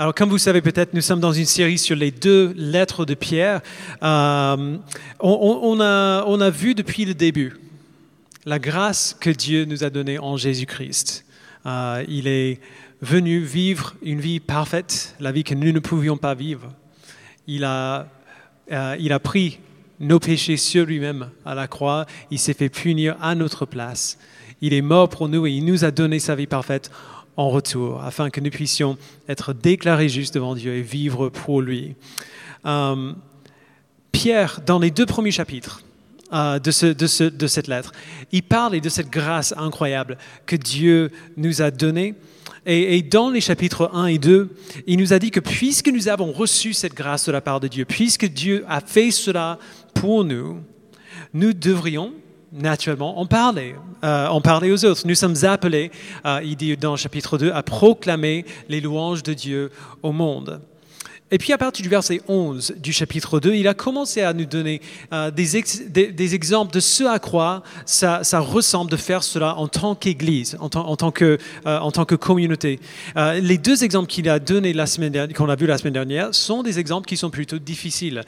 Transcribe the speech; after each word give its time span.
Alors, 0.00 0.14
comme 0.14 0.30
vous 0.30 0.38
savez 0.38 0.62
peut-être, 0.62 0.94
nous 0.94 1.02
sommes 1.02 1.20
dans 1.20 1.34
une 1.34 1.44
série 1.44 1.76
sur 1.76 1.94
les 1.94 2.10
deux 2.10 2.54
lettres 2.56 3.04
de 3.04 3.12
Pierre. 3.12 3.60
Euh, 4.02 4.78
on, 5.20 5.80
a, 5.82 6.24
on, 6.26 6.40
a, 6.40 6.48
vu 6.48 6.74
depuis 6.74 7.04
le 7.04 7.12
début 7.12 7.58
la 8.46 8.58
grâce 8.58 9.14
que 9.20 9.28
Dieu 9.28 9.66
nous 9.66 9.84
a 9.84 9.90
donnée 9.90 10.18
en 10.18 10.38
Jésus-Christ. 10.38 11.26
Euh, 11.66 12.02
il 12.08 12.28
est 12.28 12.60
venu 13.02 13.40
vivre 13.40 13.94
une 14.02 14.22
vie 14.22 14.40
parfaite, 14.40 15.14
la 15.20 15.32
vie 15.32 15.44
que 15.44 15.54
nous 15.54 15.70
ne 15.70 15.80
pouvions 15.80 16.16
pas 16.16 16.32
vivre. 16.32 16.72
Il 17.46 17.62
a, 17.64 18.08
euh, 18.72 18.96
il 18.98 19.12
a 19.12 19.18
pris 19.18 19.58
nos 19.98 20.18
péchés 20.18 20.56
sur 20.56 20.86
lui-même 20.86 21.28
à 21.44 21.54
la 21.54 21.68
croix. 21.68 22.06
Il 22.30 22.38
s'est 22.38 22.54
fait 22.54 22.70
punir 22.70 23.18
à 23.20 23.34
notre 23.34 23.66
place. 23.66 24.16
Il 24.62 24.72
est 24.72 24.80
mort 24.80 25.10
pour 25.10 25.28
nous 25.28 25.46
et 25.46 25.52
il 25.52 25.66
nous 25.66 25.84
a 25.84 25.90
donné 25.90 26.20
sa 26.20 26.34
vie 26.34 26.46
parfaite 26.46 26.90
en 27.40 27.48
retour, 27.48 28.02
afin 28.02 28.28
que 28.28 28.38
nous 28.38 28.50
puissions 28.50 28.98
être 29.26 29.54
déclarés 29.54 30.10
justes 30.10 30.34
devant 30.34 30.54
Dieu 30.54 30.74
et 30.74 30.82
vivre 30.82 31.30
pour 31.30 31.62
lui. 31.62 31.94
Euh, 32.66 33.14
Pierre, 34.12 34.60
dans 34.66 34.78
les 34.78 34.90
deux 34.90 35.06
premiers 35.06 35.30
chapitres 35.30 35.82
euh, 36.34 36.58
de, 36.58 36.70
cette 36.70 37.66
lettre, 37.66 37.92
il 38.30 38.42
parle 38.42 38.78
de 38.78 38.88
cette 38.90 39.08
grâce 39.08 39.54
incroyable 39.56 40.18
que 40.44 40.54
Dieu 40.54 41.10
nous 41.38 41.62
a 41.62 41.70
donnée. 41.70 42.14
Et, 42.66 42.98
et, 42.98 43.02
dans 43.02 43.30
les 43.30 43.40
chapitres 43.40 43.90
1 43.94 44.06
et 44.08 44.18
2, 44.18 44.54
il 44.86 44.98
nous 44.98 45.14
a 45.14 45.18
dit 45.18 45.30
que 45.30 45.40
puisque 45.40 45.88
nous 45.88 46.08
avons 46.08 46.32
reçu 46.32 46.74
cette 46.74 46.92
grâce 46.92 47.24
de 47.24 47.32
la 47.32 47.40
part 47.40 47.58
de 47.58 47.68
Dieu, 47.68 47.86
puisque 47.86 48.26
Dieu 48.26 48.66
a 48.68 48.82
fait 48.82 49.10
cela 49.10 49.58
pour 49.94 50.24
nous, 50.24 50.58
nous 51.32 51.54
devrions 51.54 52.12
naturellement 52.52 53.18
en 53.20 53.26
parler, 53.26 53.74
euh, 54.04 54.26
en 54.26 54.40
parler 54.40 54.72
aux 54.72 54.84
autres. 54.84 55.06
Nous 55.06 55.14
sommes 55.14 55.36
appelés, 55.44 55.90
euh, 56.26 56.40
il 56.42 56.56
dit 56.56 56.76
dans 56.76 56.92
le 56.92 56.96
chapitre 56.96 57.38
2, 57.38 57.52
à 57.52 57.62
proclamer 57.62 58.44
les 58.68 58.80
louanges 58.80 59.22
de 59.22 59.34
Dieu 59.34 59.70
au 60.02 60.12
monde. 60.12 60.60
Et 61.32 61.38
puis 61.38 61.52
à 61.52 61.58
partir 61.58 61.82
du 61.84 61.88
verset 61.88 62.20
11 62.26 62.74
du 62.78 62.92
chapitre 62.92 63.38
2, 63.38 63.54
il 63.54 63.68
a 63.68 63.74
commencé 63.74 64.22
à 64.22 64.32
nous 64.32 64.46
donner 64.46 64.80
euh, 65.12 65.30
des, 65.30 66.34
exemples 66.34 66.72
de 66.72 66.80
ce 66.80 67.04
à 67.04 67.20
quoi 67.20 67.62
ça, 67.86 68.20
ressemble 68.40 68.90
de 68.90 68.96
faire 68.96 69.22
cela 69.22 69.56
en 69.56 69.68
tant 69.68 69.94
qu'Église, 69.94 70.56
en, 70.58 70.68
tant 70.68 71.10
que, 71.12 71.38
euh, 71.66 71.78
en 71.78 71.92
tant 71.92 72.04
que 72.04 72.16
communauté. 72.16 72.80
Euh, 73.16 73.38
les 73.38 73.58
deux 73.58 73.84
exemples 73.84 74.08
qu'il 74.08 74.28
a 74.28 74.40
donnés 74.40 74.72
la 74.72 74.86
semaine 74.86 75.12
dernière, 75.12 75.36
qu'on 75.36 75.48
a 75.48 75.54
vus 75.54 75.66
la 75.66 75.78
semaine 75.78 75.92
dernière 75.92 76.34
sont 76.34 76.64
des 76.64 76.80
exemples 76.80 77.06
qui 77.06 77.16
sont 77.16 77.30
plutôt 77.30 77.58
difficiles. 77.58 78.24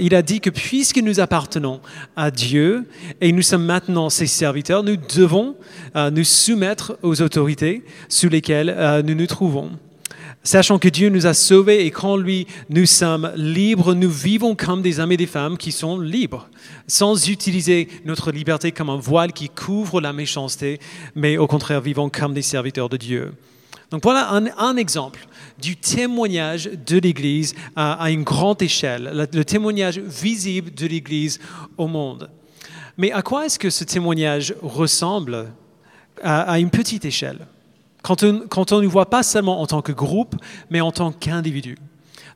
il 0.00 0.14
a 0.14 0.22
dit 0.22 0.40
que 0.40 0.50
puisque 0.50 0.98
nous 0.98 1.20
appartenons 1.20 1.80
à 2.16 2.30
Dieu 2.30 2.88
et 3.20 3.30
nous 3.30 3.42
sommes 3.42 3.64
maintenant 3.64 4.10
ses 4.10 4.26
serviteurs, 4.26 4.82
nous 4.82 4.96
devons 4.96 5.54
nous 5.94 6.24
soumettre 6.24 6.98
aux 7.02 7.22
autorités 7.22 7.84
sous 8.08 8.28
lesquelles 8.28 9.02
nous 9.04 9.14
nous 9.14 9.26
trouvons. 9.26 9.70
Sachant 10.44 10.80
que 10.80 10.88
Dieu 10.88 11.08
nous 11.08 11.26
a 11.26 11.34
sauvés 11.34 11.86
et 11.86 11.92
qu'en 11.92 12.16
lui 12.16 12.48
nous 12.68 12.86
sommes 12.86 13.30
libres, 13.36 13.94
nous 13.94 14.10
vivons 14.10 14.56
comme 14.56 14.82
des 14.82 14.98
hommes 14.98 15.12
et 15.12 15.16
des 15.16 15.26
femmes 15.26 15.56
qui 15.56 15.70
sont 15.70 16.00
libres, 16.00 16.48
sans 16.88 17.28
utiliser 17.28 17.88
notre 18.04 18.32
liberté 18.32 18.72
comme 18.72 18.90
un 18.90 18.96
voile 18.96 19.32
qui 19.32 19.48
couvre 19.48 20.00
la 20.00 20.12
méchanceté, 20.12 20.80
mais 21.14 21.36
au 21.38 21.46
contraire 21.46 21.80
vivons 21.80 22.10
comme 22.10 22.34
des 22.34 22.42
serviteurs 22.42 22.88
de 22.88 22.96
Dieu. 22.96 23.32
Donc 23.92 24.02
voilà 24.02 24.32
un, 24.32 24.76
exemple 24.76 25.28
du 25.60 25.76
témoignage 25.76 26.64
de 26.64 26.98
l'Église 26.98 27.54
à, 27.76 28.10
une 28.10 28.24
grande 28.24 28.62
échelle, 28.62 29.28
le 29.32 29.44
témoignage 29.44 29.98
visible 29.98 30.74
de 30.74 30.86
l'Église 30.86 31.38
au 31.76 31.86
monde. 31.86 32.30
Mais 32.96 33.12
à 33.12 33.22
quoi 33.22 33.46
est-ce 33.46 33.60
que 33.60 33.70
ce 33.70 33.84
témoignage 33.84 34.54
ressemble 34.60 35.52
à 36.20 36.58
une 36.58 36.70
petite 36.70 37.04
échelle? 37.04 37.46
Quand 38.02 38.22
on, 38.72 38.80
nous 38.80 38.90
voit 38.90 39.10
pas 39.10 39.22
seulement 39.22 39.60
en 39.60 39.66
tant 39.66 39.82
que 39.82 39.92
groupe, 39.92 40.34
mais 40.70 40.80
en 40.80 40.92
tant 40.92 41.12
qu'individu. 41.12 41.78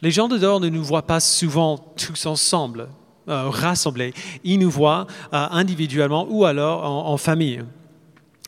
Les 0.01 0.11
gens 0.11 0.29
de 0.29 0.39
dehors 0.39 0.61
ne 0.61 0.69
nous 0.69 0.85
voient 0.85 1.07
pas 1.07 1.21
souvent 1.21 1.79
tous 1.79 2.27
ensemble, 2.27 2.89
euh, 3.29 3.49
rassemblés. 3.49 4.15
Ils 4.45 4.59
nous 4.59 4.71
voient 4.71 5.07
euh, 5.33 5.47
individuellement 5.51 6.27
ou 6.31 6.45
alors 6.45 6.85
en, 6.85 7.17
famille. 7.17 7.63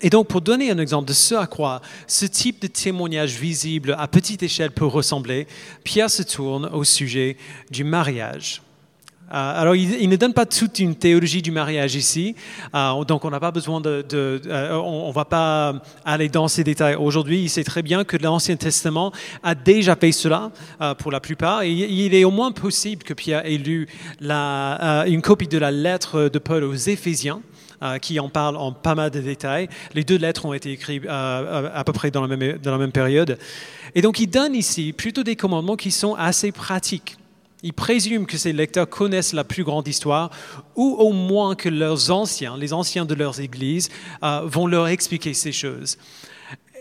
Et 0.03 0.11
donc, 0.11 0.29
pour 0.29 0.41
donner 0.41 0.71
un 0.71 0.79
exemple 0.79 1.09
de 1.09 1.13
ce 1.13 1.35
à 1.35 1.49
quoi 1.49 1.81
ce 2.07 2.27
type 2.27 2.63
de 2.63 2.69
témoignage 2.69 3.35
visible 3.37 3.97
à 3.99 4.07
petite 4.07 4.45
échelle 4.45 4.71
peut 4.71 4.87
ressembler, 4.87 5.49
Pierre 5.83 6.11
se 6.11 6.23
tourne 6.23 6.67
au 6.67 6.85
sujet 6.85 7.37
du 7.71 7.83
mariage. 7.83 8.63
Euh, 9.33 9.61
alors, 9.61 9.77
il, 9.77 10.09
ne 10.09 10.17
donne 10.17 10.33
pas 10.33 10.47
toute 10.47 10.79
une 10.79 10.95
théologie 10.95 11.43
du 11.43 11.51
mariage 11.51 11.95
ici, 11.95 12.35
euh, 12.75 13.05
donc 13.05 13.25
on 13.25 13.31
n'a 13.31 13.41
pas 13.41 13.51
besoin 13.51 13.81
de, 13.81 14.05
euh, 14.15 14.73
on, 14.73 15.09
ne 15.09 15.13
va 15.13 15.27
pas 15.27 15.75
aller 16.05 16.29
dans 16.29 16.49
ces 16.49 16.65
détails 16.65 16.95
aujourd'hui. 16.95 17.43
Il 17.43 17.51
sait 17.51 17.65
très 17.65 17.83
bien 17.83 18.05
que 18.05 18.17
l'Ancien 18.17 18.57
Testament 18.57 19.13
a 19.43 19.55
déjà 19.55 19.97
fait 19.97 20.13
cela 20.13 20.51
pour 20.99 21.13
la 21.13 21.21
plupart, 21.21 21.63
et 21.63 21.71
il 21.71 22.15
est 22.15 22.25
au 22.25 22.31
moins 22.31 22.53
possible 22.53 23.03
que 23.03 23.15
Pierre 23.15 23.45
ait 23.45 23.59
lu 23.59 23.89
une 24.21 25.23
copie 25.23 25.49
de 25.49 25.59
la 25.59 25.71
lettre 25.71 26.31
de 26.33 26.39
Paul 26.39 26.65
aux 26.65 26.75
Éphésiens. 26.75 27.41
qui 28.03 28.19
en 28.19 28.29
parle 28.29 28.57
en 28.57 28.73
pas 28.73 28.97
mal 28.97 29.11
de 29.11 29.21
détails. 29.21 29.69
Les 29.95 30.03
deux 30.03 30.19
lettres 30.19 30.45
ont 30.47 30.53
été 30.53 30.73
écrites 30.73 31.07
à 31.09 31.83
peu 31.87 31.93
près 31.93 32.11
dans 32.11 32.27
la, 32.27 32.37
même, 32.37 32.59
dans 32.59 32.73
la 32.73 32.79
même 32.79 32.93
période. 32.93 33.39
Et 33.95 34.03
donc 34.03 34.19
il 34.19 34.27
donne 34.27 34.55
ici 34.55 34.93
plutôt 34.93 35.23
des 35.23 35.37
commandements 35.37 35.77
qui 35.77 35.93
sont 35.93 36.15
assez 36.15 36.51
pratiques. 36.51 37.17
Ils 37.65 37.73
présument 37.73 38.25
que 38.25 38.39
ces 38.39 38.53
lecteurs 38.53 38.89
connaissent 38.89 39.33
la 39.33 39.43
plus 39.43 39.65
grande 39.65 39.89
histoire, 39.89 40.31
ou 40.77 40.95
au 40.99 41.13
moins 41.13 41.57
que 41.57 41.69
leurs 41.69 42.11
anciens, 42.13 42.57
les 42.57 42.73
anciens 42.73 43.05
de 43.05 43.15
leurs 43.15 43.41
églises, 43.41 43.89
euh, 44.23 44.43
vont 44.45 44.69
leur 44.69 44.87
expliquer 44.87 45.35
ces 45.35 45.51
choses. 45.51 45.99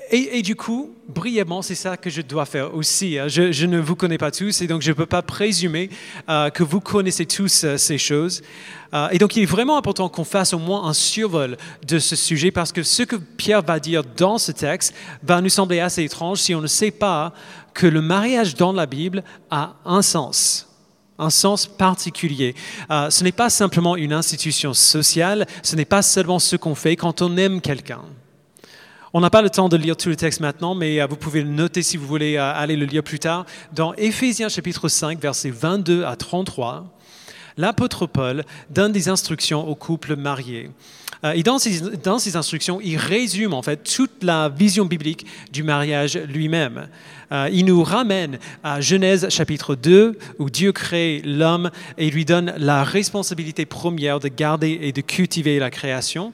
Et, 0.10 0.42
du 0.42 0.56
coup, 0.56 0.96
brièvement, 1.10 1.62
c'est 1.62 1.76
ça 1.76 1.98
que 1.98 2.10
je 2.10 2.22
dois 2.22 2.46
faire 2.46 2.74
aussi. 2.74 3.20
Hein. 3.20 3.28
Je, 3.28 3.66
ne 3.66 3.78
vous 3.78 3.98
connais 3.98 4.18
pas 4.18 4.32
tous, 4.32 4.62
et 4.62 4.68
donc 4.68 4.82
je 4.82 4.92
ne 4.92 4.94
peux 4.94 5.06
pas 5.06 5.22
présumer 5.22 5.90
euh, 6.30 6.50
que 6.50 6.64
vous 6.64 6.80
connaissez 6.80 7.26
tous 7.26 7.66
euh, 7.66 7.76
ces 7.76 7.98
choses. 7.98 8.42
et 9.12 9.18
donc, 9.18 9.36
il 9.36 9.44
est 9.44 9.46
vraiment 9.46 9.78
important 9.78 10.08
qu'on 10.08 10.24
fasse 10.24 10.54
au 10.54 10.60
moins 10.60 10.86
un 10.86 10.94
survol 10.94 11.58
de 11.86 12.00
ce 12.00 12.16
sujet, 12.16 12.52
parce 12.52 12.72
que 12.72 12.84
ce 12.84 13.04
que 13.04 13.18
Pierre 13.18 13.64
va 13.64 13.82
dire 13.82 14.04
dans 14.16 14.38
ce 14.38 14.54
texte 14.54 14.94
va 15.24 15.42
nous 15.42 15.50
sembler 15.50 15.82
assez 15.82 16.04
étrange 16.04 16.38
si 16.38 16.56
on 16.56 16.62
ne 16.62 16.68
sait 16.68 16.92
pas 16.92 17.34
que 17.74 17.88
le 17.88 18.02
mariage 18.02 18.56
dans 18.56 18.72
la 18.72 18.86
Bible 18.86 19.26
a 19.50 19.76
un 19.84 20.02
sens 20.02 20.67
un 21.20 21.30
sens 21.30 21.66
particulier. 21.66 22.56
Euh, 22.92 23.10
ce 23.10 23.24
n'est 23.24 23.32
pas 23.32 23.50
simplement 23.50 23.96
une 23.96 24.14
institution 24.14 24.74
sociale, 24.74 25.48
ce 25.64 25.76
n'est 25.76 25.86
pas 25.86 26.02
seulement 26.02 26.40
ce 26.40 26.56
qu'on 26.56 26.76
fait 26.76 26.96
quand 26.96 27.22
on 27.22 27.38
aime 27.38 27.62
quelqu'un. 27.62 28.02
On 29.14 29.22
n'a 29.22 29.30
pas 29.30 29.42
le 29.42 29.50
temps 29.50 29.70
de 29.70 29.78
lire 29.78 29.96
tout 29.96 30.10
le 30.10 30.16
texte 30.16 30.42
maintenant, 30.42 30.76
mais 30.76 31.02
euh, 31.02 31.08
vous 31.08 31.16
pouvez 31.16 31.42
le 31.42 31.50
noter 31.50 31.82
si 31.82 31.98
vous 31.98 32.06
voulez 32.06 32.36
euh, 32.36 32.54
aller 32.54 32.76
le 32.76 32.86
lire 32.86 33.04
plus 33.04 33.20
tard. 33.20 33.46
Dans 33.74 33.94
Éphésiens 33.96 34.50
chapitre 34.50 34.90
5, 34.90 35.20
versets 35.20 35.50
22 35.50 36.04
à 36.04 36.16
33, 36.16 36.86
l'apôtre 37.58 38.06
Paul 38.06 38.44
donne 38.70 38.92
des 38.92 39.10
instructions 39.10 39.68
aux 39.68 39.76
couples 39.76 40.16
mariés. 40.16 40.70
Et 41.24 41.42
dans 41.44 41.58
ces, 41.58 41.82
dans 42.04 42.18
instructions, 42.36 42.80
il 42.84 42.98
résume 42.98 43.54
en 43.54 43.62
fait 43.62 43.78
toute 43.78 44.24
la 44.24 44.50
vision 44.50 44.86
biblique 44.86 45.26
du 45.52 45.64
mariage 45.64 46.18
lui-même. 46.18 46.88
Euh, 47.32 47.50
il 47.52 47.66
nous 47.66 47.84
ramène 47.84 48.40
à 48.64 48.80
Genèse 48.80 49.28
chapitre 49.30 49.76
2, 49.76 50.18
où 50.40 50.50
Dieu 50.50 50.72
crée 50.72 51.22
l'homme 51.26 51.72
et 51.98 52.10
lui 52.10 52.24
donne 52.24 52.54
la 52.58 52.84
responsabilité 52.84 53.66
première 53.66 54.20
de 54.20 54.30
garder 54.30 54.80
et 54.82 54.92
de 54.92 55.02
cultiver 55.02 55.60
la 55.60 55.70
création. 55.70 56.32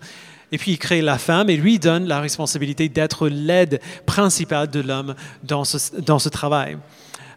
Et 0.51 0.57
puis 0.59 0.73
il 0.73 0.77
crée 0.77 1.01
la 1.01 1.17
femme 1.17 1.49
et 1.49 1.57
lui 1.57 1.79
donne 1.79 2.07
la 2.07 2.19
responsabilité 2.19 2.89
d'être 2.89 3.27
l'aide 3.27 3.81
principale 4.05 4.69
de 4.69 4.81
l'homme 4.81 5.15
dans 5.43 5.63
ce, 5.63 5.99
dans 5.99 6.19
ce 6.19 6.29
travail. 6.29 6.77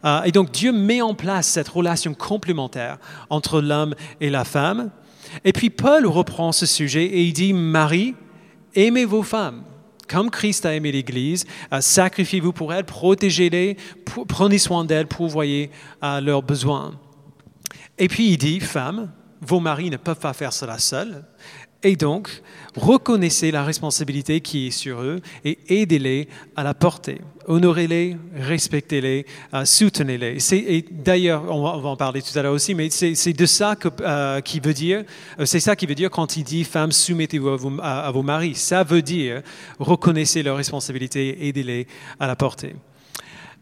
Euh, 0.05 0.23
et 0.25 0.33
donc 0.33 0.51
Dieu 0.53 0.71
met 0.73 1.01
en 1.01 1.15
place 1.15 1.47
cette 1.47 1.69
relation 1.69 2.13
complémentaire 2.13 2.99
entre 3.31 3.63
l'homme 3.63 3.95
et 4.21 4.29
la 4.29 4.45
femme. 4.45 4.91
Et 5.45 5.53
puis 5.53 5.71
Paul 5.71 6.07
reprend 6.07 6.53
ce 6.53 6.67
sujet 6.67 7.05
et 7.05 7.23
il 7.23 7.33
dit, 7.33 7.53
Marie, 7.53 8.15
aimez 8.75 9.05
vos 9.05 9.23
femmes 9.23 9.65
comme 10.09 10.31
Christ 10.31 10.67
a 10.67 10.75
aimé 10.75 10.93
l'Église, 10.93 11.45
euh, 11.73 11.81
sacrifiez-vous 11.81 12.53
pour 12.53 12.73
elle, 12.73 12.85
protégez-les, 12.85 13.77
prenez 14.29 14.59
soin 14.59 14.85
d'elles, 14.85 15.07
pourvoyez 15.07 15.71
à 16.01 16.21
leurs 16.21 16.43
besoins. 16.43 16.99
Et 17.99 18.09
puis 18.09 18.29
il 18.29 18.39
dit, 18.39 18.61
femmes, 18.61 19.11
vos 19.41 19.61
maris 19.61 19.91
ne 19.91 19.97
peuvent 19.97 20.19
pas 20.19 20.33
faire 20.33 20.53
cela 20.53 20.79
seuls, 20.79 21.25
et 21.83 21.95
donc, 21.95 22.43
reconnaissez 22.75 23.51
la 23.51 23.63
responsabilité 23.63 24.41
qui 24.41 24.69
est 24.69 24.71
sur 24.71 25.03
eux 25.03 25.21
et 25.45 25.59
aidez-les 25.69 26.29
à 26.57 26.63
la 26.63 26.75
porter. 26.75 27.21
Honorez-les, 27.47 28.17
respectez-les, 28.35 29.27
euh, 29.55 29.65
soutenez-les. 29.65 30.39
Et 30.53 30.85
d'ailleurs, 30.91 31.45
on, 31.49 31.81
va 31.81 31.89
en 31.89 31.97
parler 31.97 32.23
tout 32.23 32.37
à 32.37 32.43
l'heure 32.43 32.55
aussi, 32.55 32.75
mais 32.75 32.91
c'est 32.91 33.33
de 33.33 33.47
ça 33.47 33.77
que, 33.77 33.89
euh, 34.01 34.41
qui 34.41 34.59
veut 34.59 34.73
dire, 34.73 35.05
euh, 35.39 35.45
c'est 35.45 35.61
ça 35.61 35.77
qui 35.77 35.87
veut 35.87 35.95
dire 35.95 36.11
quand 36.11 36.37
il 36.37 36.45
dit 36.45 36.65
femmes, 36.65 36.93
soumettez-vous 36.93 37.79
à, 37.83 38.11
vos 38.11 38.23
maris. 38.23 38.55
Ça 38.55 38.83
veut 38.83 39.03
dire 39.03 39.43
reconnaissez 39.79 40.43
leurs 40.43 40.57
responsabilités 40.57 41.47
aidez-les 41.47 41.87
à 42.19 42.27
la 42.27 42.37
porter. 42.37 42.75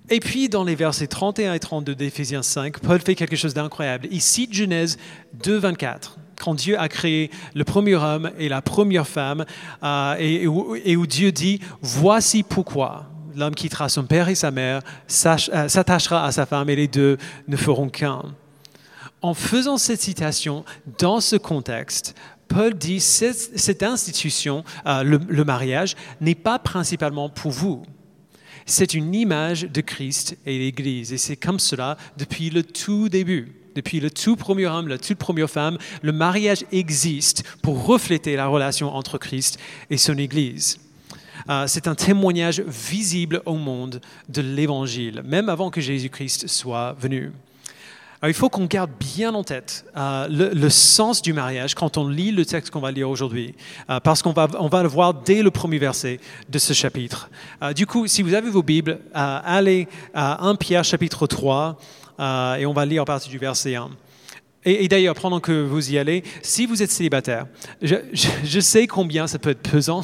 Et 0.08 0.20
puis, 0.20 0.48
dans 0.48 0.64
les 0.64 0.76
versets 0.76 1.08
31 1.08 1.54
et 1.54 1.58
32 1.58 1.94
d'Éphésiens 1.94 2.42
5, 2.42 2.78
Paul 2.78 3.00
fait 3.00 3.14
quelque 3.14 3.36
chose 3.36 3.54
d'incroyable. 3.54 4.06
Il 4.10 4.20
cite 4.20 4.52
Genèse 4.52 4.98
2, 5.42 5.58
24 5.58 6.18
quand 6.38 6.54
Dieu 6.54 6.78
a 6.78 6.88
créé 6.88 7.30
le 7.54 7.64
premier 7.64 7.94
homme 7.94 8.30
et 8.38 8.48
la 8.48 8.62
première 8.62 9.06
femme, 9.06 9.44
euh, 9.82 10.16
et, 10.18 10.46
où, 10.46 11.06
Dieu 11.06 11.32
dit, 11.32 11.60
voici 11.80 12.42
pourquoi 12.42 13.06
l'homme 13.36 13.54
quittera 13.54 13.88
son 13.88 14.04
père 14.04 14.28
et 14.28 14.34
sa 14.34 14.50
mère, 14.50 14.80
euh, 15.26 15.68
s'attachera 15.68 16.24
à 16.24 16.32
sa 16.32 16.46
femme 16.46 16.70
et 16.70 16.76
les 16.76 16.88
deux 16.88 17.18
ne 17.48 17.56
feront 17.56 17.88
qu'un. 17.88 18.22
En 19.22 19.34
faisant 19.34 19.78
cette 19.78 20.02
citation 20.02 20.64
dans 20.98 21.20
ce 21.20 21.36
contexte, 21.36 22.14
Paul 22.46 22.74
dit 22.74 23.00
cette, 23.00 23.82
institution, 23.82 24.64
euh, 24.86 25.02
le 25.02 25.44
mariage, 25.44 25.96
n'est 26.20 26.34
pas 26.34 26.58
principalement 26.58 27.28
pour 27.28 27.50
vous. 27.50 27.82
C'est 28.66 28.94
une 28.94 29.14
image 29.14 29.62
de 29.62 29.80
Christ 29.80 30.38
et 30.46 30.58
l'Église. 30.58 31.12
Et 31.12 31.18
c'est 31.18 31.36
comme 31.36 31.58
cela 31.58 31.96
depuis 32.16 32.50
le 32.50 32.62
tout 32.62 33.08
début. 33.08 33.63
Depuis 33.74 34.00
le 34.00 34.10
tout 34.10 34.36
premier 34.36 34.66
homme, 34.66 34.88
la 34.88 34.98
toute 34.98 35.18
première 35.18 35.50
femme, 35.50 35.78
le 36.02 36.12
mariage 36.12 36.64
existe 36.70 37.44
pour 37.62 37.86
refléter 37.86 38.36
la 38.36 38.46
relation 38.46 38.94
entre 38.94 39.18
Christ 39.18 39.58
et 39.90 39.96
son 39.96 40.16
Église. 40.16 40.78
Euh, 41.48 41.64
c'est 41.66 41.88
un 41.88 41.94
témoignage 41.94 42.60
visible 42.60 43.42
au 43.44 43.54
monde 43.54 44.00
de 44.28 44.40
l'Évangile, 44.40 45.22
même 45.24 45.48
avant 45.48 45.70
que 45.70 45.80
Jésus-Christ 45.80 46.48
soit 46.48 46.94
venu. 46.98 47.32
il 48.22 48.32
faut 48.32 48.48
qu'on 48.48 48.64
garde 48.64 48.92
bien 48.98 49.34
en 49.34 49.44
tête 49.44 49.84
euh, 49.96 50.26
le, 50.30 50.68
sens 50.70 51.20
du 51.20 51.34
mariage 51.34 51.74
quand 51.74 51.98
on 51.98 52.08
lit 52.08 52.30
le 52.30 52.46
texte 52.46 52.70
qu'on 52.70 52.80
va 52.80 52.92
lire 52.92 53.10
aujourd'hui, 53.10 53.54
euh, 53.90 54.00
parce 54.00 54.22
qu'on 54.22 54.32
va, 54.32 54.48
on 54.58 54.68
va 54.68 54.82
le 54.82 54.88
voir 54.88 55.12
dès 55.12 55.42
le 55.42 55.50
premier 55.50 55.78
verset 55.78 56.20
de 56.48 56.58
ce 56.58 56.72
chapitre. 56.72 57.28
du 57.74 57.86
coup, 57.86 58.06
si 58.06 58.22
vous 58.22 58.32
avez 58.32 58.48
vos 58.48 58.62
Bibles, 58.62 59.00
allez 59.12 59.88
à 60.14 60.46
1 60.46 60.54
Pierre 60.54 60.84
chapitre 60.84 61.26
3, 61.26 61.76
et 62.18 62.66
on 62.66 62.72
va 62.72 62.86
lire 62.86 63.02
à 63.02 63.04
partir 63.04 63.30
du 63.30 63.38
verset 63.38 63.74
1. 63.74 63.90
Et, 64.66 64.88
d'ailleurs, 64.88 65.14
pendant 65.14 65.40
que 65.40 65.52
vous 65.62 65.92
y 65.92 65.98
allez, 65.98 66.24
si 66.42 66.64
vous 66.64 66.82
êtes 66.82 66.90
célibataire, 66.90 67.46
je 67.82 68.60
sais 68.60 68.86
combien 68.86 69.26
ça 69.26 69.38
peut 69.38 69.50
être 69.50 69.62
pesant 69.62 70.02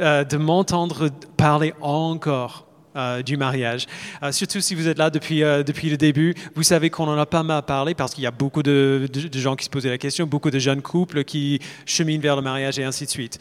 euh, 0.00 0.24
de 0.24 0.36
m'entendre 0.36 1.08
parler 1.36 1.74
encore 1.80 2.66
euh, 2.96 3.22
du 3.22 3.36
mariage. 3.36 3.86
Euh, 4.22 4.32
surtout 4.32 4.60
si 4.60 4.74
vous 4.74 4.88
êtes 4.88 4.98
là 4.98 5.10
depuis, 5.10 5.40
depuis 5.40 5.90
le 5.90 5.96
début, 5.96 6.34
vous 6.54 6.62
savez 6.62 6.90
qu'on 6.90 7.08
en 7.08 7.18
a 7.18 7.26
pas 7.26 7.42
mal 7.42 7.62
parlé 7.62 7.94
parce 7.94 8.14
qu'il 8.14 8.24
y 8.24 8.26
a 8.26 8.30
beaucoup 8.30 8.62
de, 8.62 9.08
gens 9.34 9.56
qui 9.56 9.64
se 9.64 9.70
posaient 9.70 9.90
la 9.90 9.98
question, 9.98 10.26
beaucoup 10.26 10.50
de 10.50 10.58
jeunes 10.58 10.82
couples 10.82 11.24
qui 11.24 11.60
cheminent 11.86 12.22
vers 12.22 12.36
le 12.36 12.42
mariage 12.42 12.78
et 12.78 12.84
ainsi 12.84 13.04
de 13.04 13.10
suite. 13.10 13.38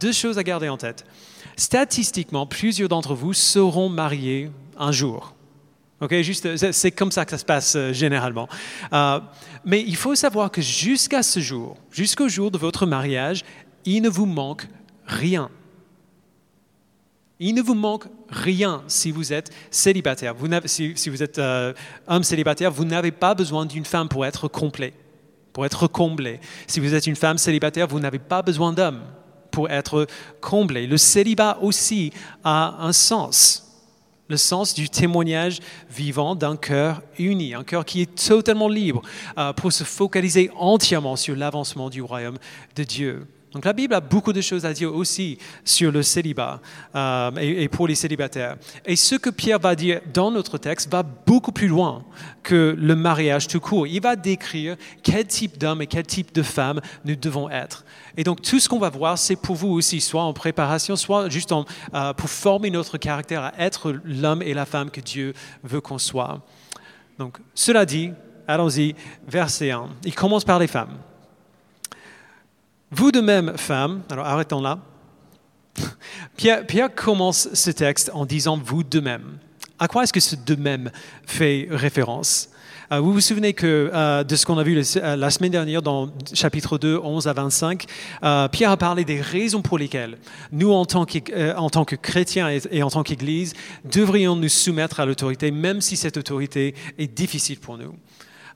deux 0.00 0.12
choses 0.12 0.38
à 0.38 0.42
garder 0.42 0.68
en 0.68 0.76
tête. 0.76 1.04
Statistiquement, 1.56 2.46
plusieurs 2.46 2.88
d'entre 2.88 3.14
vous 3.14 3.32
seront 3.32 3.88
mariés 3.88 4.50
un 4.76 4.92
jour. 4.92 5.35
Ok, 6.00 6.14
juste, 6.20 6.72
c'est 6.72 6.90
comme 6.90 7.10
ça 7.10 7.24
que 7.24 7.30
ça 7.30 7.38
se 7.38 7.44
passe 7.44 7.76
généralement. 7.92 8.48
mais 9.64 9.82
il 9.82 9.96
faut 9.96 10.14
savoir 10.14 10.50
que 10.50 10.60
jusqu'à 10.60 11.22
ce 11.22 11.40
jour, 11.40 11.76
jusqu'au 11.90 12.28
jour 12.28 12.50
de 12.50 12.58
votre 12.58 12.84
mariage, 12.84 13.44
il 13.86 14.02
ne 14.02 14.08
vous 14.08 14.26
manque 14.26 14.68
rien. 15.06 15.50
Il 17.38 17.54
ne 17.54 17.62
vous 17.62 17.74
manque 17.74 18.06
rien 18.30 18.82
si 18.88 19.10
vous 19.10 19.32
êtes 19.32 19.50
célibataire. 19.70 20.34
Vous 20.34 20.48
si, 20.64 20.92
si, 20.96 21.10
vous 21.10 21.22
êtes 21.22 21.38
euh, 21.38 21.74
homme 22.06 22.22
célibataire, 22.22 22.70
vous 22.70 22.84
n'avez 22.84 23.12
pas 23.12 23.34
besoin 23.34 23.66
d'une 23.66 23.84
femme 23.84 24.08
pour 24.08 24.24
être 24.24 24.48
complet, 24.48 24.94
pour 25.52 25.66
être 25.66 25.86
comblé. 25.86 26.40
Si 26.66 26.80
vous 26.80 26.94
êtes 26.94 27.06
une 27.06 27.16
femme 27.16 27.36
célibataire, 27.36 27.86
vous 27.86 28.00
n'avez 28.00 28.18
pas 28.18 28.40
besoin 28.40 28.72
d'homme 28.72 29.02
pour 29.50 29.68
être 29.68 30.06
comblé. 30.40 30.86
Le 30.86 30.96
célibat 30.96 31.58
aussi 31.60 32.12
a 32.42 32.76
un 32.80 32.92
sens. 32.92 33.65
Le 34.28 34.36
sens 34.36 34.74
du 34.74 34.88
témoignage 34.88 35.60
vivant 35.88 36.34
d'un 36.34 36.56
cœur 36.56 37.02
uni, 37.18 37.54
un 37.54 37.64
cœur 37.64 37.84
qui 37.84 38.02
est 38.02 38.26
totalement 38.26 38.68
libre 38.68 39.02
euh, 39.38 39.52
pour 39.52 39.72
se 39.72 39.84
focaliser 39.84 40.50
entièrement 40.56 41.16
sur 41.16 41.36
l'avancement 41.36 41.90
du 41.90 42.02
royaume 42.02 42.38
de 42.74 42.84
Dieu. 42.84 43.26
Donc 43.52 43.64
la 43.64 43.72
Bible 43.72 43.94
a 43.94 44.00
beaucoup 44.00 44.32
de 44.32 44.40
choses 44.40 44.66
à 44.66 44.72
dire 44.72 44.94
aussi 44.94 45.38
sur 45.64 45.92
le 45.92 46.02
célibat 46.02 46.60
euh, 46.94 47.30
et, 47.36 47.68
pour 47.68 47.86
les 47.86 47.94
célibataires. 47.94 48.56
Et 48.84 48.96
ce 48.96 49.14
que 49.14 49.30
Pierre 49.30 49.58
va 49.60 49.74
dire 49.74 50.00
dans 50.12 50.30
notre 50.30 50.58
texte 50.58 50.90
va 50.90 51.02
beaucoup 51.02 51.52
plus 51.52 51.68
loin 51.68 52.04
que 52.42 52.76
le 52.78 52.96
mariage 52.96 53.46
tout 53.46 53.60
court. 53.60 53.86
Il 53.86 54.02
va 54.02 54.16
décrire 54.16 54.76
quel 55.02 55.26
type 55.26 55.58
d'homme 55.58 55.80
et 55.80 55.86
quel 55.86 56.04
type 56.04 56.34
de 56.34 56.42
femme 56.42 56.80
nous 57.04 57.16
devons 57.16 57.48
être. 57.48 57.84
Et 58.16 58.24
donc 58.24 58.42
tout 58.42 58.58
ce 58.58 58.68
qu'on 58.68 58.78
va 58.80 58.90
voir, 58.90 59.16
c'est 59.16 59.36
pour 59.36 59.54
vous 59.54 59.68
aussi, 59.68 60.00
soit 60.00 60.22
en 60.22 60.32
préparation, 60.32 60.96
soit 60.96 61.28
juste 61.28 61.52
euh, 61.94 62.12
pour 62.12 62.28
former 62.28 62.70
notre 62.70 62.98
caractère 62.98 63.42
à 63.42 63.52
être 63.58 63.94
l'homme 64.04 64.42
et 64.42 64.54
la 64.54 64.66
femme 64.66 64.90
que 64.90 65.00
Dieu 65.00 65.34
veut 65.62 65.80
qu'on 65.80 65.98
soit. 65.98 66.42
Donc 67.18 67.38
cela 67.54 67.86
dit, 67.86 68.12
allons-y, 68.48 68.94
verset 69.26 69.70
1. 69.70 69.88
Il 70.04 70.14
commence 70.14 70.44
par 70.44 70.58
les 70.58 70.66
femmes. 70.66 70.98
Vous 72.96 73.12
de 73.12 73.20
même, 73.20 73.58
femmes, 73.58 74.00
alors 74.08 74.24
arrêtons 74.24 74.62
là. 74.62 74.78
Pierre, 76.38 76.94
commence 76.94 77.52
ce 77.52 77.70
texte 77.70 78.10
en 78.14 78.24
disant 78.24 78.56
vous 78.56 78.84
de 78.84 79.00
même. 79.00 79.36
À 79.78 79.86
quoi 79.86 80.04
est-ce 80.04 80.14
que 80.14 80.20
ce 80.20 80.34
de 80.34 80.54
même 80.54 80.90
fait 81.26 81.68
référence? 81.70 82.48
Euh, 82.92 83.00
Vous 83.00 83.12
vous 83.12 83.20
souvenez 83.20 83.52
que, 83.52 83.90
euh, 83.92 84.24
de 84.24 84.34
ce 84.34 84.46
qu'on 84.46 84.56
a 84.56 84.62
vu 84.62 84.80
euh, 84.96 85.16
la 85.16 85.28
semaine 85.28 85.50
dernière 85.50 85.82
dans 85.82 86.08
chapitre 86.32 86.78
2, 86.78 86.98
11 87.04 87.28
à 87.28 87.34
25, 87.34 87.84
Pierre 88.50 88.70
a 88.70 88.76
parlé 88.78 89.04
des 89.04 89.20
raisons 89.20 89.60
pour 89.60 89.76
lesquelles 89.76 90.16
nous, 90.50 90.72
en 90.72 90.86
tant 90.86 91.04
que, 91.04 91.96
chrétiens 91.96 92.48
et 92.48 92.82
en 92.82 92.88
tant 92.88 93.02
qu'Église, 93.02 93.52
devrions 93.84 94.36
nous 94.36 94.48
soumettre 94.48 95.00
à 95.00 95.04
l'autorité, 95.04 95.50
même 95.50 95.82
si 95.82 95.98
cette 95.98 96.16
autorité 96.16 96.74
est 96.96 97.14
difficile 97.14 97.58
pour 97.58 97.76
nous. 97.76 97.94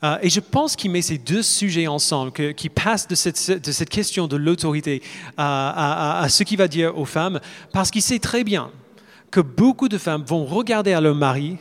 Euh, 0.02 0.16
et 0.22 0.30
je 0.30 0.40
pense 0.40 0.76
qu'il 0.76 0.90
met 0.90 1.02
ces 1.02 1.18
deux 1.18 1.42
sujets 1.42 1.86
ensemble, 1.86 2.32
qui 2.54 2.68
passe 2.68 3.06
de 3.06 3.14
cette, 3.14 3.90
question 3.90 4.28
de 4.28 4.36
l'autorité 4.36 5.02
à, 5.36 6.26
ce 6.28 6.42
qu'il 6.42 6.58
va 6.58 6.68
dire 6.68 6.96
aux 6.96 7.04
femmes, 7.04 7.40
parce 7.72 7.90
qu'il 7.90 8.02
sait 8.02 8.18
très 8.18 8.44
bien 8.44 8.70
que 9.30 9.40
beaucoup 9.40 9.88
de 9.88 9.98
femmes 9.98 10.24
vont 10.26 10.44
regarder 10.44 10.92
à 10.92 11.00
leur 11.00 11.14
mari 11.14 11.58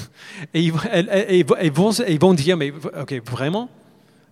et 0.54 0.62
ils, 0.62 0.72
vont, 0.72 2.34
dire, 2.34 2.56
mais 2.56 2.72
ok, 3.00 3.22
vraiment? 3.28 3.70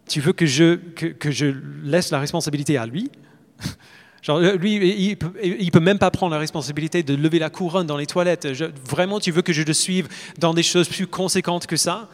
Tu 0.09 0.21
veux 0.21 0.33
que 0.33 0.47
je, 0.47 0.75
que, 0.75 1.31
je 1.31 1.47
laisse 1.83 2.11
la 2.11 2.21
responsabilité 2.21 2.77
à 2.77 2.87
lui? 2.87 3.11
Genre, 4.23 4.41
lui, 4.41 4.75
il 4.75 5.11
ne 5.11 5.71
peut, 5.71 5.81
même 5.81 5.99
pas 5.99 6.11
prendre 6.11 6.33
la 6.33 6.41
responsabilité 6.41 7.03
de 7.03 7.15
lever 7.15 7.39
la 7.39 7.49
couronne 7.49 7.87
dans 7.87 7.97
les 7.97 8.07
toilettes. 8.07 8.47
vraiment, 8.89 9.21
tu 9.21 9.31
veux 9.31 9.43
que 9.43 9.53
je 9.53 9.63
le 9.63 9.73
suive 9.73 10.09
dans 10.39 10.53
des 10.53 10.65
choses 10.65 10.89
plus 10.89 11.07
conséquentes 11.07 11.67
que 11.67 11.77
ça? 11.77 12.09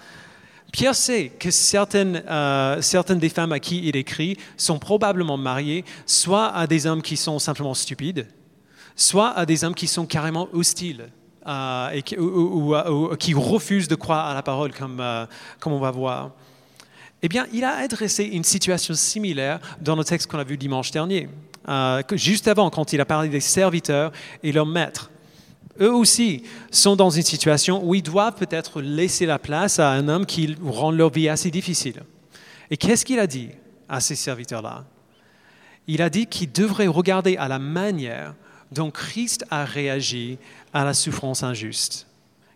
Pierre 0.73 0.95
sait 0.95 1.31
que 1.39 1.51
certaines, 1.51 2.25
euh, 2.29 2.81
certaines 2.81 3.19
des 3.19 3.29
femmes 3.29 3.53
à 3.53 3.61
qui 3.61 3.87
il 3.87 3.95
écrit 3.95 4.39
sont 4.57 4.79
probablement 4.79 5.37
mariées 5.37 5.85
soit 6.07 6.47
à 6.47 6.67
des 6.67 6.87
hommes 6.87 7.03
qui 7.03 7.19
sont 7.19 7.39
simplement 7.39 7.75
stupides, 7.75 8.27
soit 8.97 9.33
à 9.33 9.45
des 9.45 9.65
hommes 9.65 9.75
qui 9.75 9.87
sont 9.87 10.07
carrément 10.07 10.49
hostiles 10.55 11.11
euh, 11.47 11.91
et 11.91 12.03
qui, 12.03 12.19
ou, 12.19 12.75
qui, 13.19 13.35
refusent 13.35 13.87
de 13.87 13.95
croire 13.97 14.29
à 14.29 14.35
la 14.35 14.43
parole, 14.43 14.73
comme, 14.73 14.99
euh, 15.01 15.27
comme 15.61 15.75
on 15.75 15.79
va 15.79 15.91
voir. 15.91 16.31
Eh 17.21 17.29
bien, 17.29 17.47
il 17.53 17.65
a 17.65 17.77
adressé 17.77 18.25
une 18.25 18.45
situation 18.45 18.95
similaire 18.95 19.61
dans 19.79 19.95
le 19.95 20.05
texte 20.05 20.31
qu'on 20.31 20.39
a 20.39 20.45
vu 20.45 20.57
dimanche 20.57 20.91
dernier, 20.91 21.29
juste 22.13 22.49
avant, 22.49 22.71
quand 22.71 22.93
il 22.93 23.01
a 23.01 23.05
parlé 23.05 23.29
des 23.29 23.41
serviteurs 23.41 24.11
et 24.43 24.51
leurs 24.51 24.67
maîtres 24.67 25.12
eux 25.83 25.93
aussi 25.93 26.45
sont 26.71 26.97
dans 26.97 27.11
une 27.11 27.23
situation 27.23 27.85
où 27.85 27.95
ils 27.95 28.03
doivent 28.03 28.37
peut-être 28.37 28.81
laisser 28.81 29.27
la 29.27 29.39
place 29.39 29.79
à 29.79 29.91
un 29.91 30.09
homme 30.09 30.25
qui 30.25 30.57
rend 30.65 30.91
leur 30.91 31.11
vie 31.11 31.29
assez 31.29 31.51
difficile. 31.51 32.03
Et 32.71 32.77
qu'est-ce 32.77 33.05
qu'il 33.05 33.19
a 33.19 33.27
dit 33.27 33.51
à 33.89 34.01
ces 34.01 34.15
serviteurs-là? 34.15 34.85
Il 35.87 36.01
a 36.01 36.09
dit 36.09 36.27
qu'ils 36.27 36.53
devraient 36.53 36.87
regarder 36.87 37.37
à 37.37 37.49
la 37.49 37.59
manière 37.59 38.35
dont 38.71 38.91
Christ 38.91 39.45
a 39.51 39.65
réagi 39.65 40.39
à 40.73 40.85
la 40.85 40.95
souffrance 40.95 41.43
injuste. 41.43 42.07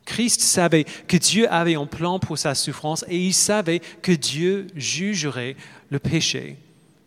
Christ 0.05 0.41
savait 0.41 0.85
que 0.85 1.17
Dieu 1.17 1.53
avait 1.53 1.75
un 1.75 1.87
plan 1.87 2.21
pour 2.21 2.39
sa 2.39 2.55
souffrance 2.55 3.05
et 3.09 3.19
il 3.19 3.35
savait 3.35 3.81
que 4.03 4.13
Dieu 4.13 4.69
jugerait 4.77 5.57
le 5.91 5.99
péché. 5.99 6.57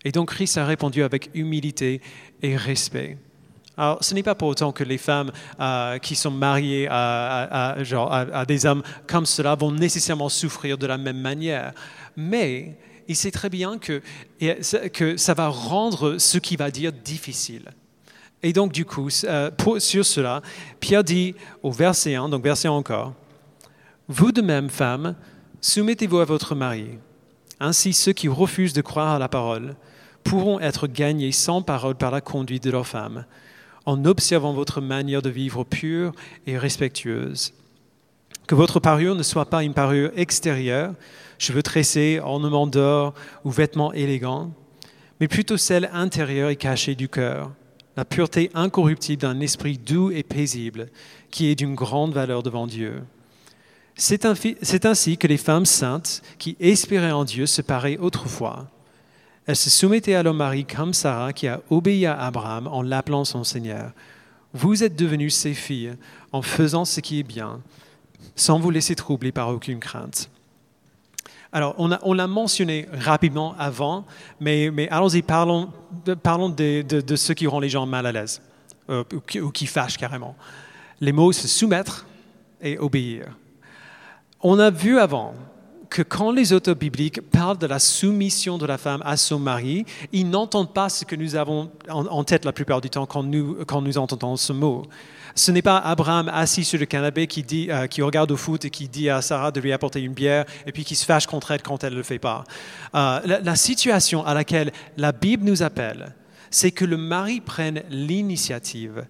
Et 0.04 0.12
donc 0.12 0.30
Christ 0.30 0.58
a 0.58 0.66
répondu 0.66 1.02
avec 1.02 1.30
humilité 1.34 2.02
et 2.42 2.58
respect. 2.58 3.18
Alors, 3.80 4.04
ce 4.04 4.14
n'est 4.14 4.24
pas 4.24 4.36
pour 4.36 4.50
autant 4.50 4.74
que 4.74 4.84
les 4.84 4.98
femmes 4.98 5.32
euh, 5.58 6.00
qui 6.00 6.14
sont 6.14 6.32
mariées 6.32 6.90
à, 6.92 7.78
des 8.46 8.66
hommes 8.66 8.84
comme 9.08 9.26
cela 9.26 9.56
vont 9.56 9.72
nécessairement 9.72 10.28
souffrir 10.28 10.78
de 10.78 10.86
la 10.86 10.98
même 10.98 11.22
manière. 11.22 11.72
Mais 12.18 12.78
il 13.08 13.16
sait 13.16 13.32
très 13.32 13.48
bien 13.48 13.78
que, 13.78 14.02
que 14.90 15.16
ça 15.16 15.34
va 15.34 15.48
rendre 15.48 16.18
ce 16.18 16.38
qu'il 16.40 16.58
va 16.58 16.72
dire 16.72 16.92
difficile. 16.92 17.72
Et 18.44 18.52
donc, 18.52 18.74
du 18.74 18.84
coup, 18.84 19.08
euh, 19.24 19.50
sur 19.78 20.06
cela, 20.06 20.42
Pierre 20.82 21.06
dit 21.06 21.34
au 21.64 21.72
verset 21.72 22.16
1, 22.16 22.28
donc 22.28 22.44
verset 22.44 22.68
1 22.68 22.72
encore, 22.72 23.14
Vous 24.10 24.34
de 24.34 24.42
même, 24.42 24.70
femmes, 24.70 25.16
soumettez-vous 25.62 26.20
à 26.20 26.26
votre 26.26 26.54
mari. 26.54 26.90
Ainsi, 27.62 27.94
ceux 27.94 28.12
qui 28.12 28.28
refusent 28.28 28.74
de 28.74 28.82
croire 28.82 29.16
à 29.16 29.20
la 29.20 29.30
parole 29.30 29.78
pourront 30.26 30.60
être 30.60 30.88
gagnés 30.88 31.32
sans 31.32 31.62
parole 31.62 31.96
par 31.96 32.12
la 32.12 32.20
conduite 32.20 32.66
de 32.66 32.72
leur 32.72 32.86
femme 32.86 33.24
en 33.86 34.06
observant 34.06 34.54
votre 34.54 34.82
manière 34.82 35.22
de 35.22 35.30
vivre 35.30 35.64
pure 35.64 36.14
et 36.48 36.58
respectueuse. 36.58 37.54
Que 38.48 38.56
votre 38.56 38.80
parure 38.80 39.16
ne 39.16 39.24
soit 39.24 39.50
pas 39.50 39.64
une 39.64 39.74
parure 39.74 40.12
extérieure, 40.16 40.94
cheveux 41.38 41.64
tressés, 41.64 42.20
ornements 42.24 42.68
d'or 42.68 43.14
ou 43.44 43.52
vêtements 43.52 43.94
élégants, 43.94 44.52
mais 45.20 45.28
plutôt 45.28 45.58
celle 45.58 45.90
intérieure 45.94 46.50
et 46.50 46.56
cachée 46.56 46.96
du 46.96 47.10
cœur, 47.10 47.52
la 47.98 48.06
pureté 48.06 48.50
incorruptible 48.54 49.22
d'un 49.22 49.40
esprit 49.40 49.78
doux 49.78 50.12
et 50.12 50.24
paisible, 50.24 50.90
qui 51.32 51.48
est 51.48 51.56
d'une 51.56 51.76
grande 51.76 52.14
valeur 52.14 52.44
devant 52.44 52.68
Dieu. 52.68 53.04
C'est 53.96 54.26
ainsi 54.26 55.18
que 55.18 55.28
les 55.28 55.38
femmes 55.38 55.66
saintes 55.66 56.22
qui 56.38 56.56
espéraient 56.60 57.12
en 57.12 57.26
Dieu 57.26 57.46
se 57.46 57.62
paraient 57.62 57.98
autrefois. 57.98 58.68
Elles 59.50 59.56
se 59.56 59.72
soumettaient 59.72 60.13
à 60.13 60.22
leur 60.22 60.36
mari 60.36 60.63
comme 60.63 60.94
Sarah 60.94 61.34
qui 61.34 61.48
a 61.48 61.60
obéi 61.72 62.06
à 62.06 62.22
Abraham 62.22 62.68
en 62.68 62.84
l'appelant 62.84 63.25
son 63.25 63.44
Seigneur. 63.44 63.94
Vous 64.53 64.84
êtes 64.84 64.96
devenus 64.96 65.34
ses 65.34 65.56
filles 65.56 65.96
en 66.32 66.44
faisant 66.44 66.86
ce 66.86 67.00
qui 67.00 67.20
est 67.20 67.24
bien, 67.24 67.60
sans 68.36 68.60
vous 68.60 68.70
laisser 68.70 68.94
troubler 68.94 69.32
par 69.32 69.50
aucune 69.50 69.79
crainte. 69.79 70.29
Alors, 71.51 71.74
on 71.79 72.13
l'a 72.13 72.27
mentionné 72.27 72.88
rapidement 72.94 73.56
avant, 73.58 74.06
mais, 74.39 74.88
allons-y, 74.91 75.24
parlons, 75.24 75.72
de, 76.06 77.15
ce 77.15 77.34
qui 77.34 77.48
rend 77.48 77.60
les 77.60 77.70
gens 77.70 77.88
mal 77.88 78.06
à 78.06 78.12
l'aise, 78.12 78.44
euh, 78.91 79.03
ou, 79.41 79.50
qui, 79.50 79.65
fâchent 79.65 79.98
carrément. 79.98 80.36
Les 81.01 81.12
mots 81.12 81.32
se 81.32 81.48
soumettre 81.48 82.06
et 82.62 82.77
obéir. 82.77 83.36
On 84.41 84.60
a 84.60 84.70
vu 84.70 85.00
avant 85.00 85.34
que 85.89 86.01
quand 86.01 86.31
les 86.31 86.53
auteurs 86.53 86.75
bibliques 86.75 87.22
parlent 87.22 87.58
de 87.58 87.67
la 87.67 87.79
soumission 87.79 88.58
de 88.58 88.65
la 88.65 88.77
femme 88.77 89.01
à 89.05 89.17
son 89.17 89.39
mari, 89.39 89.86
ils 90.12 90.29
n'entendent 90.29 90.74
pas 90.74 90.89
ce 90.89 91.05
que 91.05 91.15
nous 91.15 91.36
avons 91.36 91.72
en, 91.89 92.24
tête 92.24 92.46
la 92.46 92.53
plupart 92.53 92.81
du 92.81 92.89
temps 92.89 93.05
quand 93.05 93.24
nous 93.24 93.98
entendons 93.98 94.36
ce 94.36 94.53
mot. 94.53 94.86
Ce 95.36 95.51
n'est 95.51 95.62
pas 95.62 95.77
Abraham 95.77 96.29
assis 96.34 96.65
sur 96.65 96.79
le 96.79 96.86
canapé 96.86 97.27
euh, 97.69 97.88
qui 97.88 98.01
regarde 98.01 98.31
au 98.31 98.38
foot 98.38 98.65
et 98.65 98.69
qui 98.69 98.88
dit 98.88 99.10
à 99.10 99.22
Sarah 99.22 99.51
de 99.51 99.60
lui 99.60 99.72
apporter 99.72 100.01
une 100.01 100.13
bière 100.13 100.46
et 100.65 100.72
puis 100.72 100.84
qui 100.84 100.96
se 100.96 101.05
fâche 101.05 101.27
contre 101.27 101.51
elle 101.51 101.62
quand 101.62 101.84
elle 101.84 101.93
ne 101.93 101.98
le 101.98 102.03
fait 102.03 102.19
pas. 102.19 102.43
Euh, 102.96 103.39
la, 103.41 103.55
situation 103.55 104.25
à 104.25 104.34
laquelle 104.34 104.72
la 104.98 105.12
Bible 105.12 105.46
nous 105.46 105.63
appelle, 105.63 106.13
c'est 106.50 106.72
que 106.72 106.86
le 106.86 106.98
mari 106.98 107.41
prenne 107.41 107.84
l'initiative 107.89 109.05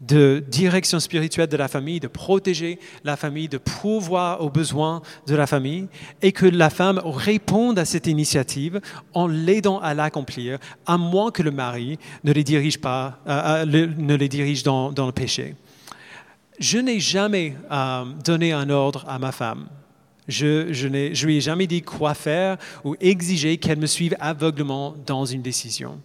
de 0.00 0.44
direction 0.48 1.00
spirituelle 1.00 1.48
de 1.48 1.56
la 1.56 1.68
famille, 1.68 2.00
de 2.00 2.06
protéger 2.06 2.78
la 3.04 3.16
famille, 3.16 3.48
de 3.48 3.58
pourvoir 3.58 4.42
aux 4.42 4.50
besoins 4.50 5.02
de 5.26 5.34
la 5.34 5.46
famille, 5.46 5.88
et 6.22 6.32
que 6.32 6.46
la 6.46 6.70
femme 6.70 7.00
réponde 7.04 7.78
à 7.78 7.84
cette 7.84 8.06
initiative 8.06 8.80
en 9.12 9.26
l'aidant 9.26 9.80
à 9.80 9.94
l'accomplir, 9.94 10.58
à 10.86 10.96
moins 10.96 11.30
que 11.30 11.42
le 11.42 11.50
mari 11.50 11.98
ne 12.24 12.32
les 12.32 12.44
dirige, 12.44 12.80
pas, 12.80 13.18
euh, 13.26 13.64
euh, 13.64 13.86
ne 13.96 14.14
les 14.14 14.28
dirige 14.28 14.62
dans, 14.62 14.90
le 14.90 15.12
péché. 15.12 15.54
Je 16.58 16.78
n'ai 16.78 17.00
jamais 17.00 17.56
euh, 17.70 18.04
donné 18.24 18.52
un 18.52 18.68
ordre 18.70 19.04
à 19.08 19.18
ma 19.18 19.32
femme. 19.32 19.68
Je, 20.26 20.72
je, 20.72 20.88
je 21.14 21.26
lui 21.26 21.38
ai 21.38 21.40
jamais 21.40 21.66
dit 21.66 21.82
quoi 21.82 22.14
faire 22.14 22.58
ou 22.84 22.94
exigé 23.00 23.56
qu'elle 23.56 23.78
me 23.78 23.86
suive 23.86 24.14
aveuglement 24.20 24.94
dans 25.06 25.24
une 25.24 25.40
décision. 25.40 26.00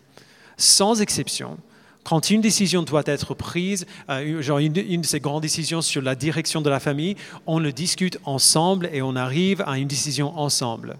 Sans 0.55 1.01
exception, 1.01 1.57
quand 2.03 2.29
une 2.29 2.41
décision 2.41 2.83
doit 2.83 3.03
être 3.05 3.33
prise, 3.33 3.85
euh, 4.09 4.41
genre 4.41 4.59
une, 4.59 4.73
de 4.73 5.05
ces 5.05 5.19
grandes 5.19 5.41
décisions 5.41 5.81
sur 5.81 6.01
la 6.01 6.15
direction 6.15 6.61
de 6.61 6.69
la 6.69 6.79
famille, 6.79 7.15
on 7.47 7.59
le 7.59 7.71
discute 7.71 8.19
ensemble 8.25 8.89
et 8.91 9.01
on 9.01 9.15
arrive 9.15 9.63
à 9.65 9.77
une 9.77 9.87
décision 9.87 10.37
ensemble. 10.37 10.97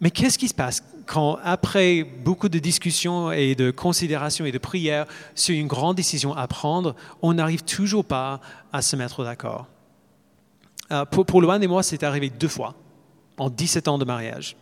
Mais 0.00 0.10
qu'est-ce 0.10 0.38
qui 0.38 0.48
se 0.48 0.54
passe 0.54 0.82
quand, 1.06 1.38
après 1.42 2.04
beaucoup 2.04 2.48
de 2.48 2.58
discussions 2.58 3.32
et 3.32 3.54
de 3.54 3.70
considérations 3.70 4.44
et 4.44 4.52
de 4.52 4.58
prières 4.58 5.06
sur 5.34 5.54
une 5.54 5.66
grande 5.66 5.96
décision 5.96 6.34
à 6.34 6.46
prendre, 6.46 6.94
on 7.22 7.34
n'arrive 7.34 7.62
toujours 7.62 8.04
pas 8.04 8.40
à 8.72 8.82
se 8.82 8.94
mettre 8.94 9.24
d'accord? 9.24 9.66
Euh, 10.92 11.04
Pour, 11.04 11.26
pour 11.26 11.54
et 11.54 11.66
moi, 11.66 11.82
c'est 11.82 12.02
arrivé 12.02 12.30
deux 12.30 12.48
fois 12.48 12.74
en 13.38 13.50
17 13.50 13.88
ans 13.88 13.98
de 13.98 14.04
mariage. 14.04 14.56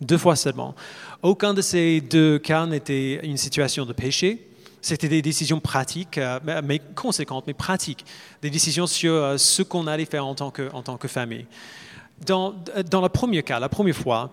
Deux 0.00 0.18
fois 0.18 0.36
seulement. 0.36 0.74
Aucun 1.22 1.54
de 1.54 1.62
ces 1.62 2.00
deux 2.00 2.38
cas 2.38 2.66
n'était 2.66 3.20
une 3.24 3.36
situation 3.36 3.84
de 3.84 3.92
péché. 3.92 4.47
C'était 4.80 5.08
des 5.08 5.22
décisions 5.22 5.60
pratiques, 5.60 6.18
euh, 6.18 6.38
mais 6.62 6.80
conséquentes, 6.94 7.44
mais 7.46 7.54
pratiques. 7.54 8.04
Des 8.42 8.50
décisions 8.50 8.86
sur 8.86 9.12
euh, 9.12 9.36
ce 9.36 9.62
qu'on 9.62 9.86
allait 9.86 10.04
faire 10.04 10.26
en 10.26 10.34
tant 10.34 10.50
que, 10.50 11.08
famille. 11.08 11.46
Dans, 12.24 12.54
dans 12.90 13.00
le 13.00 13.08
premier 13.08 13.42
cas, 13.42 13.60
la 13.60 13.68
première 13.68 13.96
fois, 13.96 14.32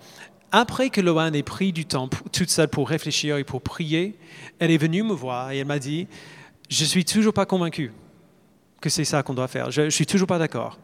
après 0.51 0.89
que 0.89 1.01
Loane 1.01 1.35
ait 1.35 1.43
pris 1.43 1.73
du 1.73 1.85
temps 1.85 2.07
toute 2.31 2.49
seule 2.49 2.67
pour 2.67 2.89
réfléchir 2.89 3.37
et 3.37 3.43
pour 3.43 3.61
prier, 3.61 4.17
elle 4.59 4.71
est 4.71 4.77
venue 4.77 5.03
me 5.03 5.13
voir 5.13 5.51
et 5.51 5.57
elle 5.59 5.67
m'a 5.67 5.79
dit 5.79 6.07
Je 6.69 6.83
ne 6.83 6.87
suis 6.87 7.05
toujours 7.05 7.33
pas 7.33 7.45
convaincu 7.45 7.91
que 8.81 8.89
c'est 8.89 9.05
ça 9.05 9.23
qu'on 9.23 9.33
doit 9.33 9.47
faire. 9.47 9.71
Je 9.71 9.81
ne 9.81 9.89
suis 9.89 10.05
toujours 10.05 10.27
pas 10.27 10.39
d'accord. 10.39 10.77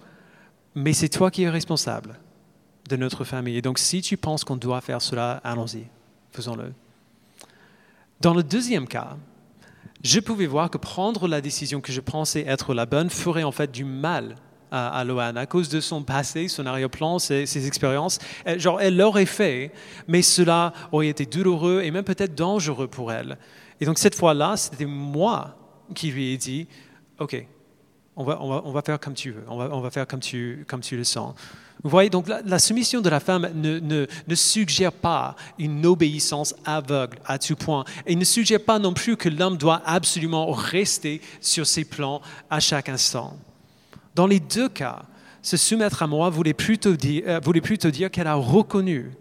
Mais 0.74 0.94
c'est 0.94 1.10
toi 1.10 1.30
qui 1.30 1.44
es 1.44 1.50
responsable 1.50 2.18
de 2.90 2.96
notre 2.96 3.24
famille. 3.24 3.58
Et 3.58 3.62
donc, 3.62 3.78
si 3.80 4.02
tu 4.02 4.18
penses 4.18 4.44
qu'on 4.44 4.56
doit 4.56 4.82
faire 4.82 5.02
cela, 5.02 5.42
allons-y, 5.44 5.86
faisons-le. 6.32 6.74
Dans 8.22 8.34
le 8.34 8.44
deuxième 8.44 8.88
cas, 8.88 9.18
je 10.04 10.20
pouvais 10.20 10.48
voir 10.48 10.70
que 10.70 10.78
prendre 10.78 11.28
la 11.28 11.42
décision 11.42 11.82
que 11.82 11.92
je 11.92 12.02
pensais 12.02 12.42
être 12.48 12.74
la 12.74 12.86
bonne 12.86 13.10
ferait 13.10 13.44
en 13.44 13.52
fait 13.52 13.72
du 13.72 13.84
mal 13.84 14.36
à, 14.72 15.02
à 15.02 15.40
à 15.40 15.46
cause 15.46 15.70
de 15.70 15.82
son 15.82 16.02
passé, 16.04 16.48
son 16.48 16.66
arrière-plan, 16.66 17.20
ses, 17.20 17.46
ses, 17.46 17.68
expériences. 17.68 18.20
Genre, 18.58 18.80
elle 18.80 18.96
l'aurait 18.96 19.26
fait, 19.26 19.72
mais 20.08 20.22
cela 20.22 20.72
aurait 20.92 21.10
été 21.10 21.26
douloureux 21.26 21.82
et 21.84 21.92
même 21.92 22.06
peut-être 22.06 22.36
dangereux 22.36 22.88
pour 22.88 23.12
elle. 23.12 23.38
Et 23.82 23.86
donc 23.86 23.98
cette 23.98 24.16
fois-là, 24.16 24.56
c'était 24.58 24.86
moi 24.86 25.58
qui 25.94 26.12
lui 26.12 26.32
ai 26.32 26.38
dit, 26.38 26.68
OK, 27.20 27.46
on 28.16 28.24
va, 28.24 28.42
on 28.42 28.50
va, 28.50 28.62
on 28.66 28.72
va 28.72 28.82
faire 28.82 29.00
comme 29.00 29.14
tu 29.14 29.32
veux, 29.32 29.44
on 29.48 29.58
va, 29.58 29.70
on 29.72 29.82
va 29.82 29.90
faire 29.90 30.08
comme 30.08 30.20
tu, 30.20 30.66
comme 30.68 30.82
tu 30.82 30.96
le 30.96 31.04
sens. 31.04 31.36
Vous 31.84 31.90
voyez, 31.90 32.10
donc 32.12 32.28
la, 32.28 32.60
soumission 32.60 33.02
de 33.02 33.10
la 33.10 33.20
femme 33.20 33.50
ne, 33.56 33.80
ne, 33.80 34.36
suggère 34.36 34.92
pas 34.92 35.36
une 35.58 35.86
obéissance 35.86 36.54
aveugle 36.64 37.18
à 37.26 37.40
tout 37.40 37.56
point. 37.56 37.86
Et 38.06 38.16
ne 38.16 38.24
suggère 38.24 38.64
pas 38.64 38.78
non 38.78 38.94
plus 38.94 39.18
que 39.18 39.30
l'homme 39.30 39.58
doit 39.58 39.82
absolument 39.86 40.52
rester 40.52 41.22
sur 41.40 41.66
ses 41.66 41.84
plans 41.84 42.22
à 42.52 42.60
chaque 42.60 42.88
instant. 42.88 43.36
Dans 44.14 44.28
les 44.28 44.40
deux 44.40 44.70
cas, 44.70 45.04
se 45.42 45.58
soumettre 45.58 46.04
à 46.04 46.08
moi 46.08 46.30
voulait 46.30 46.54
plutôt 46.54 46.96
dire, 46.96 47.24
euh, 47.26 47.40
voulait 47.44 47.62
plutôt 47.62 47.90
dire 47.90 48.12
qu'elle 48.12 48.28
a 48.28 48.36
reconnu 48.36 49.12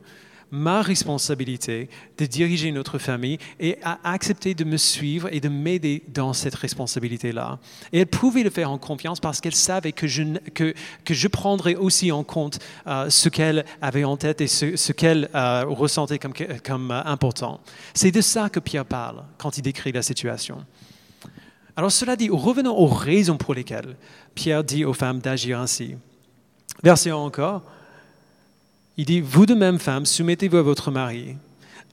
ma 0.51 0.83
responsabilité 0.83 1.89
de 2.19 2.27
diriger 2.27 2.73
notre 2.73 2.99
famille 2.99 3.39
et 3.59 3.79
a 3.83 3.99
accepté 4.05 4.55
de 4.55 4.65
me 4.65 4.77
suivre 4.77 5.29
et 5.33 5.41
de 5.41 5.49
m'aider 5.49 6.03
dans 6.09 6.33
cette 6.33 6.55
responsabilité-là. 6.55 7.59
Et 7.93 8.01
elle 8.01 8.07
pouvait 8.07 8.43
le 8.43 8.51
faire 8.51 8.71
en 8.71 8.79
confiance 8.79 9.21
parce 9.21 9.41
qu'elle 9.41 9.55
savait 9.55 9.93
que 9.93 10.07
je, 10.07 10.23
que, 10.55 10.75
je 11.09 11.29
prendrais 11.29 11.77
aussi 11.77 12.11
en 12.13 12.25
compte 12.25 12.59
euh, 12.87 13.09
ce 13.11 13.29
qu'elle 13.29 13.65
avait 13.81 14.05
en 14.05 14.17
tête 14.17 14.41
et 14.41 14.47
ce, 14.47 14.77
ce 14.77 14.93
qu'elle 14.93 15.29
euh, 15.35 15.65
ressentait 15.67 16.19
comme, 16.19 16.35
comme 16.65 16.91
euh, 16.91 17.03
important. 17.05 17.61
C'est 17.95 18.11
de 18.11 18.21
ça 18.21 18.49
que 18.49 18.61
Pierre 18.61 18.85
parle 18.85 19.25
quand 19.39 19.57
il 19.59 19.63
décrit 19.63 19.93
la 19.93 20.03
situation. 20.03 20.65
Alors 21.77 21.93
cela 21.93 22.17
dit, 22.17 22.29
revenons 22.31 22.77
aux 22.77 22.87
raisons 22.87 23.37
pour 23.37 23.55
lesquelles 23.55 23.97
Pierre 24.35 24.65
dit 24.65 24.85
aux 24.85 24.93
femmes 24.93 25.21
d'agir 25.21 25.61
ainsi. 25.61 25.95
Verset 26.83 27.13
encore. 27.13 27.63
Il 29.01 29.07
dit, 29.07 29.23
vous 29.23 29.47
de 29.47 29.55
même, 29.55 29.79
femmes, 29.79 30.05
soumettez-vous 30.05 30.59
à 30.59 30.63
votre 30.63 30.91
mari. 30.91 31.35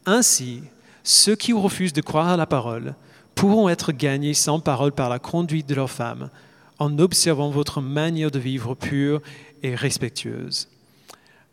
Ainsi, 0.05 0.63
ceux 1.05 1.37
qui 1.37 1.53
refusent 1.53 1.93
de 1.93 2.01
croire 2.01 2.27
à 2.27 2.35
la 2.35 2.45
parole 2.45 2.95
pourront 3.33 3.69
être 3.69 3.93
gagnés 3.93 4.33
sans 4.33 4.59
parole 4.59 4.91
par 4.91 5.07
la 5.07 5.17
conduite 5.17 5.69
de 5.69 5.75
leur 5.75 5.89
femme, 5.89 6.29
en 6.79 6.99
observant 6.99 7.49
votre 7.49 7.79
manière 7.79 8.29
de 8.29 8.39
vivre 8.39 8.75
pure 8.75 9.21
et 9.63 9.73
respectueuse. 9.73 10.67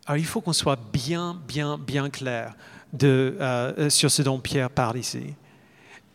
Alors 0.06 0.18
il 0.18 0.24
faut 0.24 0.40
qu'on 0.40 0.52
soit 0.52 0.80
bien, 0.92 1.40
bien, 1.46 1.78
bien 1.78 2.10
clair 2.10 2.56
de, 2.92 3.36
euh, 3.40 3.88
sur 3.90 4.10
ce 4.10 4.22
dont 4.22 4.40
Pierre 4.40 4.70
parle 4.70 4.98
ici. 4.98 5.36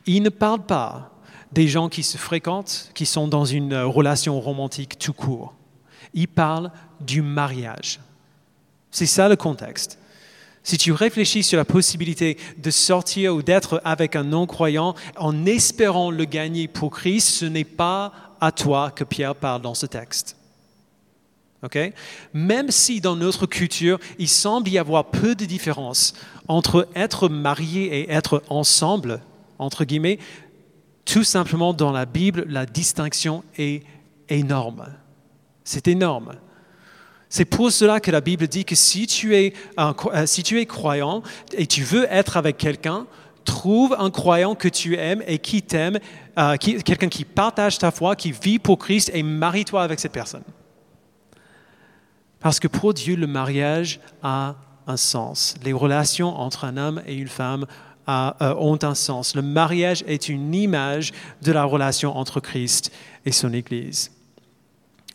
Il 0.05 0.22
ne 0.22 0.27
parle 0.27 0.65
pas 0.65 1.13
des 1.53 1.69
gens 1.69 1.88
qui 1.88 2.03
se 2.03 2.17
fréquentent, 2.17 2.91
qui 2.93 3.05
sont 3.05 3.29
dans 3.29 3.46
une 3.46 3.74
relation 3.74 4.38
romantique 4.41 5.00
tout 5.00 5.13
court. 5.13 5.53
Il 6.13 6.27
parle 6.27 6.74
du 7.00 7.22
mariage. 7.22 8.01
C'est 8.91 9.05
ça 9.05 9.29
le 9.29 9.36
contexte. 9.36 10.00
Si 10.63 10.77
tu 10.77 10.91
réfléchis 10.91 11.43
sur 11.43 11.58
la 11.58 11.65
possibilité 11.65 12.38
de 12.58 12.69
sortir 12.69 13.34
ou 13.36 13.41
d'être 13.41 13.81
avec 13.86 14.15
un 14.15 14.24
non-croyant 14.24 14.93
en 15.17 15.46
espérant 15.46 16.12
le 16.12 16.25
gagner 16.25 16.67
pour 16.67 16.91
Christ, 16.91 17.29
ce 17.29 17.46
n'est 17.46 17.63
pas 17.63 18.12
à 18.41 18.51
toi 18.51 18.91
que 18.91 19.03
Pierre 19.03 19.36
parle 19.36 19.62
dans 19.62 19.74
ce 19.74 19.86
texte. 19.86 20.36
Même 22.34 22.72
si 22.72 23.01
dans 23.01 23.15
notre 23.15 23.46
culture, 23.46 24.00
il 24.17 24.29
semble 24.29 24.69
y 24.69 24.77
avoir 24.77 25.12
peu 25.12 25.36
de 25.36 25.46
différence 25.46 26.13
entre 26.48 26.88
être 26.96 27.29
marié 27.29 28.00
et 28.00 28.12
être 28.12 28.43
ensemble, 28.50 29.22
entre 29.58 29.84
guillemets, 29.84 30.19
tout 31.05 31.24
simplement 31.24 31.74
dans 31.74 31.91
la 31.91 32.05
Bible, 32.05 32.46
la 32.48 32.65
distinction 32.65 33.43
est 33.58 33.84
énorme. 34.29 34.86
C'est 35.63 35.88
énorme. 35.88 36.36
C'est 37.29 37.45
pour 37.45 37.71
cela 37.71 38.00
que 38.00 38.09
la 38.09 38.21
Bible 38.21 38.48
dit 38.48 38.65
que 38.65 38.74
si 38.74 39.05
tu 39.05 39.36
es, 39.36 39.53
euh, 39.79 40.25
si 40.25 40.41
tu 40.41 40.59
es 40.59 40.65
croyant 40.65 41.21
et 41.53 41.67
tu 41.67 41.83
veux 41.83 42.07
être 42.09 42.38
avec 42.38 42.57
quelqu'un, 42.57 43.05
trouve 43.45 43.95
un 44.00 44.09
croyant 44.09 44.55
que 44.55 44.67
tu 44.67 44.98
aimes 44.98 45.24
et 45.27 45.38
qui 45.38 45.62
t'aime, 45.62 46.00
euh, 46.39 46.57
quelqu'un 46.57 47.07
qui 47.07 47.25
partage 47.25 47.77
ta 47.77 47.91
foi, 47.91 48.15
qui 48.15 48.31
vit 48.31 48.57
pour 48.57 48.79
Christ 48.79 49.12
et 49.13 49.21
marie-toi 49.21 49.83
avec 49.83 50.00
cette 50.00 50.12
personne. 50.12 50.43
Parce 52.39 52.59
que 52.59 52.67
pour 52.67 52.95
Dieu, 52.95 53.15
le 53.15 53.27
mariage 53.27 54.00
a 54.24 54.55
un 54.88 54.98
sens. 54.98 55.53
Les 55.63 55.74
relations 55.74 56.36
entre 56.36 56.65
un 56.65 56.77
homme 56.77 57.01
et 57.05 57.13
une 57.13 57.27
femme 57.27 57.65
ont 58.07 58.79
un 58.81 58.95
sens. 58.95 59.36
Le 59.36 59.43
mariage 59.43 60.03
est 60.07 60.29
une 60.29 60.55
image 60.55 61.12
de 61.43 61.51
la 61.51 61.63
relation 61.63 62.17
entre 62.17 62.39
Christ 62.39 62.91
et 63.24 63.31
son 63.31 63.53
Église. 63.53 64.09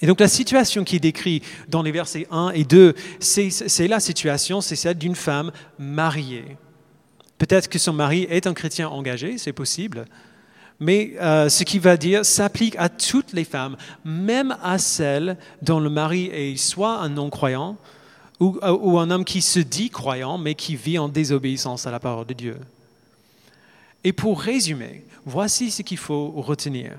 Et 0.00 0.06
donc 0.06 0.20
la 0.20 0.28
situation 0.28 0.84
qui 0.84 0.96
est 0.96 1.00
décrite 1.00 1.44
dans 1.68 1.82
les 1.82 1.92
versets 1.92 2.26
1 2.30 2.50
et 2.50 2.64
2, 2.64 2.94
c'est 3.20 3.88
la 3.88 4.00
situation, 4.00 4.60
c'est 4.60 4.76
celle 4.76 4.98
d'une 4.98 5.14
femme 5.14 5.52
mariée. 5.78 6.56
Peut-être 7.38 7.68
que 7.68 7.78
son 7.78 7.92
mari 7.92 8.26
est 8.30 8.46
un 8.46 8.54
chrétien 8.54 8.88
engagé, 8.88 9.38
c'est 9.38 9.52
possible, 9.52 10.04
mais 10.80 11.14
euh, 11.20 11.48
ce 11.48 11.64
qu'il 11.64 11.80
va 11.80 11.96
dire 11.96 12.24
s'applique 12.24 12.76
à 12.78 12.88
toutes 12.88 13.32
les 13.32 13.44
femmes, 13.44 13.76
même 14.04 14.56
à 14.62 14.78
celles 14.78 15.36
dont 15.62 15.80
le 15.80 15.90
mari 15.90 16.26
est 16.26 16.56
soit 16.56 16.98
un 16.98 17.08
non-croyant 17.08 17.76
ou, 18.40 18.58
ou, 18.62 18.98
un 18.98 19.10
homme 19.10 19.24
qui 19.24 19.40
se 19.40 19.60
dit 19.60 19.90
croyant, 19.90 20.38
mais 20.38 20.54
qui 20.54 20.74
vit 20.74 20.98
en 20.98 21.08
désobéissance 21.08 21.86
à 21.86 21.92
la 21.92 22.00
parole 22.00 22.26
de 22.26 22.34
Dieu. 22.34 22.58
Et 24.02 24.12
pour 24.12 24.40
résumer, 24.40 25.04
voici 25.24 25.70
ce 25.70 25.82
qu'il 25.82 25.98
faut 25.98 26.30
retenir. 26.32 26.92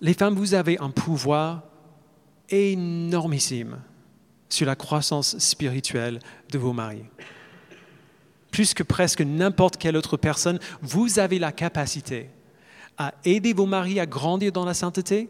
Les 0.00 0.14
femmes, 0.14 0.34
vous 0.34 0.54
avez 0.54 0.78
un 0.80 0.90
pouvoir 0.90 1.62
énormissime 2.48 3.78
sur 4.48 4.66
la 4.66 4.76
croissance 4.76 5.38
spirituelle 5.38 6.20
de 6.50 6.58
vos 6.58 6.72
maris. 6.72 7.04
Plus 8.50 8.74
que 8.74 8.82
presque 8.82 9.20
n'importe 9.20 9.76
quelle 9.76 9.96
autre 9.96 10.16
personne, 10.16 10.58
vous 10.80 11.18
avez 11.18 11.38
la 11.38 11.52
capacité 11.52 12.30
à 12.96 13.14
aider 13.24 13.52
vos 13.52 13.66
maris 13.66 14.00
à 14.00 14.06
grandir 14.06 14.52
dans 14.52 14.64
la 14.64 14.74
sainteté 14.74 15.28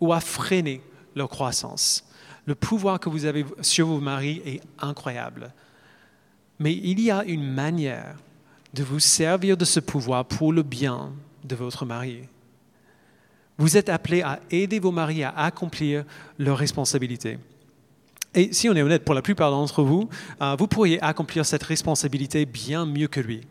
ou 0.00 0.12
à 0.12 0.20
freiner 0.20 0.82
leur 1.14 1.28
croissance. 1.28 2.04
Le 2.46 2.54
pouvoir 2.54 3.00
que 3.00 3.08
vous 3.08 3.24
avez 3.24 3.44
sur 3.60 3.86
vos 3.86 4.00
maris 4.00 4.42
est 4.44 4.60
incroyable. 4.78 5.52
Mais 6.58 6.74
il 6.74 7.00
y 7.00 7.10
a 7.10 7.24
une 7.24 7.44
manière 7.44 8.16
de 8.74 8.82
vous 8.82 9.00
servir 9.00 9.56
de 9.56 9.64
ce 9.64 9.80
pouvoir 9.80 10.24
pour 10.24 10.52
le 10.52 10.62
bien 10.62 11.12
de 11.44 11.56
votre 11.56 11.84
mari. 11.84 12.28
Vous 13.58 13.76
êtes 13.76 13.88
appelés 13.88 14.22
à 14.22 14.40
aider 14.50 14.78
vos 14.78 14.90
maris 14.90 15.24
à 15.24 15.30
accomplir 15.36 16.04
leurs 16.38 16.58
responsabilités. 16.58 17.38
Et 18.34 18.52
si 18.52 18.68
on 18.68 18.74
est 18.74 18.82
honnête, 18.82 19.04
pour 19.04 19.14
la 19.14 19.22
plupart 19.22 19.50
d'entre 19.50 19.82
vous, 19.82 20.08
euh, 20.40 20.56
vous 20.58 20.66
pourriez 20.66 21.02
accomplir 21.02 21.44
cette 21.44 21.62
responsabilité 21.62 22.46
bien 22.46 22.86
mieux 22.86 23.08
que 23.08 23.20
lui. 23.20 23.42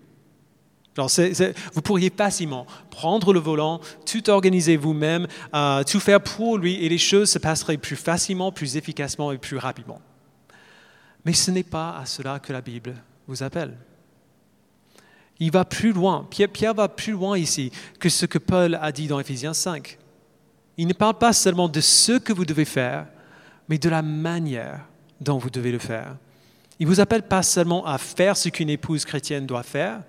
vous 0.97 1.81
pourriez 1.81 2.09
facilement 2.09 2.65
prendre 2.89 3.31
le 3.31 3.39
volant, 3.39 3.79
tout 4.05 4.29
organiser 4.29 4.77
vous-même, 4.77 5.27
euh, 5.53 5.83
tout 5.83 5.99
faire 5.99 6.19
pour 6.19 6.57
lui, 6.57 6.83
et 6.83 6.89
les 6.89 6.97
choses 6.97 7.29
se 7.29 7.39
passeraient 7.39 7.77
plus 7.77 7.95
facilement, 7.95 8.51
plus 8.51 8.75
efficacement 8.75 9.31
et 9.31 9.37
plus 9.37 9.57
rapidement. 9.57 10.01
Mais 11.25 11.33
ce 11.33 11.51
n'est 11.51 11.63
pas 11.63 11.97
à 11.97 12.05
cela 12.05 12.39
que 12.39 12.51
la 12.51 12.61
Bible 12.61 12.95
vous 13.27 13.43
appelle. 13.43 13.77
Il 15.41 15.49
va 15.49 15.65
plus 15.65 15.91
loin. 15.91 16.27
Pierre, 16.29 16.75
va 16.75 16.87
plus 16.87 17.13
loin 17.13 17.35
ici 17.35 17.71
que 17.99 18.09
ce 18.09 18.27
que 18.27 18.37
Paul 18.37 18.77
a 18.79 18.91
dit 18.91 19.07
dans 19.07 19.19
Éphésiens 19.19 19.55
5. 19.55 19.97
Il 20.77 20.87
ne 20.87 20.93
parle 20.93 21.17
pas 21.17 21.33
seulement 21.33 21.67
de 21.67 21.81
ce 21.81 22.19
que 22.19 22.31
vous 22.31 22.45
devez 22.45 22.63
faire, 22.63 23.07
mais 23.67 23.79
de 23.79 23.89
la 23.89 24.03
manière 24.03 24.85
dont 25.19 25.39
vous 25.39 25.49
devez 25.49 25.71
le 25.71 25.79
faire. 25.79 26.15
Il 26.77 26.85
vous 26.85 26.99
appelle 26.99 27.23
pas 27.23 27.41
seulement 27.41 27.83
à 27.87 27.97
faire 27.97 28.37
ce 28.37 28.49
qu'une 28.49 28.69
épouse 28.69 29.03
chrétienne 29.03 29.47
doit 29.47 29.63
faire, 29.63 30.03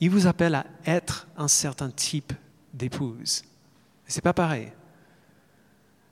il 0.00 0.10
vous 0.10 0.26
appelle 0.26 0.54
à 0.54 0.66
être 0.84 1.26
un 1.38 1.48
certain 1.48 1.88
type 1.88 2.34
d'épouse. 2.74 3.44
Ce 4.06 4.16
n'est 4.16 4.22
pas 4.22 4.34
pareil. 4.34 4.70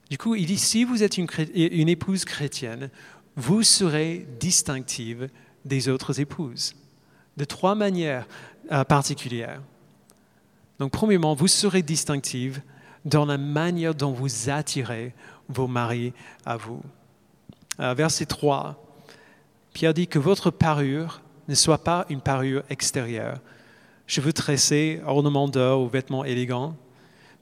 Du 0.09 0.17
coup, 0.17 0.33
il 0.33 0.47
dit, 0.47 0.57
si 0.57 0.83
vous 0.83 1.03
êtes 1.03 1.17
une 1.19 1.89
épouse 1.89 2.25
chrétienne, 2.25 2.89
vous 3.35 3.61
serez 3.61 4.27
distinctive 4.39 5.29
des 5.63 5.89
autres 5.89 6.19
épouses 6.19 6.73
de 7.37 7.45
trois 7.45 7.75
manières 7.75 8.27
euh, 8.71 8.83
particulières. 8.83 9.61
Donc, 10.79 10.91
premièrement, 10.91 11.33
vous 11.33 11.47
serez 11.47 11.81
distinctive 11.81 12.61
dans 13.05 13.25
la 13.25 13.37
manière 13.37 13.95
dont 13.95 14.11
vous 14.11 14.49
attirez 14.49 15.13
vos 15.47 15.67
maris 15.67 16.13
à 16.45 16.57
vous. 16.57 16.81
Euh, 17.79 17.93
verset 17.93 18.25
3, 18.25 18.83
Pierre 19.73 19.93
dit 19.93 20.07
que 20.07 20.19
votre 20.19 20.51
parure 20.51 21.21
ne 21.47 21.55
soit 21.55 21.83
pas 21.83 22.05
une 22.09 22.21
parure 22.21 22.63
extérieure, 22.69 23.39
cheveux 24.07 24.33
tressés, 24.33 25.01
ornements 25.05 25.47
d'or 25.47 25.81
ou 25.81 25.87
vêtements 25.87 26.25
élégants, 26.25 26.75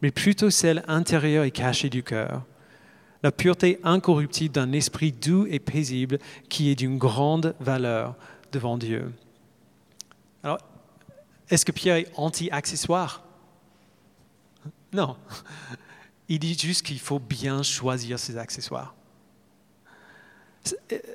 mais 0.02 0.12
plutôt 0.12 0.50
celle 0.50 0.84
intérieure 0.88 1.46
et 1.46 1.52
cachée 1.52 1.90
du 1.90 2.04
cœur, 2.04 2.44
la 3.24 3.32
pureté 3.32 3.80
incorruptible 3.84 4.54
d'un 4.54 4.72
esprit 4.74 5.12
doux 5.12 5.48
et 5.50 5.60
paisible 5.60 6.20
qui 6.50 6.70
est 6.70 6.76
d'une 6.76 6.98
grande 6.98 7.56
valeur 7.60 8.16
devant 8.52 8.78
Dieu. 8.78 9.12
Est-ce 11.50 11.66
que 11.66 11.72
Pierre 11.72 11.98
est 11.98 12.12
anti-accessoire? 12.16 13.24
Non. 14.94 15.18
Il 16.28 16.40
dit 16.40 16.58
juste 16.58 16.84
qu'il 16.84 17.00
faut 17.00 17.20
bien 17.20 17.62
choisir 17.62 18.18
ses 18.18 18.38
accessoires. 18.38 18.96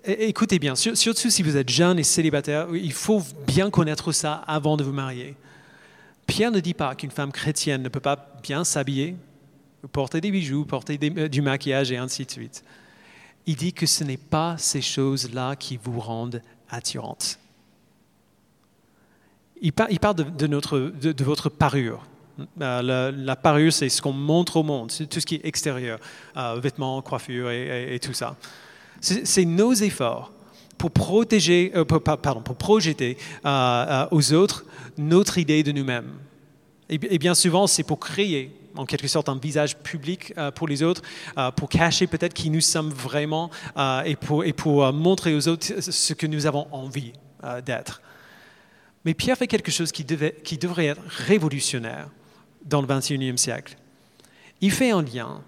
Écoutez 0.05 0.61
bien, 0.61 0.77
surtout 0.77 1.31
si 1.31 1.43
vous 1.43 1.57
êtes 1.57 1.69
jeune 1.69 1.99
et 1.99 2.05
célibataire, 2.05 2.69
il 2.73 2.93
faut 2.93 3.21
bien 3.49 3.71
connaître 3.71 4.13
ça 4.13 4.35
avant 4.47 4.77
de 4.77 4.85
vous 4.85 4.93
marier. 4.93 5.35
Pierre 6.29 6.53
ne 6.53 6.61
dit 6.61 6.75
pas 6.75 6.95
qu'une 6.95 7.11
femme 7.11 7.33
chrétienne 7.33 7.83
ne 7.83 7.89
peut 7.89 7.99
pas 7.99 8.39
bien 8.45 8.63
s'habiller, 8.63 9.17
porter 9.91 10.21
des 10.21 10.31
bijoux, 10.31 10.65
porter 10.65 10.97
euh, 11.03 11.27
du 11.27 11.43
maquillage 11.43 11.91
et 11.91 11.97
ainsi 11.97 12.25
de 12.25 12.31
suite. 12.31 12.63
Il 13.47 13.57
dit 13.57 13.73
que 13.73 13.87
ce 13.87 14.05
n'est 14.05 14.17
pas 14.17 14.57
ces 14.57 14.83
choses-là 14.83 15.57
qui 15.57 15.81
vous 15.83 15.99
rendent 15.99 16.41
attirantes 16.69 17.40
il, 19.61 19.73
parle 19.73 20.15
de, 20.15 20.47
notre, 20.47 20.79
de, 20.79 21.25
votre 21.25 21.49
parure. 21.49 22.07
Euh, 22.61 23.13
la, 23.13 23.37
parure, 23.37 23.73
c'est 23.73 23.89
ce 23.89 24.01
qu'on 24.01 24.13
montre 24.13 24.57
au 24.57 24.63
monde, 24.63 24.91
c'est 24.91 25.07
tout 25.07 25.21
ce 25.21 25.27
qui 25.27 25.37
est 25.37 25.45
extérieur, 25.45 25.99
euh, 26.37 26.59
vêtements, 26.61 27.01
coiffure 27.03 27.51
et, 27.51 27.99
tout 28.03 28.15
ça. 28.15 28.37
C'est 29.01 29.45
nos 29.45 29.73
efforts 29.73 30.33
pour 30.79 30.91
protéger, 30.91 31.73
euh, 31.75 31.85
pardon, 31.85 32.41
pour 32.41 32.57
projeter 32.57 33.19
aux 33.45 34.33
autres 34.33 34.65
notre 34.97 35.39
idée 35.39 35.63
de 35.63 35.73
nous-mêmes. 35.73 36.11
Et, 36.89 37.19
bien 37.19 37.35
souvent, 37.35 37.67
c'est 37.67 37.85
pour 37.85 38.01
créer 38.01 38.57
en 38.77 38.87
quelque 38.87 39.09
sorte 39.09 39.29
un 39.29 39.37
visage 39.37 39.77
public 39.79 40.33
pour 40.55 40.69
les 40.69 40.83
autres, 40.83 41.03
pour 41.57 41.69
cacher 41.69 42.07
peut-être 42.07 42.35
qui 42.35 42.51
nous 42.51 42.61
sommes 42.61 42.91
vraiment 42.91 43.51
et 44.05 44.17
pour, 44.17 44.45
et 44.45 44.53
pour 44.53 44.93
montrer 44.93 45.35
aux 45.35 45.49
autres 45.49 45.81
ce 45.81 46.15
que 46.15 46.27
nous 46.27 46.47
avons 46.47 46.67
envie 46.73 47.13
d'être. 47.65 48.01
Mais 49.05 49.15
Pierre 49.15 49.39
fait 49.39 49.47
quelque 49.47 49.71
chose 49.71 49.93
qui, 49.93 50.05
devrait 50.05 50.87
être 50.87 51.03
révolutionnaire 51.07 52.11
dans 52.65 52.83
le 52.83 52.87
XXIe 52.87 53.39
siècle. 53.39 53.77
Il 54.61 54.71
fait 54.71 54.91
un 54.91 55.03
lien 55.03 55.43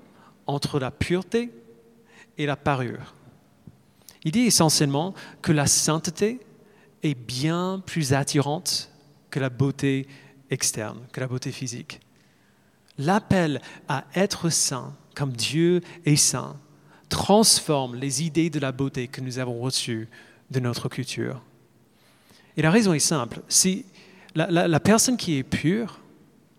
entre 0.47 0.79
la 0.79 0.91
pureté 0.91 1.51
et 2.39 2.47
la 2.47 2.57
parure. 2.57 3.15
Il 4.25 4.33
dit 4.33 4.47
essentiellement 4.47 5.15
que 5.43 5.53
la 5.53 5.67
sainteté 5.67 6.41
est 7.03 7.15
bien 7.15 7.83
plus 7.85 8.13
attirante 8.15 8.91
que 9.31 9.41
la 9.41 9.51
beauté 9.51 10.07
externe, 10.51 11.01
que 11.13 11.21
la 11.21 11.27
beauté 11.27 11.53
physique. 11.53 12.01
L'appel 12.99 13.61
à 13.89 14.05
être 14.15 14.49
saint 14.51 14.95
comme 15.15 15.33
Dieu 15.33 15.81
est 16.05 16.17
saint 16.17 16.57
transforme 17.13 17.97
les 17.97 18.23
idées 18.23 18.49
de 18.49 18.59
la 18.59 18.73
beauté 18.73 19.07
que 19.07 19.21
nous 19.21 19.39
avons 19.39 19.61
reçues 19.61 20.09
de 20.51 20.61
notre 20.61 20.89
culture. 20.89 21.43
Et 22.57 22.63
la 22.63 22.71
raison 22.71 22.93
est 22.93 22.99
simple. 22.99 23.41
C'est 23.49 23.85
la, 24.35 24.81
personne 24.81 25.17
qui 25.17 25.37
est 25.37 25.43
pure, 25.43 26.01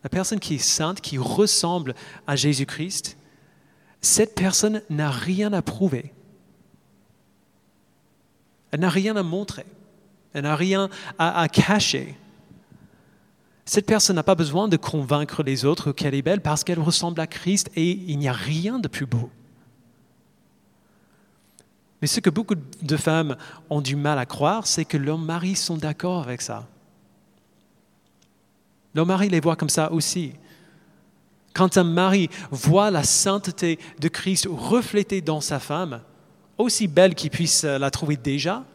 la 0.04 0.10
personne 0.10 0.40
qui 0.40 0.56
est 0.56 0.64
sainte, 0.64 1.02
qui 1.02 1.18
ressemble 1.18 1.96
à 2.28 2.36
Jésus-Christ, 2.36 3.18
cette 4.02 4.36
personne 4.36 4.82
n'a 4.90 5.10
rien 5.10 5.54
à 5.54 5.62
prouver. 5.62 6.12
Elle 8.72 8.82
n'a 8.82 8.90
rien 8.90 9.16
à 9.16 9.24
montrer. 9.24 9.66
Elle 10.34 10.44
n'a 10.44 10.56
rien 10.56 10.90
à, 11.20 11.48
cacher. 11.48 12.16
Cette 13.66 13.86
personne 13.86 14.16
n'a 14.16 14.24
pas 14.24 14.36
besoin 14.36 14.68
de 14.68 14.78
convaincre 14.78 15.44
les 15.44 15.64
autres 15.64 15.92
qu'elle 15.92 16.16
est 16.16 16.24
belle 16.24 16.42
parce 16.42 16.64
qu'elle 16.64 16.80
ressemble 16.80 17.22
à 17.22 17.28
Christ 17.28 17.70
et 17.76 17.92
il 17.92 18.18
n'y 18.18 18.28
a 18.28 18.34
rien 18.34 18.80
de 18.80 18.88
plus 18.88 19.06
beau. 19.06 19.30
Mais 22.04 22.08
ce 22.08 22.20
que 22.20 22.30
beaucoup 22.30 22.56
de 22.82 22.98
femmes 22.98 23.38
ont 23.70 23.80
du 23.80 23.96
mal 23.96 24.20
à 24.20 24.26
croire, 24.26 24.68
c'est 24.68 24.84
que 24.84 24.98
leurs 24.98 25.18
maris 25.18 25.56
sont 25.56 25.78
d'accord 25.78 26.24
avec 26.24 26.42
ça. 26.42 26.68
Leurs 28.94 29.06
maris 29.06 29.30
les 29.30 29.40
voient 29.40 29.56
comme 29.56 29.70
ça 29.70 29.90
aussi. 29.90 30.34
Quand 31.54 31.78
un 31.78 31.86
mari 31.86 32.30
voit 32.52 32.92
la 32.92 33.04
sainteté 33.04 33.80
de 34.02 34.10
Christ 34.10 34.50
reflétée 34.52 35.22
dans 35.22 35.40
sa 35.40 35.62
femme, 35.62 36.02
aussi 36.58 36.90
belle 36.90 37.16
qu'il 37.16 37.30
puisse 37.30 37.64
la 37.64 37.90
trouver 37.90 38.18
déjà, 38.18 38.66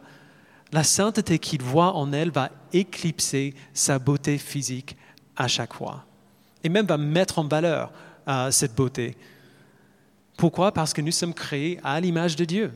la 0.71 0.83
sainteté 0.83 1.37
qu'il 1.37 1.61
voit 1.61 1.93
en 1.93 2.11
elle 2.11 2.31
va 2.31 2.49
éclipser 2.73 3.53
sa 3.75 3.99
beauté 3.99 4.39
physique 4.39 4.97
à 5.37 5.47
chaque 5.47 5.75
fois. 5.75 6.03
Et 6.63 6.69
même 6.69 6.87
va 6.87 6.97
mettre 6.97 7.37
en 7.37 7.47
valeur 7.47 7.91
euh, 8.27 8.49
cette 8.49 8.73
beauté. 8.73 9.15
Pourquoi? 10.35 10.71
Parce 10.71 10.93
que 10.93 11.01
nous 11.01 11.11
sommes 11.11 11.35
créés 11.35 11.79
à 11.83 12.01
l'image 12.01 12.35
de 12.35 12.45
Dieu. 12.45 12.73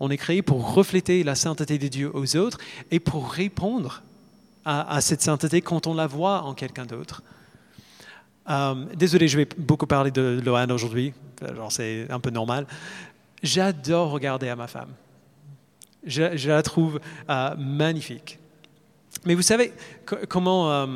On 0.00 0.10
est 0.10 0.16
créé 0.16 0.42
pour 0.42 0.74
refléter 0.74 1.22
la 1.22 1.34
sainteté 1.34 1.78
de 1.78 1.88
Dieu 1.88 2.10
aux 2.14 2.36
autres 2.36 2.58
et 2.90 3.00
pour 3.00 3.30
répondre 3.30 4.02
à, 4.64 5.00
cette 5.00 5.22
sainteté 5.22 5.60
quand 5.60 5.86
on 5.86 5.94
la 5.94 6.06
voit 6.06 6.42
en 6.42 6.54
quelqu'un 6.54 6.86
d'autre. 6.86 7.22
Euh, 8.48 8.86
désolé, 8.94 9.28
je 9.28 9.36
vais 9.36 9.48
beaucoup 9.58 9.86
parler 9.86 10.10
de 10.10 10.40
Lohan 10.44 10.70
aujourd'hui, 10.70 11.12
c'est 11.70 12.06
un 12.10 12.20
peu 12.20 12.30
normal. 12.30 12.66
J'adore 13.42 14.10
regarder 14.10 14.48
à 14.48 14.56
ma 14.56 14.68
femme. 14.68 14.90
Je, 16.04 16.48
la 16.48 16.62
trouve 16.62 17.00
euh, 17.28 17.56
magnifique. 17.56 18.38
Mais 19.24 19.34
vous 19.34 19.42
savez 19.42 19.72
comment 20.28 20.86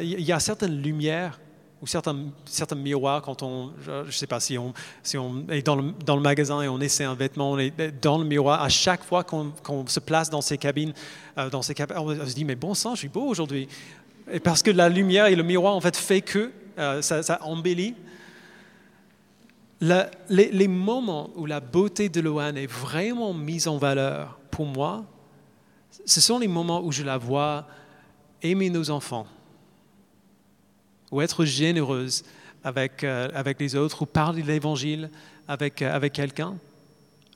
il 0.00 0.20
y 0.20 0.32
a 0.32 0.40
certaines 0.40 0.80
lumières 0.80 1.40
ou 1.82 1.86
certains, 1.88 2.16
certains 2.44 2.76
miroirs, 2.76 3.22
quand 3.22 3.42
on, 3.42 3.72
je 3.84 4.06
ne 4.06 4.10
sais 4.12 4.28
pas 4.28 4.38
si 4.38 4.56
on, 4.56 4.72
si 5.02 5.18
on 5.18 5.44
est 5.50 5.66
dans 5.66 5.74
le, 5.74 5.92
dans 6.06 6.14
le, 6.14 6.22
magasin 6.22 6.62
et 6.62 6.68
on 6.68 6.80
essaie 6.80 7.02
un 7.02 7.16
vêtement, 7.16 7.50
on 7.50 7.58
est 7.58 8.00
dans 8.00 8.18
le 8.18 8.24
miroir, 8.24 8.62
à 8.62 8.68
chaque 8.68 9.02
fois 9.02 9.24
qu'on 9.24 9.86
se 9.88 9.98
place 9.98 10.30
dans 10.30 10.40
ces 10.40 10.58
cabines, 10.58 10.94
euh, 11.38 11.50
dans 11.50 11.60
ces 11.60 11.74
cabines, 11.74 11.96
on 11.98 12.26
se 12.26 12.34
dit, 12.34 12.44
mais 12.44 12.54
bon 12.54 12.74
sang, 12.74 12.94
je 12.94 13.00
suis 13.00 13.08
beau 13.08 13.24
aujourd'hui. 13.24 13.68
Et 14.30 14.38
parce 14.38 14.62
que 14.62 14.70
la 14.70 14.88
lumière 14.88 15.26
et 15.26 15.34
le 15.34 15.42
miroir, 15.42 15.74
en 15.74 15.80
fait, 15.80 15.96
fait 15.96 16.20
que 16.20 16.52
euh, 16.78 17.02
ça, 17.02 17.38
embellit. 17.42 17.96
les, 19.80 20.06
les, 20.28 20.68
moments 20.68 21.30
où 21.34 21.46
la 21.46 21.58
beauté 21.58 22.08
de 22.08 22.20
Loane 22.20 22.56
est 22.56 22.70
vraiment 22.70 23.34
mise 23.34 23.66
en 23.66 23.76
valeur, 23.76 24.38
pour 24.52 24.66
moi, 24.66 25.04
ce 26.06 26.20
sont 26.20 26.38
les 26.38 26.48
moments 26.48 26.80
où 26.80 26.92
je 26.92 27.02
la 27.02 27.18
vois 27.18 27.66
aimer 28.40 28.70
nos 28.70 28.90
enfants 28.90 29.26
ou 31.12 31.20
être 31.20 31.44
généreuse 31.44 32.24
avec, 32.64 33.04
euh, 33.04 33.28
avec 33.34 33.60
les 33.60 33.76
autres, 33.76 34.02
ou 34.02 34.06
parler 34.06 34.42
de 34.42 34.48
l'évangile 34.48 35.10
avec, 35.46 35.82
euh, 35.82 35.94
avec 35.94 36.14
quelqu'un. 36.14 36.56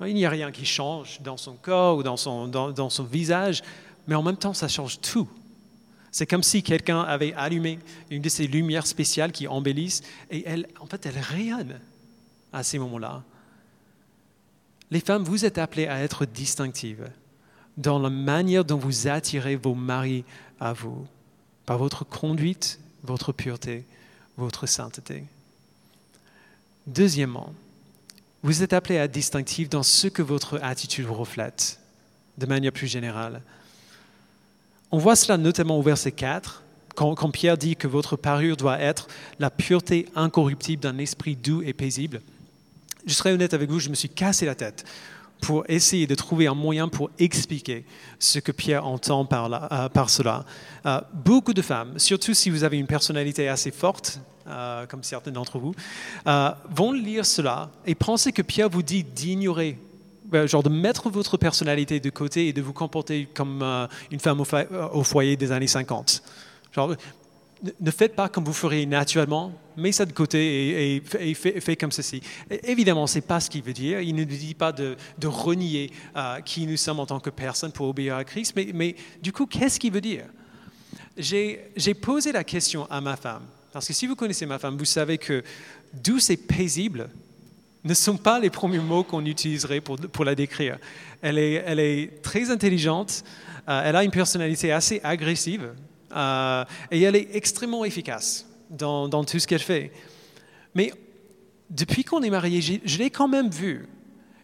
Il 0.05 0.15
n'y 0.15 0.27
a 0.27 0.31
rien 0.31 0.51
qui 0.51 0.65
change 0.65 1.21
dans 1.23 1.37
son 1.37 1.55
corps 1.55 1.99
ou 1.99 2.03
dans 2.03 2.17
son, 2.17 2.49
dans, 2.49 2.71
dans 2.71 2.91
son 2.91 3.05
visage, 3.05 3.63
mais 4.07 4.15
en 4.15 4.23
même 4.23 4.37
temps, 4.37 4.55
ça 4.55 4.69
change 4.69 5.01
tout. 5.01 5.29
C'est 6.11 6.27
comme 6.27 6.43
si 6.43 6.63
quelqu'un 6.63 7.01
avait 7.03 7.35
allumé 7.35 7.79
une 8.11 8.23
de 8.23 8.29
ces 8.29 8.47
lumières 8.47 8.87
spéciales 8.87 9.33
qui 9.33 9.47
embellissent, 9.47 10.03
et 10.31 10.45
elle, 10.47 10.67
en 10.81 10.87
fait, 10.87 11.05
elle 11.07 11.19
rayonne 11.19 11.79
à 12.53 12.63
ces 12.63 12.79
moments-là. 12.79 13.23
Les 14.91 15.01
femmes, 15.01 15.25
vous 15.25 15.45
êtes 15.45 15.59
appelées 15.59 15.89
à 15.89 16.01
être 16.01 16.25
distinctives 16.25 17.11
dans 17.77 17.99
la 17.99 18.09
manière 18.09 18.65
dont 18.65 18.79
vous 18.79 19.09
attirez 19.09 19.57
vos 19.57 19.75
maris 19.75 20.25
à 20.61 20.73
vous, 20.73 21.07
par 21.67 21.79
votre 21.79 22.05
conduite 22.05 22.81
votre 23.07 23.33
pureté, 23.33 23.85
votre 24.37 24.67
sainteté. 24.67 25.25
Deuxièmement, 26.87 27.53
vous 28.43 28.63
êtes 28.63 28.73
appelé 28.73 28.99
à 28.99 29.05
être 29.05 29.13
distinctif 29.13 29.69
dans 29.69 29.83
ce 29.83 30.07
que 30.07 30.23
votre 30.23 30.61
attitude 30.63 31.09
reflète, 31.09 31.81
de 32.39 32.47
manière 32.47 32.73
plus 32.73 32.87
générale. 32.87 33.43
On 34.93 34.99
voit 34.99 35.17
cela 35.17 35.37
notamment 35.37 35.79
au 35.79 35.83
verset 35.83 36.13
4, 36.13 36.63
quand, 36.95 37.15
quand 37.15 37.31
Pierre 37.31 37.59
dit 37.59 37.77
que 37.77 37.89
votre 37.89 38.17
parure 38.17 38.57
doit 38.57 38.79
être 38.79 39.09
la 39.39 39.51
pureté 39.51 40.09
incorruptible 40.15 40.83
d'un 40.83 40.99
esprit 40.99 41.37
doux 41.37 41.63
et 41.63 41.73
paisible. 41.73 42.21
Je 43.07 43.15
serai 43.15 43.33
honnête 43.33 43.55
avec 43.55 43.71
vous, 43.71 43.81
je 43.81 43.89
me 43.89 43.95
suis 43.95 44.09
cassé 44.09 44.47
la 44.47 44.55
tête 44.55 44.85
pour 45.41 45.65
essayer 45.69 46.07
de 46.07 46.15
trouver 46.15 46.47
un 46.47 46.55
moyen 46.55 46.89
pour 46.89 47.11
expliquer 47.19 47.85
ce 48.19 48.39
que 48.39 48.53
Pierre 48.53 48.87
entend 48.87 49.25
par, 49.25 49.53
euh, 49.53 49.89
par 49.89 50.11
cela. 50.11 50.45
Euh, 50.87 51.01
beaucoup 51.13 51.55
de 51.55 51.63
femmes, 51.63 51.99
surtout 51.99 52.35
si 52.35 52.51
vous 52.51 52.65
avez 52.65 52.79
une 52.79 52.87
personnalité 52.87 53.49
assez 53.49 53.71
forte, 53.71 54.21
euh, 54.49 54.87
comme 54.87 55.03
certains 55.03 55.33
d'entre 55.33 55.59
vous, 55.59 55.75
vont 56.71 56.93
lire 56.93 57.27
cela 57.27 57.71
et 57.85 57.95
penser 57.95 58.33
que 58.33 58.43
Pierre 58.43 58.69
vous 58.69 58.83
dit 58.83 59.05
d'ignorer, 59.05 59.79
genre 60.45 60.63
de 60.63 60.69
mettre 60.69 61.11
votre 61.11 61.37
personnalité 61.37 62.01
de 62.01 62.11
côté 62.11 62.49
et 62.49 62.53
de 62.53 62.63
vous 62.63 62.73
comporter 62.73 63.29
comme 63.35 63.63
une 64.11 64.21
femme 64.21 64.41
au, 64.41 65.05
foyer 65.05 65.37
des 65.37 65.53
années 65.53 65.67
50. 65.67 66.23
Genre, 66.73 66.95
ne 67.81 67.91
faites 67.91 68.15
pas 68.15 68.29
comme 68.29 68.45
vous 68.45 68.53
feriez 68.53 68.87
naturellement, 68.87 69.53
mets 69.77 69.93
ça 69.93 70.05
de 70.05 70.13
côté 70.13 70.97
et, 70.97 71.35
faites 71.35 71.81
comme 71.81 71.93
ceci. 71.93 72.21
évidemment, 72.65 73.07
ce 73.07 73.17
n'est 73.17 73.23
pas 73.23 73.41
ce 73.41 73.49
qu'il 73.49 73.63
veut 73.63 73.73
dire. 73.73 74.01
Il 74.01 74.15
ne 74.15 74.25
nous 74.25 74.37
dit 74.37 74.55
pas 74.55 74.73
de, 74.73 74.97
renier 75.25 75.91
euh, 76.17 76.41
qui 76.41 76.67
nous 76.67 76.77
sommes 76.77 77.01
en 77.01 77.07
tant 77.07 77.21
que 77.21 77.31
personne 77.31 77.73
pour 77.73 77.89
obéir 77.89 78.17
à 78.17 78.25
Christ, 78.25 78.55
mais, 78.57 78.97
du 79.23 79.33
coup, 79.33 79.47
qu'est-ce 79.47 79.81
qu'il 79.81 79.93
veut 79.93 80.01
dire? 80.01 80.25
J'ai 81.17 81.95
posé 82.01 82.33
la 82.33 82.45
question 82.45 82.87
à 82.91 83.01
ma 83.01 83.17
femme, 83.17 83.43
parce 83.73 83.87
que 83.87 83.93
si 83.93 84.07
vous 84.07 84.17
connaissez 84.17 84.47
ma 84.47 84.59
femme, 84.59 84.77
vous 84.77 84.85
savez 84.85 85.19
que 85.19 85.43
douce 85.95 86.31
et 86.31 86.37
paisible 86.37 87.09
ne 87.85 87.95
sont 87.95 88.17
pas 88.17 88.39
les 88.39 88.51
premiers 88.51 88.81
mots 88.81 89.05
qu'on 89.05 89.25
utiliserait 89.25 89.81
pour, 89.81 90.25
la 90.25 90.35
décrire. 90.35 90.79
Elle 91.23 91.39
est, 91.39 91.65
elle 91.67 91.79
est 91.79 92.23
très 92.23 92.51
intelligente, 92.51 93.25
euh, 93.69 93.83
elle 93.85 93.97
a 93.97 94.05
une 94.05 94.11
personnalité 94.11 94.73
assez 94.73 95.01
agressive, 95.03 95.71
euh, 96.15 96.65
et 96.91 97.03
elle 97.03 97.17
est 97.17 97.35
extrêmement 97.35 97.85
efficace 97.85 98.47
dans, 98.71 99.09
tout 99.25 99.39
ce 99.39 99.47
qu'elle 99.47 99.61
fait. 99.61 99.93
Mais 100.75 100.93
depuis 101.71 102.05
qu'on 102.05 102.23
est 102.23 102.31
mariés, 102.31 102.81
je 102.85 102.99
l'ai 102.99 103.11
quand 103.11 103.29
même 103.29 103.51
vu 103.51 103.89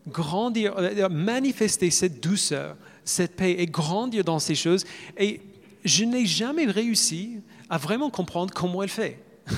grandir, 0.08 0.74
euh, 0.78 1.08
manifester 1.08 1.90
cette 1.90 2.22
douceur, 2.22 2.76
cette 3.04 3.36
paix 3.36 3.56
et 3.58 3.66
grandir 3.66 4.24
dans 4.24 4.38
ces 4.38 4.54
choses. 4.54 4.84
Et 5.16 5.40
je 5.84 6.04
n'ai 6.04 6.26
jamais 6.26 6.66
réussi 6.66 7.40
à 7.70 7.78
vraiment 7.78 8.10
comprendre 8.10 8.52
comment 8.54 8.82
elle 8.82 8.88
fait. 8.88 9.22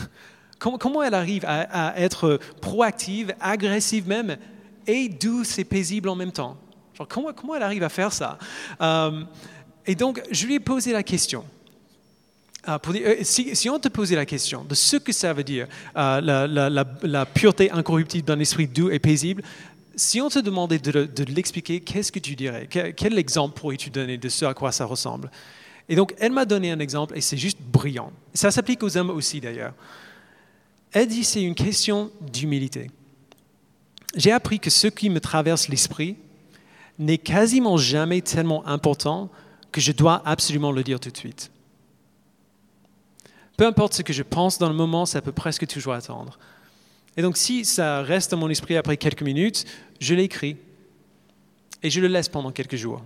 Comment 0.61 1.03
elle 1.03 1.13
arrive 1.13 1.45
à, 1.47 2.01
être 2.01 2.39
proactive, 2.63 3.35
agressive 3.39 4.09
même, 4.09 4.39
et 4.87 5.11
douce 5.11 5.59
et 5.59 5.65
paisible 5.65 6.09
en 6.09 6.15
même 6.15 6.33
temps. 6.33 6.57
comment, 7.07 7.55
elle 7.55 7.63
arrive 7.63 7.83
à 7.83 7.91
faire 7.91 8.15
ça? 8.15 8.39
Euh, 8.81 9.25
Et 9.85 9.95
donc, 9.95 10.23
je 10.31 10.47
lui 10.47 10.55
ai 10.55 10.61
posé 10.61 10.93
la 10.93 11.03
question. 11.03 11.45
Ah, 12.67 12.81
euh, 12.89 13.17
si, 13.23 13.69
on 13.69 13.79
te 13.79 13.89
posait 13.89 14.17
la 14.17 14.25
question 14.25 14.65
de 14.65 14.75
ce 14.75 14.97
que 14.97 15.13
ça 15.13 15.33
veut 15.33 15.45
dire, 15.45 15.67
euh, 15.97 16.47
la, 17.03 17.27
pureté 17.27 17.71
incorruptible 17.71 18.27
d'un 18.27 18.39
esprit 18.41 18.67
doux 18.67 18.91
et 18.91 18.99
paisible, 18.99 19.43
si 19.97 20.21
on 20.21 20.29
te 20.29 20.39
demandait 20.39 20.79
de, 20.79 21.25
l'expliquer, 21.33 21.81
qu'est-ce 21.81 22.11
que 22.11 22.19
tu 22.19 22.35
dirais? 22.35 22.67
Quel, 22.69 23.19
exemple 23.19 23.59
pourrais-tu 23.61 23.91
donner 23.91 24.17
de 24.17 24.29
ce 24.29 24.45
à 24.45 24.55
quoi 24.55 24.73
ça 24.73 24.87
ressemble? 24.87 25.31
Et 25.89 25.95
donc, 25.95 26.15
elle 26.19 26.33
m'a 26.33 26.47
donné 26.47 26.71
un 26.71 26.79
exemple 26.79 27.17
et 27.17 27.21
c'est 27.21 27.37
juste 27.37 27.59
brillant. 27.61 28.11
Ça 28.33 28.51
s'applique 28.51 28.83
aux 28.83 28.97
hommes 28.97 29.11
aussi 29.11 29.41
d'ailleurs. 29.41 29.75
Elle 30.93 31.09
dit 31.09 31.25
c'est 31.25 31.43
une 31.43 31.55
question 31.55 32.11
d'humilité. 32.21 32.91
J'ai 34.17 34.33
appris 34.33 34.59
que 34.59 34.71
ce 34.71 34.87
qui 34.87 35.11
me 35.11 35.21
traverse 35.21 35.69
l'esprit 35.69 36.17
n'est 36.99 37.19
quasiment 37.19 37.77
jamais 37.77 38.23
tellement 38.23 38.67
important 38.67 39.29
que 39.71 39.81
je 39.81 39.93
dois 39.93 40.23
absolument 40.25 40.73
le 40.73 40.83
dire 40.83 40.99
tout 40.99 41.11
de 41.11 41.17
suite. 41.17 41.51
Peu 43.57 43.67
importe 43.67 43.95
ce 43.95 44.03
que 44.03 44.13
je 44.13 44.23
pense 44.23 44.59
dans 44.59 44.69
le 44.69 44.75
moment, 44.75 45.07
ça 45.07 45.23
peut 45.23 45.33
presque 45.33 45.67
toujours 45.67 45.93
attendre. 45.93 46.39
Et 47.17 47.23
donc 47.23 47.37
si 47.37 47.65
ça 47.65 48.03
reste 48.03 48.33
dans 48.33 48.37
mon 48.37 48.51
esprit 48.51 48.77
après 48.77 48.97
quelques 48.97 49.23
minutes, 49.23 49.65
je 50.01 50.15
l'écris 50.15 50.57
et 51.83 51.91
je 51.91 52.01
le 52.01 52.09
laisse 52.09 52.29
pendant 52.29 52.51
quelques 52.51 52.77
jours. 52.77 53.03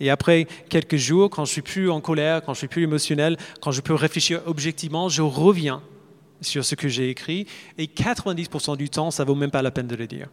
Et 0.00 0.10
après 0.10 0.46
quelques 0.68 0.96
jours, 0.96 1.30
quand 1.30 1.44
je 1.44 1.52
suis 1.52 1.62
plus 1.62 1.90
en 1.90 2.00
colère, 2.00 2.42
quand 2.42 2.54
je 2.54 2.58
suis 2.58 2.68
plus 2.68 2.82
émotionnel, 2.82 3.36
quand 3.60 3.70
je 3.70 3.80
peux 3.80 3.94
réfléchir 3.94 4.42
objectivement, 4.46 5.08
je 5.08 5.22
reviens 5.22 5.82
sur 6.40 6.64
ce 6.64 6.74
que 6.74 6.88
j'ai 6.88 7.08
écrit 7.08 7.46
et 7.78 7.86
90% 7.86 8.76
du 8.76 8.90
temps, 8.90 9.10
ça 9.10 9.24
vaut 9.24 9.34
même 9.34 9.50
pas 9.50 9.62
la 9.62 9.70
peine 9.70 9.86
de 9.86 9.96
le 9.96 10.06
dire. 10.06 10.28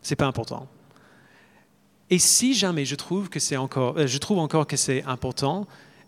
C'est 0.00 0.16
pas 0.16 0.26
important. 0.26 0.68
Et 2.10 2.18
si 2.18 2.54
jamais 2.54 2.84
je 2.84 2.94
trouve 2.94 3.28
que 3.28 3.40
c'est 3.40 3.56
encore, 3.56 3.98
euh, 3.98 4.06
je 4.06 4.18
trouve 4.18 4.38
encore 4.38 4.66
que 4.66 4.76
c'est 4.76 5.02
important, 5.04 5.66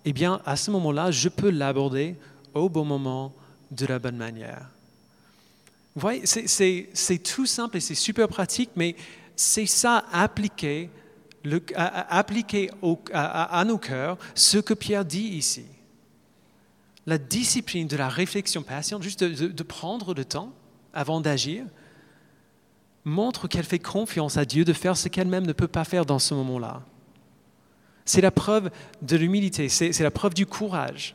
eh 0.08 0.12
bien, 0.12 0.40
à 0.46 0.54
ce 0.54 0.70
moment-là, 0.70 1.10
je 1.10 1.28
peux 1.28 1.50
l'aborder 1.50 2.14
au 2.54 2.68
bon 2.68 2.84
moment, 2.84 3.34
de 3.72 3.84
la 3.86 3.98
bonne 3.98 4.16
manière. 4.16 4.70
Vous 5.96 6.00
voyez, 6.00 6.22
c'est 6.24 7.18
tout 7.18 7.46
simple 7.46 7.76
et 7.76 7.80
c'est 7.80 7.96
super 7.96 8.28
pratique, 8.28 8.70
mais 8.76 8.94
c'est 9.34 9.66
ça 9.66 10.04
appliqué, 10.12 10.90
le, 11.42 11.60
appliquer 11.74 12.70
à, 13.12 13.64
nos 13.66 13.78
cœurs 13.78 14.16
ce 14.36 14.58
que 14.58 14.74
Pierre 14.74 15.04
dit 15.04 15.26
ici. 15.26 15.64
La 17.04 17.18
discipline 17.18 17.88
de 17.88 17.96
la 17.96 18.08
réflexion 18.08 18.62
patiente, 18.62 19.02
juste 19.02 19.24
de 19.24 19.62
prendre 19.64 20.14
le 20.14 20.24
temps 20.24 20.52
avant 20.94 21.20
d'agir, 21.20 21.64
montre 23.04 23.48
qu'elle 23.48 23.64
fait 23.64 23.80
confiance 23.80 24.36
à 24.36 24.44
Dieu 24.44 24.64
de 24.64 24.72
faire 24.72 24.96
ce 24.96 25.08
qu'elle-même 25.08 25.46
ne 25.46 25.52
peut 25.52 25.68
pas 25.68 25.84
faire 25.84 26.06
dans 26.06 26.20
ce 26.20 26.34
moment-là. 26.34 26.82
C'est 28.06 28.22
la 28.22 28.30
preuve 28.30 28.70
de 29.02 29.16
l'humilité, 29.16 29.68
c'est 29.68 30.00
la 30.00 30.10
preuve 30.10 30.32
du 30.32 30.46
courage 30.46 31.14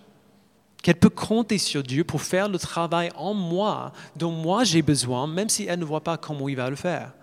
qu'elle 0.81 0.95
peut 0.95 1.09
compter 1.09 1.57
sur 1.57 1.83
Dieu 1.83 2.03
pour 2.03 2.21
faire 2.21 2.49
le 2.49 2.59
travail 2.59 3.11
en 3.15 3.33
moi 3.33 3.93
dont 4.15 4.31
moi 4.31 4.63
j'ai 4.63 4.81
besoin, 4.81 5.27
même 5.27 5.49
si 5.49 5.65
elle 5.65 5.79
ne 5.79 5.85
voit 5.85 6.03
pas 6.03 6.17
comment 6.17 6.49
il 6.49 6.55
va 6.55 6.69
le 6.69 6.75
faire. 6.75 7.13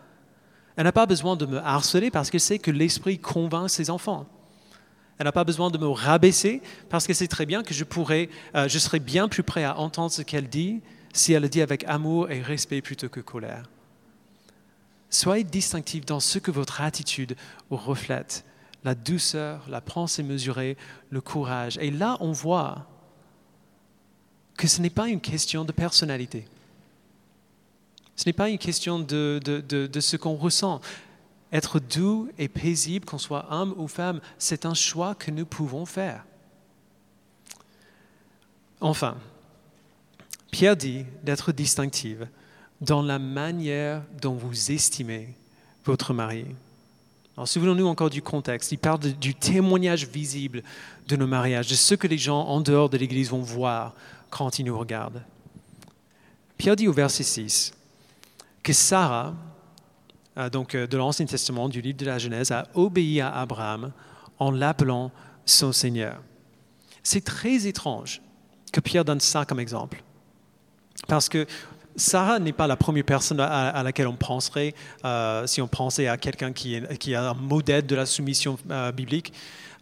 Elle 0.77 0.85
n'a 0.85 0.93
pas 0.93 1.07
besoin 1.07 1.37
de 1.37 1.45
me 1.45 1.59
harceler 1.59 2.11
parce 2.11 2.31
qu'elle 2.31 2.41
sait 2.41 2.59
que 2.59 2.71
l'Esprit 2.71 3.19
convainc 3.19 3.69
ses 3.69 3.91
enfants. 3.91 4.27
Elle 5.19 5.25
n'a 5.25 5.33
pas 5.33 5.43
besoin 5.43 5.71
de 5.71 5.79
me 5.79 5.89
rabaisser 5.89 6.63
parce 6.89 7.07
qu'elle 7.07 7.17
sait 7.17 7.27
très 7.27 7.47
bien 7.47 7.65
que 7.65 7.75
je, 7.75 7.83
pourrais, 7.83 8.29
euh, 8.55 8.69
je 8.69 8.79
serais 8.79 9.01
bien 9.01 9.29
plus 9.29 9.43
prêt 9.43 9.65
à 9.65 9.77
entendre 9.77 10.13
ce 10.13 10.23
qu'elle 10.23 10.49
dit 10.49 10.81
si 11.13 11.33
elle 11.33 11.43
le 11.43 11.49
dit 11.49 11.61
avec 11.61 11.83
amour 11.89 12.31
et 12.31 12.41
respect 12.41 12.81
plutôt 12.81 13.09
que 13.09 13.19
colère. 13.19 13.69
Soyez 15.11 15.43
distinctif 15.43 16.07
dans 16.07 16.21
ce 16.21 16.39
que 16.39 16.53
votre 16.53 16.81
attitude 16.81 17.35
reflète 17.71 18.45
la 18.85 18.95
douceur, 18.95 19.65
la 19.69 19.81
pensée 19.81 20.23
mesurée, 20.23 20.77
le 21.11 21.21
courage. 21.21 21.79
Et 21.79 21.91
là, 21.91 22.17
on 22.21 22.33
voit 22.33 22.87
que 24.57 24.67
ce 24.67 24.81
n'est 24.81 24.91
pas 24.91 25.09
une 25.09 25.21
question 25.21 25.65
de 25.65 25.73
personnalité. 25.73 26.47
Ce 28.17 28.25
n'est 28.27 28.33
pas 28.33 28.49
une 28.49 28.59
question 28.59 28.99
de, 28.99 29.41
de 29.45 30.01
ce 30.01 30.17
qu'on 30.17 30.35
ressent. 30.35 30.81
Être 31.53 31.81
doux 31.81 32.29
et 32.39 32.49
paisible, 32.49 33.07
qu'on 33.07 33.19
soit 33.19 33.47
homme 33.51 33.75
ou 33.79 33.89
femme, 33.89 34.21
c'est 34.39 34.67
un 34.67 34.75
choix 34.75 35.15
que 35.15 35.31
nous 35.31 35.47
pouvons 35.47 35.87
faire. 35.87 36.25
Enfin, 38.81 39.17
Pierre 40.51 40.77
dit 40.77 41.05
d'être 41.23 41.53
distinctive 41.53 42.29
dans 42.81 43.03
la 43.03 43.19
manière 43.19 44.03
dont 44.21 44.35
vous 44.35 44.71
estimez 44.71 45.35
votre 45.85 46.15
mari. 46.15 46.47
Alors, 47.39 47.47
souvenons-nous 47.47 47.87
encore 47.87 48.11
du 48.11 48.21
contexte. 48.21 48.73
Il 48.73 48.79
parle 48.79 48.99
du 48.99 49.33
témoignage 49.33 50.09
visible 50.09 50.65
de 51.07 51.15
nos 51.15 51.29
mariages, 51.29 51.69
de 51.69 51.77
ce 51.77 51.95
que 51.95 52.09
les 52.09 52.19
gens 52.19 52.41
en 52.41 52.61
dehors 52.61 52.91
de 52.91 52.99
l'Église 52.99 53.31
vont 53.31 53.43
voir 53.43 53.95
quand 54.29 54.59
ils 54.59 54.65
nous 54.65 54.77
regardent. 54.77 55.23
Pierre 56.57 56.75
dit 56.75 56.89
au 56.89 56.93
verset 56.93 57.23
6 57.23 57.75
que 58.65 58.73
Sarah, 58.73 59.37
euh, 60.37 60.51
donc 60.51 60.75
euh, 60.75 60.89
de 60.89 60.97
l'Ancien 60.97 61.27
Testament, 61.27 61.69
du 61.69 61.81
livre 61.81 61.99
de 61.99 62.07
la 62.07 62.19
Genèse, 62.19 62.51
a 62.51 62.67
obéi 62.75 63.21
à 63.21 63.33
Abraham 63.33 63.93
en 64.41 64.51
l'appelant 64.51 65.13
son 65.47 65.71
Seigneur. 65.71 66.21
C'est 67.05 67.25
très 67.25 67.69
étrange 67.69 68.21
que 68.73 68.81
Pierre 68.81 69.05
donne 69.05 69.21
ça 69.21 69.45
comme 69.45 69.61
exemple. 69.61 70.03
Parce 71.07 71.29
que 71.29 71.47
Sarah 71.99 72.39
n'est 72.39 72.53
pas 72.53 72.67
la 72.67 72.77
première 72.77 73.05
personne 73.05 73.41
à, 73.41 73.83
laquelle 73.83 74.07
on 74.07 74.17
penserait 74.17 74.75
euh, 75.05 75.47
si 75.47 75.61
on 75.61 75.69
pensait 75.69 76.07
à 76.07 76.17
quelqu'un 76.17 76.53
qui, 76.53 77.15
a 77.15 77.31
un 77.31 77.35
modèle 77.35 77.85
de 77.85 77.95
la 77.95 78.07
soumission 78.07 78.57
euh, 78.71 78.93
biblique. 78.93 79.33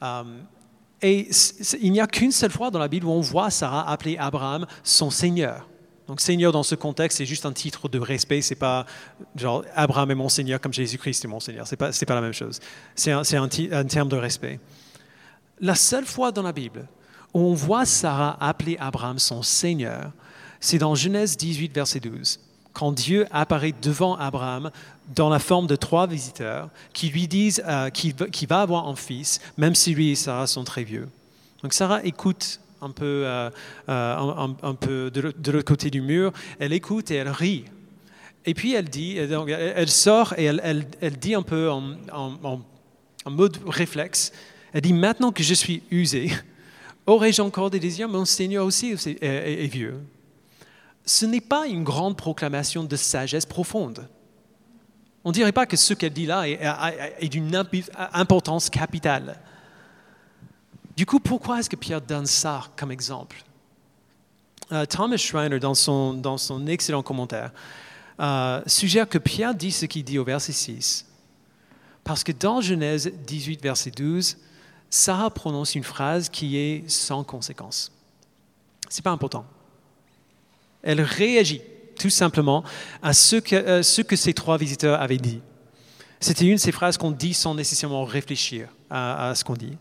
Euh, 0.03 0.25
et 1.03 1.29
il 1.81 1.93
n'y 1.93 2.01
a 2.01 2.07
qu'une 2.07 2.33
seule 2.33 2.51
fois 2.51 2.71
dans 2.71 2.79
la 2.79 2.89
Bible 2.89 3.07
où 3.07 3.11
on 3.11 3.21
voit 3.21 3.51
Sarah 3.51 3.89
appeler 3.91 4.17
Abraham 4.17 4.67
son 4.83 5.11
Seigneur. 5.11 5.69
Donc 6.09 6.21
Seigneur 6.21 6.53
dans 6.53 6.63
ce 6.63 6.75
contexte, 6.75 7.19
c'est 7.19 7.27
juste 7.27 7.45
un 7.45 7.53
titre 7.53 7.89
de 7.89 7.99
respect. 7.99 8.41
C'est 8.41 8.55
pas 8.55 8.87
genre 9.35 9.65
Abraham 9.75 10.11
est 10.11 10.15
mon 10.15 10.29
Seigneur 10.29 10.61
comme 10.61 10.73
Jésus-Christ 10.73 11.25
est 11.25 11.29
mon 11.29 11.41
Seigneur. 11.41 11.67
C'est 11.67 11.77
pas 11.77 11.91
pas 11.91 12.15
la 12.15 12.21
même 12.21 12.33
chose. 12.33 12.61
C'est 12.95 13.13
un, 13.13 13.23
un, 13.23 13.49
un 13.73 13.85
terme 13.85 14.09
de 14.09 14.17
respect. 14.17 14.59
La 15.61 15.75
seule 15.75 16.07
fois 16.07 16.33
dans 16.33 16.43
la 16.43 16.53
Bible 16.53 16.87
où 17.35 17.41
on 17.41 17.55
voit 17.55 17.85
Sarah 17.85 18.37
appeler 18.41 18.79
Abraham 18.81 19.19
son 19.19 19.43
Seigneur, 19.43 20.13
c'est 20.61 20.79
dans 20.79 20.95
Genèse 20.95 21.37
18, 21.37 21.75
verset 21.75 22.01
12, 22.01 22.41
quand 22.77 22.93
Dieu 22.93 23.27
apparaît 23.31 23.75
devant 23.81 24.17
Abraham 24.17 24.71
dans 25.15 25.31
la 25.31 25.39
forme 25.39 25.67
de 25.67 25.77
trois 25.77 26.07
visiteurs 26.07 26.69
qui 26.93 27.09
lui 27.09 27.27
disent 27.27 27.63
euh, 27.67 27.89
qu'il 27.89 28.49
va 28.49 28.61
avoir 28.61 28.87
un 28.87 28.97
fils, 28.97 29.41
même 29.57 29.75
si 29.75 29.95
lui 29.95 30.11
et 30.11 30.15
Sarah 30.15 30.47
sont 30.47 30.63
très 30.63 30.85
vieux. 30.85 31.09
Donc 31.63 31.73
Sarah 31.73 32.05
écoute 32.05 32.61
un 32.83 32.91
peu, 32.91 33.23
euh, 33.25 33.49
euh, 33.89 34.49
de 34.69 35.51
l'autre 35.51 35.65
côté 35.65 35.89
du 35.89 36.03
mur, 36.03 36.35
elle 36.59 36.75
écoute 36.75 37.11
et 37.11 37.15
elle 37.15 37.31
rit. 37.31 37.65
Et 38.45 38.53
puis 38.53 38.75
elle 38.75 38.91
dit, 38.91 39.17
elle, 39.17 39.89
sort 39.89 40.35
et 40.37 40.45
elle, 40.45 41.17
dit 41.19 41.35
un 41.35 41.43
peu 41.43 41.71
en, 41.71 41.95
en, 42.13 42.61
mode 43.31 43.59
réflexe, 43.67 44.33
elle 44.75 44.83
dit, 44.83 44.93
maintenant 44.93 45.33
que 45.33 45.43
je 45.43 45.55
suis 45.55 45.83
usée, 45.91 46.31
aurais-je 47.07 47.41
encore 47.41 47.71
des 47.71 47.81
désirs? 47.81 48.09
Mon 48.09 48.27
Seigneur 48.27 48.67
aussi 48.67 48.95
est 49.23 49.67
vieux 49.73 49.99
ce 51.07 51.25
n'est 51.25 51.41
pas 51.41 51.67
une 51.67 51.85
grande 51.85 52.17
proclamation 52.17 52.83
de 52.83 52.97
sagesse 52.97 53.47
profonde. 53.47 54.09
On 55.25 55.31
ne 55.31 55.35
dirait 55.35 55.53
pas 55.53 55.67
que 55.67 55.77
ce 55.77 55.95
qu'elle 55.95 56.13
dit 56.13 56.27
là 56.27 56.49
est, 56.49 57.29
d'une 57.29 57.65
importance 58.13 58.69
capitale. 58.69 59.41
Du 60.97 61.07
coup, 61.07 61.21
pourquoi 61.21 61.61
est-ce 61.61 61.71
que 61.71 61.77
Pierre 61.77 62.01
donne 62.01 62.27
ça 62.27 62.65
comme 62.77 62.91
exemple? 62.91 63.43
Euh, 64.73 64.85
Thomas 64.85 65.17
Schreiner, 65.17 65.61
dans 65.61 65.75
son, 65.75 66.13
dans 66.15 66.39
son 66.39 66.67
excellent 66.67 67.03
commentaire, 67.03 67.53
euh, 68.19 68.61
suggère 68.67 69.09
que 69.09 69.19
Pierre 69.19 69.55
dit 69.55 69.71
ce 69.71 69.87
qu'il 69.87 70.05
dit 70.05 70.19
au 70.19 70.25
verset 70.25 70.53
6. 70.53 71.07
Parce 72.03 72.25
que 72.25 72.33
dans 72.33 72.61
Genèse 72.61 73.13
18, 73.27 73.63
verset 73.63 73.91
12, 73.91 74.39
Sarah 74.91 75.31
prononce 75.31 75.75
une 75.75 75.85
phrase 75.85 76.29
qui 76.29 76.57
est 76.57 76.89
sans 76.89 77.25
conséquence. 77.25 77.93
Ce 78.89 78.99
n'est 78.99 79.03
pas 79.03 79.11
important. 79.11 79.45
Elle 80.87 81.03
réagit 81.03 81.61
tout 81.99 82.11
simplement 82.11 82.63
à 83.03 83.13
ce 83.13 83.37
que, 83.37 83.57
euh, 83.57 83.83
ce 83.83 84.03
que 84.03 84.15
ces 84.15 84.33
trois 84.33 84.57
visiteurs 84.57 85.01
avaient 85.01 85.19
dit. 85.19 85.41
C'était 86.21 86.47
une 86.47 86.55
de 86.55 86.61
ces 86.61 86.73
phrases 86.73 86.97
qu'on 86.97 87.11
dit 87.11 87.35
sans 87.35 87.55
nécessairement 87.55 88.05
réfléchir 88.05 88.69
à, 88.89 89.35
ce 89.35 89.45
qu'on 89.45 89.55
dit. 89.55 89.77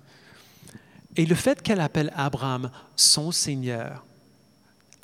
Et 1.16 1.26
le 1.26 1.36
fait 1.36 1.62
qu'elle 1.62 1.80
appelle 1.80 2.12
Abraham 2.16 2.72
son 2.96 3.32
Seigneur, 3.32 4.04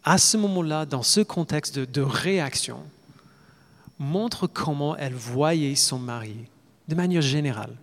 à 0.04 0.18
ce 0.18 0.38
moment-là, 0.38 0.86
dans 0.86 1.04
ce 1.04 1.22
contexte 1.22 1.78
de, 1.78 2.02
réaction, 2.02 2.80
montre 4.00 4.48
comment 4.48 4.98
elle 4.98 5.14
voyait 5.14 5.76
son 5.76 6.00
mari 6.00 6.36
de 6.88 6.96
manière 6.96 7.22
générale, 7.22 7.76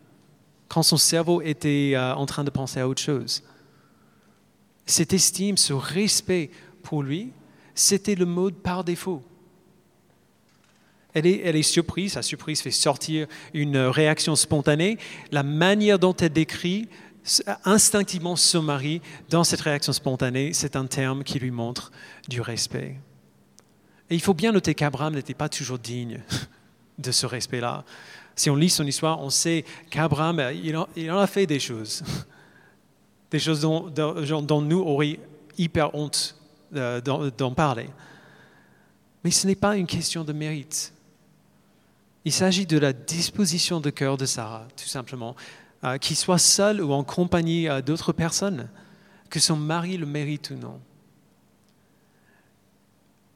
quand 0.67 0.83
son 0.83 0.97
cerveau 0.97 1.41
était 1.41 1.93
euh, 1.95 2.15
en 2.15 2.27
train 2.27 2.45
de 2.45 2.51
penser 2.51 2.81
à 2.81 2.89
autre 2.89 3.01
chose. 3.01 3.45
Cette 4.85 5.13
estime, 5.13 5.57
ce 5.57 5.73
respect 5.73 6.51
pour 6.83 7.03
lui, 7.03 7.33
c'était 7.79 8.17
le 8.17 8.27
mode 8.27 8.57
par 8.57 8.83
défaut. 8.83 9.23
Elle 11.15 11.27
est, 11.27 11.63
surprise, 11.63 12.13
sa 12.13 12.23
surprise 12.23 12.61
fait 12.61 12.71
sortir 12.71 13.27
une 13.55 13.79
réaction 13.79 14.37
spontanée. 14.37 14.99
La 15.33 15.43
manière 15.43 15.99
dont 15.99 16.15
elle 16.15 16.33
décrit 16.33 16.89
instinctivement 17.65 18.37
son 18.37 18.63
mari 18.63 19.01
dans 19.31 19.43
cette 19.43 19.61
réaction 19.61 19.93
spontanée, 19.93 20.53
c'est 20.53 20.77
un 20.77 20.87
terme 20.87 21.25
qui 21.25 21.39
lui 21.39 21.51
montre 21.51 21.91
du 22.29 22.41
respect. 22.41 22.97
Et 24.11 24.15
il 24.15 24.21
faut 24.21 24.35
bien 24.35 24.53
noter 24.53 24.75
qu'Abraham 24.75 25.15
n'était 25.15 25.35
pas 25.35 25.49
toujours 25.49 25.79
digne 25.79 26.21
de 26.99 27.11
ce 27.11 27.27
respect-là. 27.27 27.85
Si 28.37 28.51
on 28.51 28.57
lit 28.57 28.71
son 28.71 28.87
histoire, 28.87 29.21
on 29.21 29.31
sait 29.31 29.65
qu'Abraham, 29.91 30.43
il, 30.63 30.77
en 31.11 31.19
a 31.19 31.27
fait 31.27 31.47
des 31.47 31.59
choses, 31.59 32.05
des 33.31 33.39
choses 33.39 33.61
dont 33.61 34.61
nous 34.63 34.81
aurions 34.81 35.17
hyper 35.57 35.95
honte 35.95 36.38
euh, 36.75 37.01
d'en 37.01 37.55
parler. 37.55 37.89
Mais 39.25 39.31
ce 39.31 39.47
n'est 39.47 39.55
pas 39.55 39.77
une 39.77 39.87
question 39.87 40.25
de 40.25 40.33
mérite. 40.33 40.93
Il 42.25 42.33
s'agit 42.33 42.67
de 42.67 42.79
la 42.79 42.93
disposition 42.93 43.81
de 43.81 43.91
cœur 43.91 44.17
de 44.17 44.27
Sarah, 44.27 44.67
tout 44.77 44.89
simplement, 44.89 45.35
euh, 45.85 45.99
qu'il 45.99 46.17
soit 46.17 46.39
seul 46.39 46.83
ou 46.83 46.93
en 46.93 47.05
compagnie 47.05 47.69
euh, 47.69 47.81
d'autres 47.81 48.13
personnes, 48.13 48.69
que 49.31 49.41
son 49.41 49.57
mari 49.57 49.97
le 49.97 50.07
mérite 50.07 50.51
ou 50.51 50.57
non. 50.57 50.81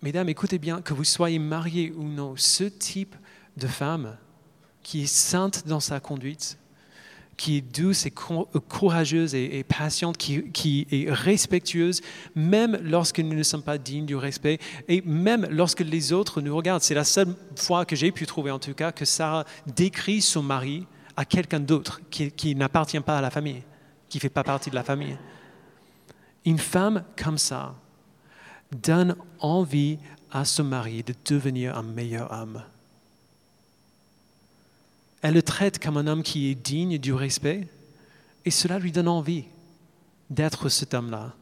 Mesdames, 0.03 0.29
écoutez 0.29 0.59
bien, 0.59 0.83
que 0.83 0.95
vous 0.95 1.05
soyez 1.05 1.39
mariés 1.39 1.93
ou 1.97 2.03
non, 2.03 2.35
ce 2.37 2.65
type 2.65 3.15
de 3.57 3.69
femme 3.69 4.17
qui 4.83 5.03
est 5.03 5.15
sainte 5.15 5.67
dans 5.67 5.81
sa 5.81 6.01
conduite, 6.01 6.59
qui 7.43 7.57
est 7.57 7.61
douce 7.61 8.07
et 8.07 8.13
courageuse 8.13 9.35
et, 9.35 9.65
patiente, 9.65 10.17
qui, 10.17 10.87
est 10.93 11.11
respectueuse, 11.11 12.01
même 12.37 12.79
lorsque 12.85 13.19
nous 13.19 13.35
ne 13.35 13.43
sommes 13.43 13.65
pas 13.65 13.79
dignes 13.79 14.07
du 14.07 14.15
respect, 14.15 14.61
et 14.87 15.03
même 15.05 15.49
lorsque 15.51 15.81
les 15.81 16.13
autres 16.13 16.41
nous 16.41 16.55
regardent. 16.55 16.83
C'est 16.83 16.95
la 16.95 17.03
seule 17.03 17.35
fois 17.57 17.85
que 17.85 17.97
j'ai 17.97 18.13
pu 18.13 18.27
trouver, 18.27 18.53
en 18.53 18.61
tout 18.61 18.75
cas, 18.75 18.93
que 18.93 19.05
Sarah 19.05 19.45
décrit 19.67 20.21
son 20.21 20.45
mari 20.45 20.87
à 21.17 21.25
quelqu'un 21.25 21.59
d'autre 21.59 22.01
qui, 22.13 22.31
qui 22.31 22.55
n'appartient 22.55 23.01
pas 23.01 23.19
à 23.19 23.21
la 23.21 23.31
famille, 23.31 23.65
qui 24.09 24.19
ne 24.19 24.21
fait 24.21 24.29
pas 24.29 24.45
partie 24.45 24.71
de 24.71 24.77
la 24.77 24.85
famille. 24.85 25.19
Une 26.45 26.61
femme 26.61 27.03
comme 27.21 27.39
ça 27.39 27.75
donne 28.71 29.17
envie 29.41 29.99
à 30.31 30.45
son 30.45 30.63
mari 30.63 31.03
de 31.03 31.13
devenir 31.29 31.77
un 31.77 31.83
meilleur 31.83 32.31
homme. 32.31 32.63
Elle 35.23 35.35
le 35.35 35.43
traite 35.43 35.79
comme 35.79 35.97
un 35.97 36.07
homme 36.07 36.23
qui 36.23 36.51
est 36.51 36.55
digne 36.55 36.99
du 36.99 37.15
respect 37.15 37.69
et 38.45 38.51
cela 38.51 38.79
lui 38.79 38.93
donne 38.93 39.09
envie 39.09 39.45
d'être 40.31 40.69
cet 40.69 40.95
homme-là. 40.95 41.35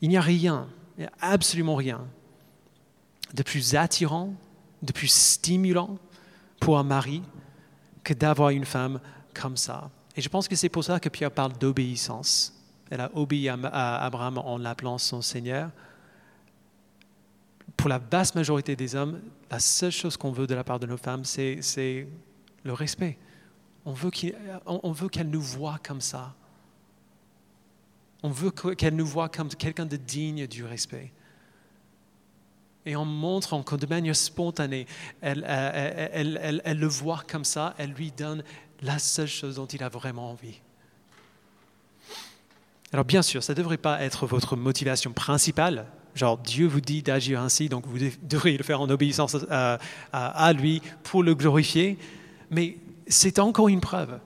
Il 0.00 0.08
n'y 0.08 0.16
a 0.16 0.22
rien, 0.22 0.66
absolument 1.20 1.76
rien 1.76 2.00
de 3.34 3.42
plus 3.42 3.74
attirant, 3.74 4.34
de 4.82 4.92
plus 4.92 5.12
stimulant 5.12 5.98
pour 6.58 6.78
un 6.78 6.84
mari 6.84 7.22
que 8.02 8.14
d'avoir 8.14 8.50
une 8.50 8.64
femme 8.64 9.00
comme 9.34 9.56
ça. 9.56 9.90
Et 10.16 10.22
je 10.22 10.28
pense 10.28 10.48
que 10.48 10.56
c'est 10.56 10.68
pour 10.68 10.84
ça 10.84 11.00
que 11.00 11.08
Pierre 11.08 11.30
parle 11.30 11.52
d'obéissance. 11.58 12.54
Elle 12.90 13.00
a 13.00 13.10
obéi 13.14 13.48
à 13.48 14.04
Abraham 14.04 14.38
en 14.38 14.58
l'appelant 14.58 14.98
son 14.98 15.22
Seigneur 15.22 15.70
pour 17.80 17.88
la 17.88 17.98
vaste 17.98 18.34
majorité 18.34 18.76
des 18.76 18.94
hommes, 18.94 19.22
la 19.50 19.58
seule 19.58 19.90
chose 19.90 20.18
qu'on 20.18 20.32
veut 20.32 20.46
de 20.46 20.54
la 20.54 20.62
part 20.64 20.78
de 20.78 20.86
nos 20.86 20.98
femmes, 20.98 21.24
c'est 21.24 22.06
le 22.62 22.72
respect. 22.74 23.16
On 23.86 23.92
veut 23.92 24.10
qu'elles 24.10 25.30
nous 25.30 25.40
voient 25.40 25.80
comme 25.82 26.02
ça. 26.02 26.34
On 28.22 28.28
veut 28.28 28.50
qu'elles 28.50 28.94
nous 28.94 29.06
voient 29.06 29.30
comme 29.30 29.48
quelqu'un 29.48 29.86
de 29.86 29.96
digne 29.96 30.46
du 30.46 30.62
respect. 30.62 31.10
Et 32.84 32.96
en 32.96 33.06
montrant 33.06 33.62
que 33.62 33.76
de 33.76 33.86
manière 33.86 34.16
spontanée, 34.16 34.86
elle, 35.22 35.42
elle, 35.48 36.78
le 36.78 36.86
voit 36.86 37.22
comme 37.26 37.44
ça, 37.44 37.74
elle 37.78 37.92
lui 37.92 38.10
donne 38.10 38.44
la 38.82 38.98
seule 38.98 39.26
chose 39.26 39.56
dont 39.56 39.66
il 39.66 39.82
a 39.82 39.88
vraiment 39.88 40.30
envie. 40.30 40.60
Alors 42.92 43.06
bien 43.06 43.22
sûr, 43.22 43.42
ça 43.42 43.54
ne 43.54 43.56
devrait 43.56 43.78
pas 43.78 44.02
être 44.02 44.26
votre 44.26 44.54
motivation 44.54 45.12
principale. 45.14 45.86
Genre, 46.14 46.38
Dieu 46.38 46.66
vous 46.66 46.80
dit 46.80 47.02
d'agir 47.02 47.40
ainsi, 47.40 47.68
donc 47.68 47.86
vous 47.86 47.98
devriez 48.22 48.58
le 48.58 48.64
faire 48.64 48.80
en 48.80 48.90
obéissance 48.90 49.36
à, 49.50 50.52
lui 50.52 50.82
pour 51.02 51.22
le 51.22 51.34
glorifier. 51.34 51.98
Mais 52.50 52.76
c'est 53.06 53.38
encore 53.38 53.68
une 53.68 53.80
preuve 53.80 54.18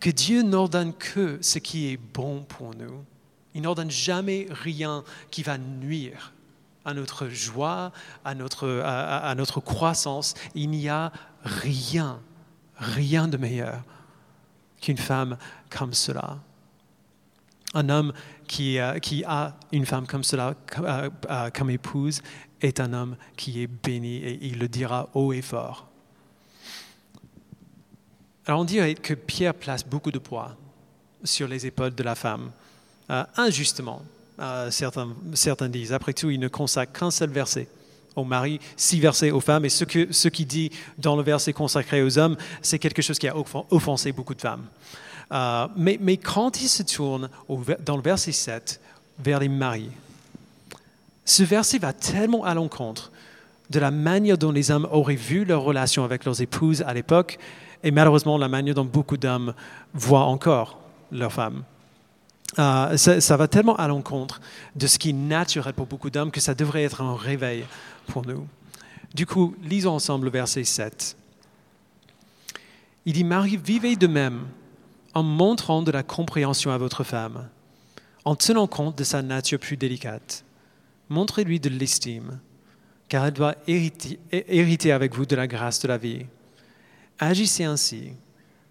que 0.00 0.10
Dieu 0.10 0.42
n'ordonne 0.42 0.92
que 0.92 1.38
ce 1.40 1.58
qui 1.58 1.88
est 1.88 1.96
bon 1.96 2.42
pour 2.42 2.74
nous. 2.74 3.04
Il 3.54 3.62
n'ordonne 3.62 3.90
jamais 3.90 4.46
rien 4.50 5.04
qui 5.30 5.42
va 5.42 5.56
nuire 5.56 6.32
à 6.84 6.92
notre 6.92 7.28
joie, 7.28 7.92
à 8.24 8.34
notre, 8.34 8.82
à 8.84 9.34
notre 9.34 9.60
croissance. 9.60 10.34
Il 10.54 10.70
n'y 10.70 10.88
a 10.88 11.12
rien, 11.42 12.20
rien 12.76 13.28
de 13.28 13.38
meilleur 13.38 13.82
qu'une 14.80 14.98
femme 14.98 15.38
comme 15.70 15.94
cela 15.94 16.38
un 17.74 17.88
homme 17.88 18.12
qui, 18.46 18.78
euh, 18.78 18.98
qui, 18.98 19.24
a 19.24 19.54
une 19.72 19.86
femme 19.86 20.06
comme 20.06 20.24
cela 20.24 20.54
euh, 20.78 21.10
euh, 21.30 21.50
comme 21.50 21.70
épouse 21.70 22.22
est 22.60 22.80
un 22.80 22.92
homme 22.92 23.16
qui 23.36 23.62
est 23.62 23.66
béni 23.66 24.16
et 24.16 24.38
il 24.42 24.58
le 24.58 24.68
dira 24.68 25.08
haut 25.14 25.32
et 25.32 25.42
fort. 25.42 25.86
Alors 28.46 28.60
on 28.60 28.64
dirait 28.64 28.94
que 28.94 29.14
Pierre 29.14 29.54
place 29.54 29.84
beaucoup 29.84 30.10
de 30.10 30.18
poids 30.18 30.56
sur 31.22 31.48
les 31.48 31.66
épaules 31.66 31.94
de 31.94 32.02
la 32.02 32.14
femme, 32.14 32.50
injustement. 33.36 34.02
certains, 34.70 35.14
certains 35.32 35.70
disent, 35.70 35.94
après 35.94 36.12
tout, 36.12 36.28
il 36.28 36.38
ne 36.38 36.48
consacre 36.48 36.98
qu'un 36.98 37.10
seul 37.10 37.30
verset 37.30 37.66
au 38.16 38.24
mari, 38.24 38.60
six 38.76 39.00
versets 39.00 39.30
aux 39.30 39.40
femmes, 39.40 39.64
et 39.64 39.70
ce, 39.70 39.84
que, 39.84 40.12
ce 40.12 40.28
qui 40.28 40.44
dit 40.44 40.70
dans 40.98 41.16
le 41.16 41.22
verset 41.22 41.52
consacré 41.52 42.02
aux 42.02 42.18
hommes, 42.18 42.36
c'est 42.62 42.78
quelque 42.78 43.02
chose 43.02 43.18
qui 43.18 43.28
a 43.28 43.34
offensé 43.70 44.12
beaucoup 44.12 44.34
de 44.34 44.40
femmes. 44.40 44.66
Euh, 45.32 45.68
mais, 45.76 46.16
quand 46.16 46.60
il 46.60 46.68
se 46.68 46.82
tourne 46.82 47.28
dans 47.84 47.96
le 47.96 48.02
verset 48.02 48.32
7 48.32 48.80
vers 49.18 49.40
les 49.40 49.48
maris, 49.48 49.90
ce 51.24 51.42
verset 51.42 51.78
va 51.78 51.92
tellement 51.92 52.44
à 52.44 52.54
l'encontre 52.54 53.10
de 53.70 53.78
la 53.78 53.90
manière 53.90 54.36
dont 54.36 54.52
les 54.52 54.70
hommes 54.70 54.86
auraient 54.90 55.14
vu 55.14 55.44
leur 55.44 55.62
relation 55.62 56.04
avec 56.04 56.24
leurs 56.24 56.42
épouses 56.42 56.82
à 56.82 56.92
l'époque, 56.92 57.38
et 57.82 57.90
malheureusement 57.90 58.36
la 58.36 58.48
manière 58.48 58.74
dont 58.74 58.84
beaucoup 58.84 59.16
d'hommes 59.16 59.54
voient 59.94 60.24
encore 60.24 60.78
leurs 61.10 61.32
femmes. 61.32 61.62
Euh, 62.58 62.96
ça, 62.96 63.20
ça, 63.20 63.36
va 63.36 63.48
tellement 63.48 63.74
à 63.76 63.88
l'encontre 63.88 64.40
de 64.76 64.86
ce 64.86 64.98
qui 64.98 65.10
est 65.10 65.14
naturel 65.14 65.72
pour 65.72 65.86
beaucoup 65.86 66.10
d'hommes 66.10 66.30
que 66.30 66.40
ça 66.40 66.54
devrait 66.54 66.84
être 66.84 67.00
un 67.00 67.16
réveil 67.16 67.64
pour 68.06 68.26
nous. 68.26 68.46
Du 69.14 69.26
coup, 69.26 69.56
lisons 69.62 69.92
ensemble 69.92 70.26
le 70.26 70.30
verset 70.30 70.64
7. 70.64 71.16
Il 73.06 73.12
dit, 73.12 73.24
Marie, 73.24 73.56
vivez 73.56 73.96
de 73.96 74.06
même 74.06 74.42
en 75.14 75.22
montrant 75.22 75.82
de 75.82 75.90
la 75.90 76.02
compréhension 76.02 76.70
à 76.72 76.78
votre 76.78 77.04
femme, 77.04 77.48
en 78.24 78.34
tenant 78.34 78.66
compte 78.66 78.98
de 78.98 79.04
sa 79.04 79.22
nature 79.22 79.58
plus 79.58 79.76
délicate. 79.76 80.44
Montrez-lui 81.08 81.60
de 81.60 81.68
l'estime, 81.68 82.40
car 83.08 83.26
elle 83.26 83.32
doit 83.32 83.54
hériter, 83.66 84.92
avec 84.92 85.14
vous 85.14 85.26
de 85.26 85.36
la 85.36 85.46
grâce 85.46 85.80
de 85.80 85.88
la 85.88 85.98
vie. 85.98 86.26
Agissez 87.18 87.64
ainsi, 87.64 88.12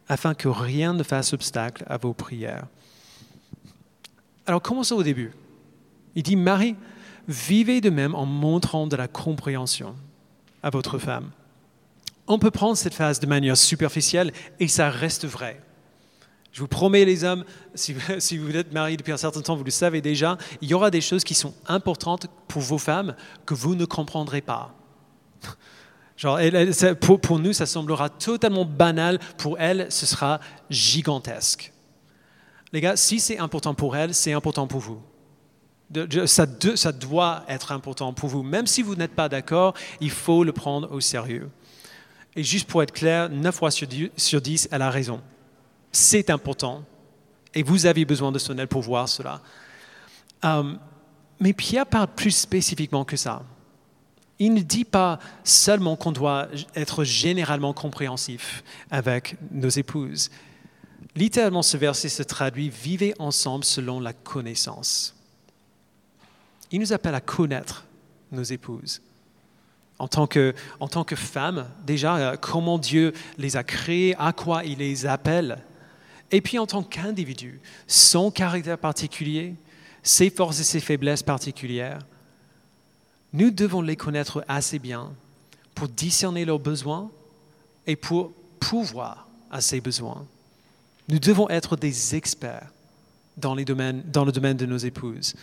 afin 0.09 0.33
que 0.33 0.49
rien 0.49 0.93
ne 0.93 1.03
fasse 1.03 1.33
obstacle 1.33 1.85
à 1.87 1.97
vos 1.97 2.13
prières. 2.13 2.67
Alors 4.45 4.61
commençons 4.61 4.95
au 4.95 5.03
début. 5.03 5.31
Il 6.15 6.23
dit, 6.23 6.35
Marie, 6.35 6.75
vivez 7.27 7.79
de 7.79 7.89
même 7.89 8.15
en 8.15 8.25
montrant 8.25 8.85
de 8.87 8.95
la 8.97 9.07
compréhension 9.07 9.95
à 10.61 10.69
votre 10.69 10.97
femme. 10.97 11.31
On 12.27 12.39
peut 12.39 12.51
prendre 12.51 12.75
cette 12.75 12.93
phase 12.93 13.19
de 13.19 13.27
manière 13.27 13.57
superficielle 13.57 14.31
et 14.59 14.67
ça 14.67 14.89
reste 14.89 15.25
vrai. 15.25 15.61
Je 16.53 16.61
vous 16.61 16.67
promets, 16.67 17.03
les 17.03 17.23
hommes, 17.23 17.43
si, 17.73 17.93
vous 18.37 18.55
êtes 18.55 18.71
mariés 18.71 18.95
depuis 18.95 19.11
un 19.11 19.17
certain 19.17 19.41
temps, 19.41 19.55
vous 19.55 19.63
le 19.63 19.71
savez 19.71 20.01
déjà, 20.01 20.37
il 20.61 20.69
y 20.69 20.73
aura 20.73 20.91
des 20.91 21.01
choses 21.01 21.23
qui 21.23 21.33
sont 21.33 21.53
importantes 21.67 22.27
pour 22.47 22.61
vos 22.61 22.77
femmes 22.77 23.15
que 23.45 23.55
vous 23.55 23.75
ne 23.75 23.85
comprendrez 23.85 24.41
pas. 24.41 24.73
Genre, 26.15 26.39
pour, 27.01 27.39
nous, 27.39 27.53
ça 27.53 27.65
semblera 27.65 28.07
totalement 28.07 28.65
banal. 28.65 29.19
Pour 29.37 29.59
elles, 29.59 29.87
ce 29.89 30.05
sera 30.05 30.39
gigantesque. 30.69 31.73
Les 32.71 32.81
gars, 32.81 32.95
si 32.95 33.19
c'est 33.19 33.39
important 33.39 33.73
pour 33.73 33.97
elles, 33.97 34.13
c'est 34.13 34.31
important 34.31 34.67
pour 34.67 34.79
vous. 34.79 35.01
Ça, 36.27 36.45
ça 36.75 36.91
doit 36.91 37.43
être 37.47 37.71
important 37.71 38.13
pour 38.13 38.29
vous. 38.29 38.43
Même 38.43 38.67
si 38.67 38.83
vous 38.83 38.95
n'êtes 38.95 39.15
pas 39.15 39.27
d'accord, 39.27 39.73
il 39.99 40.11
faut 40.11 40.43
le 40.43 40.51
prendre 40.51 40.91
au 40.91 41.01
sérieux. 41.01 41.49
Et 42.35 42.43
juste 42.43 42.67
pour 42.67 42.83
être 42.83 42.93
clair, 42.93 43.29
9 43.29 43.53
fois 43.53 43.71
sur 43.71 43.87
10, 43.87 44.69
elle 44.71 44.81
a 44.83 44.91
raison 44.91 45.19
c'est 45.93 46.29
important 46.29 46.83
et 47.53 47.63
vous 47.63 47.85
avez 47.85 48.03
besoin 48.03 48.31
de 48.31 48.39
son 48.39 48.57
aide 48.57 48.67
pour 48.67 48.81
voir 48.81 49.07
cela. 49.07 49.41
Euh, 50.43 50.73
mais 51.39 51.53
Pierre 51.53 51.85
parle 51.85 52.07
plus 52.07 52.31
spécifiquement 52.31 53.05
que 53.05 53.15
ça. 53.15 53.43
Il 54.39 54.53
ne 54.55 54.61
dit 54.61 54.85
pas 54.85 55.19
seulement 55.43 55.95
qu'on 55.95 56.11
doit 56.11 56.47
être 56.75 57.03
généralement 57.03 57.73
compréhensif 57.73 58.63
avec 58.89 59.37
nos 59.51 59.69
épouses. 59.69 60.31
Littéralement, 61.15 61.61
ce 61.61 61.77
verset 61.77 62.09
se 62.09 62.23
traduit 62.23 62.69
Vivez 62.69 63.13
ensemble 63.19 63.63
selon 63.63 63.99
la 63.99 64.13
connaissance. 64.13 65.15
Il 66.71 66.79
nous 66.79 66.91
appelle 66.91 67.13
à 67.13 67.21
connaître 67.21 67.85
nos 68.31 68.41
épouses. 68.41 69.01
En 69.99 70.07
tant 70.07 70.25
que, 70.25 70.55
en 70.79 70.87
tant 70.87 71.03
que 71.03 71.15
femmes, 71.15 71.69
déjà, 71.85 72.17
euh, 72.17 72.35
comment 72.35 72.79
Dieu 72.79 73.13
les 73.37 73.55
a 73.55 73.63
créées, 73.63 74.15
à 74.17 74.33
quoi 74.33 74.63
il 74.63 74.79
les 74.79 75.05
appelle 75.05 75.63
et 76.33 76.41
puis 76.41 76.57
en 76.57 76.65
tant 76.65 76.81
qu'individu, 76.81 77.61
son 77.85 78.31
caractère 78.31 78.79
particulier, 78.79 79.53
ses 80.01 80.31
forces 80.31 80.59
et 80.59 80.63
ses 80.63 80.79
faiblesses 80.79 81.21
particulières, 81.21 81.99
nous 83.33 83.51
devons 83.51 83.83
les 83.83 83.95
connaître 83.95 84.43
assez 84.47 84.79
bien 84.79 85.13
pour 85.75 85.87
discerner 85.87 86.43
leurs 86.43 86.59
besoins 86.59 87.11
et 87.85 87.95
pour 87.95 88.33
pouvoir 88.59 89.27
à 89.51 89.61
ces 89.61 89.79
besoins. 89.79 90.25
Nous 91.07 91.19
devons 91.19 91.49
être 91.49 91.75
des 91.75 92.15
experts 92.15 92.71
dans, 93.37 93.53
le 93.53 93.63
domaine 93.63 94.01
de 94.57 94.65
nos 94.65 94.77
épouses. 94.77 95.35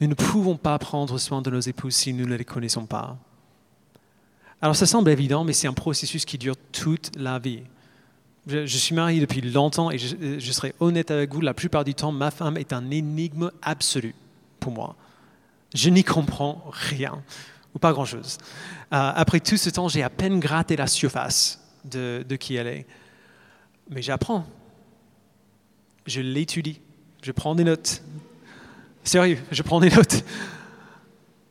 Nous 0.00 0.08
ne 0.08 0.14
pouvons 0.14 0.56
pas 0.56 0.78
prendre 0.78 1.18
soin 1.18 1.42
de 1.42 1.50
nos 1.50 1.60
épouses 1.60 1.94
si 1.94 2.14
nous 2.14 2.26
ne 2.26 2.36
les 2.36 2.44
connaissons 2.46 2.86
pas. 2.86 3.18
Alors 4.62 4.76
ça 4.76 4.86
semble 4.86 5.10
évident, 5.10 5.44
mais 5.44 5.52
c'est 5.52 5.68
un 5.68 5.74
processus 5.74 6.24
qui 6.24 6.38
dure 6.38 6.56
toute 6.72 7.10
la 7.16 7.38
vie. 7.38 7.64
Je, 8.46 8.64
suis 8.66 8.94
marié 8.94 9.20
depuis 9.20 9.42
longtemps 9.42 9.90
et 9.90 9.98
je, 9.98 10.52
serai 10.52 10.74
honnête 10.80 11.10
avec 11.10 11.32
vous, 11.32 11.40
la 11.40 11.54
plupart 11.54 11.84
du 11.84 11.94
temps, 11.94 12.10
ma 12.10 12.30
femme 12.30 12.56
est 12.56 12.72
un 12.72 12.90
énigme 12.90 13.50
absolu 13.62 14.14
pour 14.60 14.72
moi. 14.72 14.96
Je 15.74 15.90
n'y 15.90 16.02
comprends 16.02 16.64
rien, 16.72 17.22
ou 17.74 17.78
pas 17.78 17.92
grand-chose. 17.92 18.38
Euh, 18.92 19.12
après 19.14 19.40
tout 19.40 19.56
ce 19.56 19.70
temps, 19.70 19.88
j'ai 19.88 20.02
à 20.02 20.10
peine 20.10 20.40
gratté 20.40 20.76
la 20.76 20.86
surface 20.86 21.60
de, 21.84 22.24
de 22.28 22.36
qui 22.36 22.56
elle 22.56 22.66
est. 22.66 22.86
Mais 23.90 24.02
j'apprends. 24.02 24.46
Je 26.06 26.20
l'étudie. 26.20 26.80
Je 27.22 27.32
prends 27.32 27.54
des 27.54 27.64
notes. 27.64 28.02
Sérieux, 29.04 29.38
je 29.50 29.62
prends 29.62 29.80
des 29.80 29.90
notes. 29.90 30.24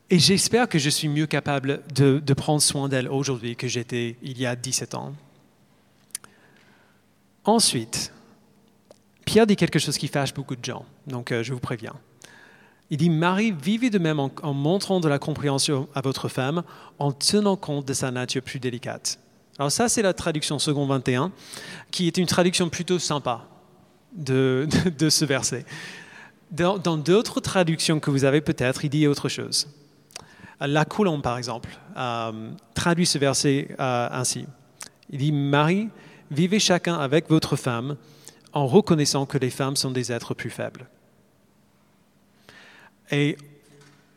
Et 0.09 0.17
j'espère 0.17 0.67
que 0.67 0.79
je 0.79 0.89
suis 0.89 1.07
mieux 1.07 1.27
capable 1.27 1.83
de, 1.93 2.19
de 2.19 2.33
prendre 2.33 2.61
soin 2.61 2.89
d'elle 2.89 3.07
aujourd'hui 3.07 3.55
que 3.55 3.67
j'étais 3.67 4.17
il 4.23 4.39
y 4.39 4.45
a 4.47 4.55
17 4.55 4.95
ans. 4.95 5.13
Ensuite, 7.45 8.11
Pierre 9.25 9.47
dit 9.47 9.55
quelque 9.55 9.79
chose 9.79 9.97
qui 9.97 10.07
fâche 10.07 10.33
beaucoup 10.33 10.55
de 10.55 10.63
gens, 10.63 10.85
donc 11.07 11.31
euh, 11.31 11.43
je 11.43 11.53
vous 11.53 11.59
préviens. 11.59 11.93
Il 12.89 12.97
dit, 12.97 13.09
Marie, 13.09 13.51
vivez 13.51 13.89
de 13.89 13.99
même 13.99 14.19
en, 14.19 14.53
montrant 14.53 14.99
de 14.99 15.07
la 15.07 15.19
compréhension 15.19 15.87
à 15.93 16.01
votre 16.01 16.27
femme, 16.27 16.63
en 16.97 17.11
tenant 17.11 17.55
compte 17.55 17.85
de 17.87 17.93
sa 17.93 18.09
nature 18.09 18.41
plus 18.41 18.59
délicate. 18.59 19.19
Alors 19.59 19.71
ça, 19.71 19.89
c'est 19.89 20.01
la 20.01 20.13
traduction 20.13 20.57
second 20.57 20.87
21, 20.87 21.31
qui 21.91 22.07
est 22.07 22.17
une 22.17 22.25
traduction 22.25 22.69
plutôt 22.69 22.97
sympa 22.97 23.45
de, 24.13 24.67
ce 25.09 25.25
verset. 25.25 25.65
Dans 26.49 26.97
d'autres 26.97 27.41
traductions 27.41 27.99
que 27.99 28.09
vous 28.09 28.23
avez 28.23 28.41
peut-être, 28.41 28.83
il 28.83 28.89
dit 28.89 29.05
autre 29.05 29.29
chose. 29.29 29.67
La 30.59 30.83
Coulombe, 30.83 31.21
par 31.21 31.37
exemple, 31.37 31.69
euh, 31.95 32.51
traduit 32.73 33.05
ce 33.05 33.19
verset 33.19 33.75
euh, 33.79 34.09
ainsi. 34.11 34.47
Il 35.11 35.19
dit, 35.19 35.31
Marie, 35.31 35.89
vivez 36.31 36.59
chacun 36.59 36.95
avec 36.95 37.29
votre 37.29 37.55
femme 37.55 37.97
en 38.53 38.67
reconnaissant 38.67 39.25
que 39.25 39.37
les 39.37 39.49
femmes 39.49 39.75
sont 39.75 39.91
des 39.91 40.11
êtres 40.11 40.33
plus 40.33 40.49
faibles. 40.49 40.87
Et 43.11 43.37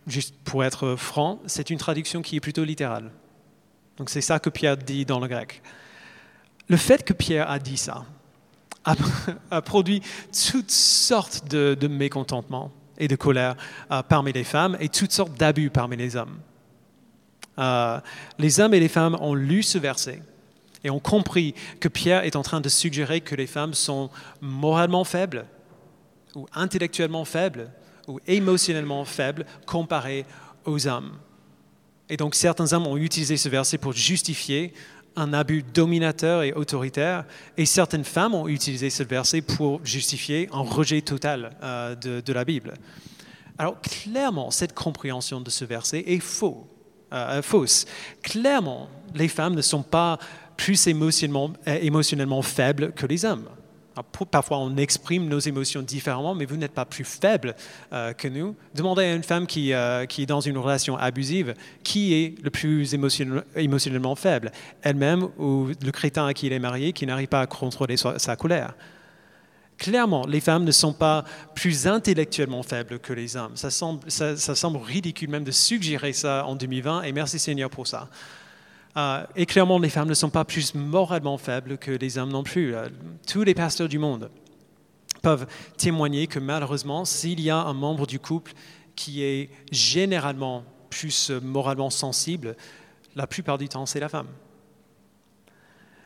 juste 0.06 0.34
pour 0.44 0.64
être 0.64 0.96
franc, 0.96 1.40
c'est 1.46 1.70
une 1.70 1.78
traduction 1.78 2.22
qui 2.22 2.36
est 2.36 2.40
plutôt 2.40 2.64
littérale. 2.64 3.10
Donc 3.96 4.10
c'est 4.10 4.20
ça 4.20 4.38
que 4.38 4.50
Pierre 4.50 4.76
dit 4.76 5.04
dans 5.04 5.20
le 5.20 5.28
grec. 5.28 5.62
Le 6.68 6.76
fait 6.76 7.04
que 7.04 7.12
Pierre 7.12 7.50
a 7.50 7.58
dit 7.58 7.76
ça 7.76 8.04
a, 8.84 9.60
produit 9.62 10.02
toutes 10.50 10.70
sortes 10.70 11.48
de, 11.48 11.88
mécontentements 11.88 12.72
et 12.98 13.08
de 13.08 13.16
colère 13.16 13.56
euh, 13.90 14.02
parmi 14.02 14.32
les 14.32 14.44
femmes 14.44 14.76
et 14.80 14.88
toutes 14.88 15.12
sortes 15.12 15.34
d'abus 15.38 15.70
parmi 15.70 15.96
les 15.96 16.16
hommes. 16.16 16.38
Euh, 17.58 18.00
les 18.38 18.60
hommes 18.60 18.74
et 18.74 18.80
les 18.80 18.88
femmes 18.88 19.16
ont 19.20 19.34
lu 19.34 19.62
ce 19.62 19.78
verset 19.78 20.22
et 20.84 20.90
ont 20.90 21.00
compris 21.00 21.54
que 21.80 21.88
Pierre 21.88 22.24
est 22.24 22.36
en 22.36 22.42
train 22.42 22.60
de 22.60 22.68
suggérer 22.68 23.20
que 23.20 23.34
les 23.34 23.46
femmes 23.46 23.74
sont 23.74 24.10
moralement 24.40 25.04
faibles, 25.04 25.46
ou 26.34 26.46
intellectuellement 26.54 27.24
faibles, 27.24 27.70
ou 28.08 28.18
émotionnellement 28.26 29.04
faibles 29.04 29.46
comparées 29.66 30.24
aux 30.64 30.86
hommes. 30.86 31.12
Et 32.08 32.16
donc 32.16 32.34
certains 32.34 32.72
hommes 32.72 32.86
ont 32.86 32.96
utilisé 32.96 33.36
ce 33.36 33.48
verset 33.48 33.78
pour 33.78 33.92
justifier 33.92 34.72
un 35.16 35.32
abus 35.32 35.62
dominateur 35.62 36.42
et 36.42 36.52
autoritaire, 36.52 37.24
et 37.56 37.66
certaines 37.66 38.04
femmes 38.04 38.34
ont 38.34 38.48
utilisé 38.48 38.90
ce 38.90 39.02
verset 39.02 39.42
pour 39.42 39.84
justifier 39.84 40.48
un 40.52 40.60
rejet 40.60 41.02
total 41.02 41.50
euh, 41.62 41.94
de, 41.94 42.32
la 42.32 42.44
Bible. 42.44 42.74
Alors 43.58 43.80
clairement, 43.80 44.50
cette 44.50 44.74
compréhension 44.74 45.40
de 45.40 45.50
ce 45.50 45.64
verset 45.64 46.02
est 46.06 46.20
faux, 46.20 46.66
euh, 47.12 47.42
fausse. 47.42 47.84
Clairement, 48.22 48.88
les 49.14 49.28
femmes 49.28 49.54
ne 49.54 49.62
sont 49.62 49.82
pas 49.82 50.18
plus 50.56 50.86
émotionnellement, 50.86 51.52
euh, 51.66 51.78
émotionnellement 51.80 52.42
faibles 52.42 52.92
que 52.92 53.06
les 53.06 53.24
hommes. 53.24 53.48
Parfois, 54.30 54.58
on 54.58 54.76
exprime 54.76 55.28
nos 55.28 55.38
émotions 55.38 55.82
différemment, 55.82 56.34
mais 56.34 56.46
vous 56.46 56.56
n'êtes 56.56 56.72
pas 56.72 56.86
plus 56.86 57.04
faible 57.04 57.54
euh, 57.92 58.14
que 58.14 58.26
nous. 58.26 58.56
Demandez 58.74 59.04
à 59.04 59.14
une 59.14 59.22
femme 59.22 59.46
qui, 59.46 59.74
euh, 59.74 60.06
qui, 60.06 60.22
est 60.22 60.26
dans 60.26 60.40
une 60.40 60.56
relation 60.56 60.96
abusive 60.96 61.54
qui 61.82 62.14
est 62.14 62.42
le 62.42 62.50
plus 62.50 62.94
émotionnellement 62.94 64.14
faible, 64.14 64.50
elle-même 64.82 65.28
ou 65.38 65.68
le 65.82 65.90
crétin 65.90 66.26
à 66.26 66.32
qui 66.32 66.46
elle 66.46 66.54
est 66.54 66.58
marié 66.58 66.92
qui 66.92 67.06
n'arrive 67.06 67.28
pas 67.28 67.42
à 67.42 67.46
contrôler 67.46 67.96
sa, 67.96 68.36
colère? 68.36 68.74
Clairement, 69.76 70.26
les 70.26 70.40
femmes 70.40 70.64
ne 70.64 70.70
sont 70.70 70.92
pas 70.92 71.24
plus 71.54 71.86
intellectuellement 71.86 72.62
faibles 72.62 72.98
que 72.98 73.12
les 73.12 73.36
hommes. 73.36 73.56
Ça 73.56 73.70
semble 73.70 74.78
ridicule 74.78 75.28
même 75.28 75.44
de 75.44 75.50
suggérer 75.50 76.12
ça 76.12 76.46
en 76.46 76.56
2020, 76.56 77.02
et 77.02 77.12
merci 77.12 77.38
Seigneur 77.38 77.68
pour 77.68 77.86
ça. 77.86 78.08
Euh, 78.96 79.24
et 79.36 79.46
clairement, 79.46 79.78
les 79.78 79.88
femmes 79.88 80.08
ne 80.08 80.14
sont 80.14 80.30
pas 80.30 80.44
plus 80.44 80.74
moralement 80.74 81.38
faibles 81.38 81.78
que 81.78 81.90
les 81.90 82.18
hommes 82.18 82.30
non 82.30 82.42
plus. 82.42 82.74
Euh, 82.74 82.88
tous 83.26 83.42
les 83.42 83.54
pasteurs 83.54 83.88
du 83.88 83.98
monde 83.98 84.30
peuvent 85.22 85.46
témoigner 85.76 86.26
que 86.26 86.38
malheureusement, 86.38 87.04
s'il 87.04 87.40
y 87.40 87.50
a 87.50 87.56
un 87.56 87.72
membre 87.72 88.06
du 88.06 88.18
couple 88.18 88.52
qui 88.94 89.22
est 89.22 89.50
généralement 89.70 90.64
plus 90.90 91.30
moralement 91.42 91.90
sensible, 91.90 92.56
la 93.16 93.26
plupart 93.26 93.56
du 93.56 93.68
temps, 93.68 93.86
c'est 93.86 94.00
la 94.00 94.08
femme. 94.08 94.28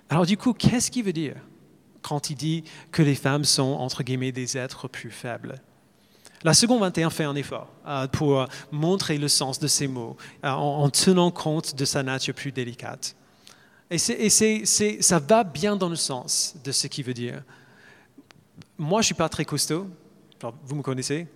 Alors 0.08 0.26
du 0.26 0.36
coup, 0.36 0.52
qu'est-ce 0.52 0.90
qu'il 0.90 1.04
veut 1.04 1.12
dire 1.12 1.36
quand 2.02 2.30
il 2.30 2.36
dit 2.36 2.62
que 2.92 3.02
les 3.02 3.16
femmes 3.16 3.44
sont, 3.44 3.72
entre 3.72 4.04
guillemets, 4.04 4.30
des 4.30 4.56
êtres 4.56 4.86
plus 4.86 5.10
faibles? 5.10 5.60
La 6.44 6.54
seconde 6.54 6.80
21 6.80 7.10
fait 7.10 7.24
un 7.24 7.34
effort 7.34 7.68
euh, 7.86 8.06
pour 8.08 8.46
montrer 8.70 9.18
le 9.18 9.28
sens 9.28 9.58
de 9.58 9.66
ces 9.66 9.88
mots 9.88 10.16
euh, 10.44 10.48
en, 10.48 10.88
tenant 10.90 11.30
compte 11.30 11.74
de 11.74 11.84
sa 11.84 12.02
nature 12.02 12.34
plus 12.34 12.52
délicate. 12.52 13.16
Et, 13.90 13.98
ça 13.98 15.18
va 15.20 15.44
bien 15.44 15.76
dans 15.76 15.88
le 15.88 15.96
sens 15.96 16.56
de 16.64 16.72
ce 16.72 16.86
qu'il 16.88 17.04
veut 17.04 17.14
dire. 17.14 17.42
Moi, 18.78 19.00
je 19.00 19.04
ne 19.04 19.06
suis 19.06 19.14
pas 19.14 19.28
très 19.28 19.44
costaud. 19.44 19.88
vous 20.64 20.76
me 20.76 20.82
connaissez, 20.82 21.26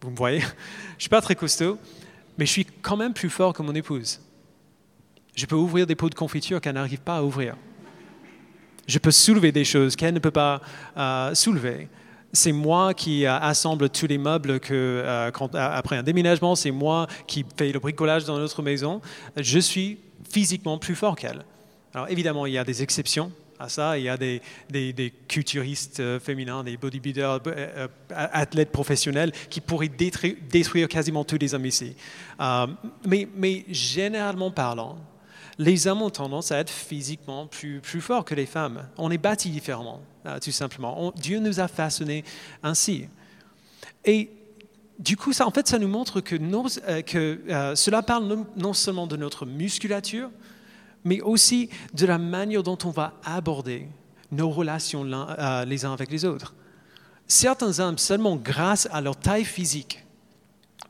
vous 0.00 0.10
me 0.10 0.16
voyez. 0.16 0.40
Je 0.40 0.46
ne 0.46 1.00
suis 1.00 1.08
pas 1.08 1.20
très 1.20 1.34
costaud, 1.34 1.78
mais 2.38 2.46
je 2.46 2.52
suis 2.52 2.64
quand 2.64 2.96
même 2.96 3.12
plus 3.12 3.28
fort 3.28 3.52
que 3.52 3.62
mon 3.62 3.74
épouse. 3.74 4.20
Je 5.34 5.44
peux 5.46 5.56
ouvrir 5.56 5.86
des 5.86 5.94
pots 5.94 6.08
de 6.08 6.14
confiture 6.14 6.60
qu'elle 6.60 6.74
n'arrive 6.74 7.00
pas 7.00 7.18
à 7.18 7.22
ouvrir. 7.22 7.56
Je 8.86 8.98
peux 8.98 9.10
soulever 9.10 9.52
des 9.52 9.64
choses 9.64 9.96
qu'elle 9.96 10.14
ne 10.14 10.18
peut 10.18 10.30
pas 10.30 10.62
euh, 10.96 11.34
soulever 11.34 11.88
c'est 12.32 12.52
moi 12.52 12.94
qui 12.94 13.24
euh, 13.24 13.38
assemble 13.38 13.88
tous 13.90 14.06
les 14.06 14.18
meubles 14.18 14.60
que, 14.60 14.74
euh, 15.04 15.30
après 15.54 15.96
un 15.96 16.02
déménagement, 16.02 16.54
c'est 16.54 16.70
moi 16.70 17.06
qui 17.26 17.44
fais 17.56 17.72
le 17.72 17.78
bricolage 17.78 18.24
dans 18.24 18.38
notre 18.38 18.62
maison. 18.62 19.00
Je 19.36 19.58
suis 19.58 19.98
physiquement 20.28 20.78
plus 20.78 20.94
fort 20.94 21.16
qu'elle. 21.16 21.44
Alors 21.94 22.08
évidemment, 22.10 22.46
il 22.46 22.52
y 22.52 22.58
a 22.58 22.64
des 22.64 22.82
exceptions 22.82 23.32
à 23.58 23.68
ça. 23.68 23.98
Il 23.98 24.04
y 24.04 24.08
a 24.08 24.16
des, 24.16 24.42
culturistes 25.28 26.00
euh, 26.00 26.20
féminins, 26.20 26.62
des 26.62 26.76
bodybuilders, 26.76 27.40
athlètes 28.10 28.72
professionnels 28.72 29.32
qui 29.48 29.60
pourraient 29.60 29.88
détruire, 29.88 30.88
quasiment 30.88 31.24
tous 31.24 31.38
les 31.38 31.54
hommes 31.54 31.66
ici. 31.66 31.94
mais 33.06 33.64
généralement 33.70 34.50
parlant, 34.50 34.98
les 35.58 35.86
hommes 35.86 36.02
ont 36.02 36.10
tendance 36.10 36.52
à 36.52 36.58
être 36.58 36.70
physiquement 36.70 37.46
plus, 37.46 37.80
plus 37.80 38.00
forts 38.00 38.24
que 38.24 38.34
les 38.34 38.46
femmes. 38.46 38.88
On 38.98 39.10
est 39.10 39.18
bâtis 39.18 39.50
différemment, 39.50 40.00
euh, 40.26 40.38
tout 40.38 40.50
simplement. 40.50 41.12
Dieu 41.16 41.38
nous 41.38 41.60
a 41.60 41.68
façonnés 41.68 42.24
ainsi. 42.62 43.08
Et 44.04 44.30
du 44.98 45.16
coup, 45.16 45.32
ça, 45.32 45.46
en 45.46 45.50
fait, 45.50 45.66
ça 45.66 45.78
nous 45.78 45.88
montre 45.88 46.20
que, 46.20 46.36
euh, 46.36 47.02
que 47.02 47.40
euh, 47.48 47.74
cela 47.74 48.02
parle 48.02 48.44
non, 48.56 48.72
seulement 48.72 49.06
de 49.06 49.16
notre 49.16 49.46
musculature, 49.46 50.30
mais 51.04 51.20
aussi 51.20 51.70
de 51.94 52.04
la 52.04 52.18
manière 52.18 52.62
dont 52.62 52.78
on 52.84 52.90
va 52.90 53.14
aborder 53.24 53.88
nos 54.32 54.50
relations 54.50 55.04
les 55.66 55.84
uns 55.84 55.92
avec 55.92 56.10
les 56.10 56.24
autres. 56.24 56.52
Certains 57.28 57.78
hommes, 57.78 57.96
seulement 57.96 58.34
grâce 58.34 58.88
à 58.90 59.00
leur 59.00 59.16
taille 59.16 59.44
physique, 59.44 60.04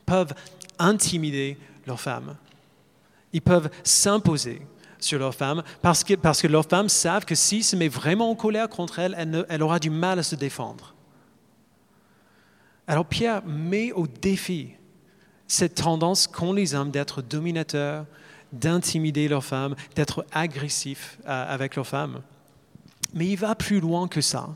peuvent 0.07 0.33
intimider 0.79 1.57
leurs 1.85 2.01
femmes 2.01 2.35
ils 3.37 3.41
peuvent 3.41 3.69
s'imposer 3.83 4.63
sur 4.97 5.19
leurs 5.19 5.35
femmes 5.35 5.61
parce 5.83 6.03
que, 6.03 6.15
parce 6.15 6.41
que 6.41 6.47
leurs 6.47 6.65
femmes 6.65 6.89
savent 6.89 7.23
que 7.23 7.35
s'ils 7.35 7.63
se 7.63 7.75
mettent 7.75 7.93
vraiment 7.93 8.31
en 8.31 8.35
colère 8.35 8.67
contre 8.67 8.97
elles, 8.97 9.13
elle, 9.15 9.45
elle 9.47 9.61
aura 9.61 9.77
du 9.77 9.91
mal 9.91 10.17
à 10.17 10.23
se 10.23 10.33
défendre. 10.33 10.95
Alors 12.87 13.05
Pierre 13.05 13.43
met 13.45 13.91
au 13.91 14.07
défi 14.07 14.71
cette 15.47 15.75
tendance 15.75 16.25
qu'ont 16.25 16.51
les 16.51 16.73
hommes 16.73 16.89
d'être 16.89 17.21
dominateurs, 17.21 18.07
d'intimider 18.51 19.27
leurs 19.27 19.45
femmes, 19.45 19.75
d'être 19.93 20.25
agressifs 20.31 21.19
euh, 21.27 21.53
avec 21.53 21.75
leurs 21.75 21.85
femmes. 21.85 22.21
Mais 23.13 23.27
il 23.27 23.35
va 23.35 23.53
plus 23.53 23.79
loin 23.79 24.07
que 24.07 24.21
ça. 24.21 24.49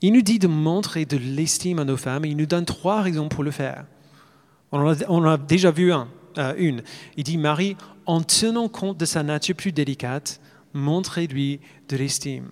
Il 0.00 0.14
nous 0.14 0.22
dit 0.22 0.40
de 0.40 0.48
montrer 0.48 1.04
de 1.04 1.16
l'estime 1.16 1.78
à 1.78 1.84
nos 1.84 1.96
femmes 1.96 2.24
et 2.24 2.28
il 2.28 2.36
nous 2.36 2.46
donne 2.46 2.64
trois 2.64 3.02
raisons 3.02 3.28
pour 3.28 3.44
le 3.44 3.52
faire. 3.52 3.84
On 4.72 4.80
on 5.08 5.18
en 5.18 5.30
a 5.30 5.36
déjà 5.36 5.70
vu 5.70 5.92
un. 5.92 6.08
Euh, 6.38 6.54
une. 6.58 6.82
Il 7.16 7.24
dit, 7.24 7.38
Marie, 7.38 7.76
en 8.04 8.20
tenant 8.20 8.68
compte 8.68 8.98
de 8.98 9.04
sa 9.04 9.22
nature 9.22 9.56
plus 9.56 9.72
délicate, 9.72 10.40
montrez-lui 10.74 11.60
de 11.88 11.96
l'estime. 11.96 12.50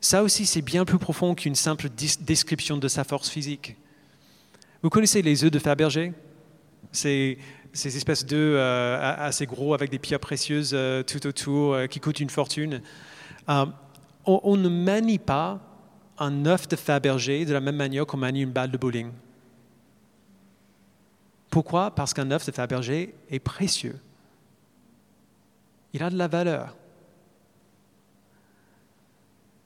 Ça 0.00 0.22
aussi, 0.22 0.46
c'est 0.46 0.62
bien 0.62 0.84
plus 0.84 0.98
profond 0.98 1.34
qu'une 1.34 1.54
simple 1.54 1.88
description 2.20 2.76
de 2.76 2.88
sa 2.88 3.04
force 3.04 3.28
physique. 3.28 3.76
Vous 4.82 4.90
connaissez 4.90 5.22
les 5.22 5.44
œufs 5.44 5.50
de 5.50 5.58
Fabergé? 5.58 6.12
Ces, 6.92 7.38
ces 7.72 7.96
espèces 7.96 8.24
d'œufs 8.24 8.56
euh, 8.56 9.14
assez 9.18 9.44
gros 9.44 9.74
avec 9.74 9.90
des 9.90 9.98
pierres 9.98 10.20
précieuses 10.20 10.70
euh, 10.72 11.02
tout 11.02 11.26
autour 11.26 11.76
qui 11.90 12.00
coûtent 12.00 12.20
une 12.20 12.30
fortune. 12.30 12.80
on, 13.48 13.72
on, 14.24 14.56
ne 14.56 14.68
manie 14.68 15.18
pas 15.18 15.60
un 16.18 16.46
œuf 16.46 16.68
de 16.68 16.76
Fabergé 16.76 17.44
de 17.44 17.52
la 17.52 17.60
même 17.60 17.76
manière 17.76 18.06
qu'on 18.06 18.16
manie 18.16 18.42
une 18.42 18.52
balle 18.52 18.70
de 18.70 18.78
bowling. 18.78 19.10
Pourquoi? 21.58 21.90
Parce 21.90 22.14
qu'un 22.14 22.30
œuf 22.30 22.46
de 22.46 22.52
Fabergé 22.52 23.16
est 23.30 23.40
précieux. 23.40 23.98
Il 25.92 26.04
a 26.04 26.08
de 26.08 26.16
la 26.16 26.28
valeur. 26.28 26.76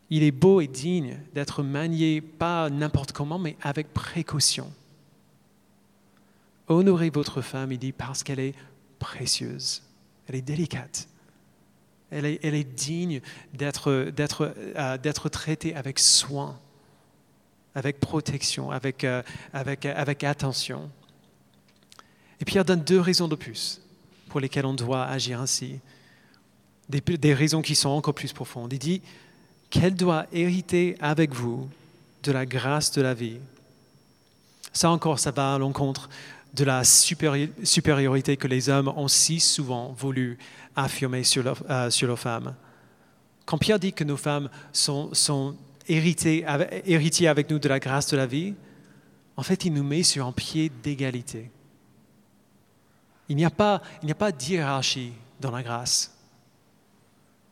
Il 0.09 0.22
est 0.22 0.30
beau 0.30 0.62
et 0.62 0.68
digne 0.68 1.20
d'être 1.34 1.62
manié 1.62 2.22
pas 2.22 2.70
n'importe 2.70 3.12
comment, 3.12 3.38
mais 3.38 3.59
avec 3.61 3.93
précaution. 3.93 4.72
Honorez 6.66 7.11
votre 7.11 7.43
femme, 7.43 7.72
il 7.72 7.78
dit, 7.78 7.93
parce 7.93 8.22
qu'elle 8.22 8.40
est 8.40 8.55
précieuse, 8.99 9.82
elle 10.28 10.36
est 10.36 10.40
délicate, 10.40 11.09
elle 12.11 12.24
est, 12.24 12.64
digne 12.64 13.20
d'être 13.53 13.90
euh, 14.78 15.28
traitée 15.28 15.74
avec 15.74 15.99
soin, 15.99 16.59
avec 17.74 18.01
protection, 18.01 18.70
avec, 18.70 19.05
euh, 19.05 19.22
avec 19.53 20.24
attention. 20.24 20.90
Et 22.43 22.45
Pierre 22.45 22.64
donne 22.64 22.82
deux 22.82 22.99
raisons 22.99 23.28
de 23.28 23.36
plus 23.36 23.80
pour 24.28 24.40
lesquelles 24.40 24.66
on 24.66 24.74
doit 24.74 25.05
agir 25.05 25.40
ainsi. 25.40 25.78
Des, 26.88 27.34
raisons 27.34 27.62
qui 27.62 27.76
sont 27.76 27.90
encore 27.90 28.14
plus 28.14 28.32
profondes. 28.32 28.72
Il 28.72 28.80
dit 28.80 29.01
qu'elle 29.70 29.95
doit 29.95 30.26
hériter 30.32 30.97
avec 31.01 31.32
vous 31.32 31.68
de 32.24 32.32
la 32.32 32.45
grâce 32.45 32.90
de 32.90 33.01
la 33.01 33.14
vie. 33.14 33.36
Ça 34.72 34.90
encore, 34.90 35.20
ça 35.20 35.30
va 35.30 35.55
à 35.55 35.59
l'encontre 35.59 36.09
de 36.53 36.64
la 36.64 36.82
supériorité 36.82 38.36
que 38.36 38.49
les 38.49 38.68
hommes 38.68 38.88
ont 38.88 39.07
si 39.07 39.38
souvent 39.38 39.93
voulu 39.97 40.36
affirmer 40.74 41.22
sur 41.22 41.45
leurs 41.45 41.62
euh, 41.70 42.16
femmes. 42.16 42.57
Quand 43.47 43.57
Pierre 43.57 43.78
dit 43.78 43.93
que 43.93 44.03
nos 44.03 44.16
femmes 44.16 44.51
sont, 44.72 45.14
sont 45.14 45.55
héritiers 45.88 46.45
avec 46.45 47.51
nous 47.51 47.61
de 47.61 47.68
la 47.68 47.78
grâce 47.78 48.09
de 48.09 48.16
la 48.16 48.26
vie, 48.26 48.55
en 49.36 49.45
fait, 49.45 49.64
il 49.64 49.72
nous 49.72 49.84
met 49.84 50.03
sur 50.03 50.26
un 50.26 50.32
pied 50.32 50.72
d'égalité. 50.82 51.49
Il 53.33 53.37
n'y 53.37 53.47
a 53.47 53.51
pas, 53.51 53.80
il 54.03 54.07
n'y 54.07 54.12
a 54.12 54.14
pas 54.14 54.30
d'hierarchie 54.30 55.14
dans 55.41 55.51
la 55.51 55.62
grâce. 55.62 56.14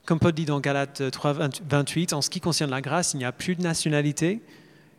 Comme 0.05 0.21
Paul 0.21 0.33
dit 0.33 0.45
dans 0.45 0.61
Galates 0.61 1.11
3, 1.11 1.33
28, 1.67 2.13
en 2.13 2.21
ce 2.21 2.29
qui 2.29 2.39
concerne 2.39 2.71
la 2.71 2.83
grâce, 2.83 3.15
il 3.15 3.17
n'y 3.17 3.25
a 3.25 3.33
plus 3.33 3.57
de 3.57 3.63
nationalité, 3.63 4.43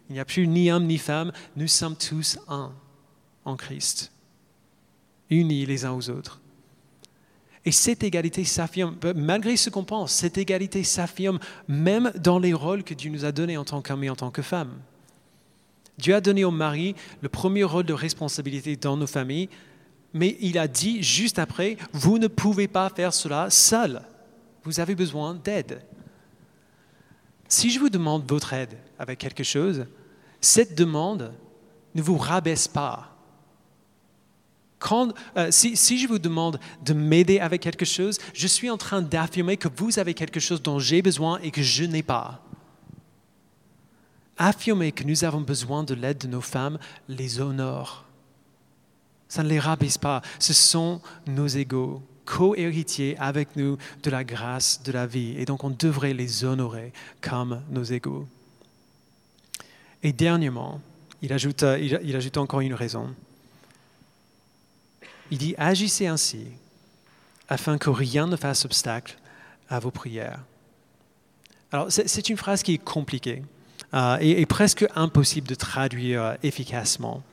il 0.09 0.13
n'y 0.13 0.19
a 0.19 0.25
plus 0.25 0.47
ni 0.47 0.71
homme 0.71 0.87
ni 0.87 0.97
femme, 0.97 1.33
nous 1.55 1.67
sommes 1.67 1.95
tous 1.95 2.39
un 2.47 2.73
en 3.45 3.55
Christ, 3.57 4.11
unis 5.29 5.67
les 5.67 5.85
uns 5.85 5.91
aux 5.91 6.09
autres. 6.09 6.41
Et 7.63 7.71
cette 7.71 8.03
égalité 8.03 8.43
s'affirme, 8.43 8.95
malgré 9.15 9.57
ce 9.57 9.69
qu'on 9.69 9.83
pense, 9.83 10.11
cette 10.11 10.39
égalité 10.39 10.83
s'affirme 10.83 11.37
même 11.67 12.11
dans 12.15 12.39
les 12.39 12.53
rôles 12.53 12.83
que 12.83 12.95
Dieu 12.95 13.11
nous 13.11 13.23
a 13.23 13.31
donnés 13.31 13.57
en 13.57 13.65
tant 13.65 13.83
qu'homme 13.83 14.03
et 14.03 14.09
en 14.09 14.15
tant 14.15 14.31
que 14.31 14.41
femme. 14.41 14.73
Dieu 15.99 16.15
a 16.15 16.21
donné 16.21 16.43
au 16.43 16.49
mari 16.49 16.95
le 17.21 17.29
premier 17.29 17.63
rôle 17.63 17.85
de 17.85 17.93
responsabilité 17.93 18.77
dans 18.77 18.97
nos 18.97 19.05
familles, 19.05 19.47
mais 20.13 20.37
il 20.39 20.57
a 20.57 20.67
dit 20.67 21.01
juste 21.03 21.39
après, 21.39 21.77
vous 21.93 22.17
ne 22.17 22.27
pouvez 22.27 22.67
pas 22.67 22.89
faire 22.89 23.13
cela 23.13 23.49
seul. 23.49 24.01
Vous 24.63 24.79
avez 24.79 24.95
besoin 24.95 25.33
d'aide. 25.33 25.81
Si 27.47 27.69
je 27.69 27.79
vous 27.79 27.89
demande 27.89 28.29
votre 28.29 28.53
aide 28.53 28.77
avec 28.99 29.19
quelque 29.19 29.43
chose, 29.43 29.85
cette 30.39 30.75
demande 30.75 31.33
ne 31.95 32.01
vous 32.01 32.17
rabaisse 32.17 32.67
pas. 32.67 33.11
Euh, 35.37 35.47
si, 35.51 35.77
si, 35.77 35.99
je 35.99 36.07
vous 36.07 36.19
demande 36.19 36.59
de 36.83 36.93
m'aider 36.93 37.39
avec 37.39 37.61
quelque 37.61 37.85
chose, 37.85 38.17
je 38.33 38.47
suis 38.47 38.69
en 38.69 38.77
train 38.77 39.01
d'affirmer 39.01 39.57
que 39.57 39.67
vous 39.75 39.99
avez 39.99 40.13
quelque 40.13 40.39
chose 40.39 40.61
dont 40.61 40.79
j'ai 40.79 41.01
besoin 41.01 41.39
et 41.39 41.51
que 41.51 41.61
je 41.61 41.83
n'ai 41.83 42.03
pas. 42.03 42.43
Affirmer 44.37 44.91
que 44.91 45.03
nous 45.03 45.23
avons 45.23 45.41
besoin 45.41 45.83
de 45.83 45.93
l'aide 45.93 46.17
de 46.17 46.27
nos 46.27 46.41
femmes 46.41 46.79
les 47.07 47.39
honore. 47.39 48.05
Ça 49.31 49.43
ne 49.43 49.47
les 49.47 49.61
rabaisse 49.61 49.97
pas. 49.97 50.21
Ce 50.39 50.51
sont 50.51 50.99
nos 51.25 51.47
égaux, 51.47 52.03
co-héritiers 52.25 53.15
avec 53.17 53.55
nous 53.55 53.77
de 54.03 54.09
la 54.09 54.25
grâce 54.25 54.83
de 54.83 54.91
la 54.91 55.07
vie. 55.07 55.35
Et 55.37 55.45
donc 55.45 55.63
on 55.63 55.69
devrait 55.69 56.13
les 56.13 56.43
honorer 56.43 56.91
comme 57.21 57.61
nos 57.69 57.83
égaux. 57.83 58.27
Et 60.03 60.11
dernièrement, 60.11 60.81
il 61.21 61.31
ajoute, 61.31 61.63
ajoute 61.63 62.35
encore 62.35 62.59
une 62.59 62.73
raison. 62.73 63.15
Il 65.31 65.37
dit, 65.37 65.55
agissez 65.57 66.07
ainsi 66.07 66.47
afin 67.47 67.77
que 67.77 67.89
rien 67.89 68.27
ne 68.27 68.35
fasse 68.35 68.65
obstacle 68.65 69.17
à 69.69 69.79
vos 69.79 69.91
prières. 69.91 70.41
Alors, 71.71 71.87
c'est 71.89 72.27
une 72.27 72.35
phrase 72.35 72.63
qui 72.63 72.73
est 72.73 72.83
compliquée 72.83 73.43
euh, 73.93 74.17
et, 74.19 74.45
presque 74.45 74.85
impossible 74.93 75.47
de 75.47 75.55
traduire 75.55 76.21
euh, 76.21 76.33
efficacement. 76.43 77.23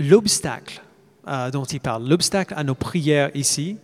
L'obstacle 0.00 0.80
euh, 1.28 1.50
dont 1.50 1.64
il 1.64 1.78
parle, 1.78 2.08
l'obstacle 2.08 2.54
à 2.56 2.64
nos 2.64 2.74
prières 2.74 3.30
ici, 3.34 3.76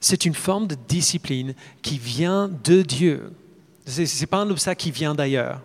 c'est 0.00 0.24
une 0.24 0.34
forme 0.34 0.66
de 0.66 0.76
discipline 0.88 1.54
qui 1.82 1.98
vient 1.98 2.48
de 2.64 2.80
Dieu. 2.80 3.32
Ce 3.86 4.00
n'est 4.00 4.26
pas 4.26 4.38
un 4.38 4.50
obstacle 4.50 4.82
qui 4.82 4.90
vient 4.90 5.14
d'ailleurs. 5.14 5.60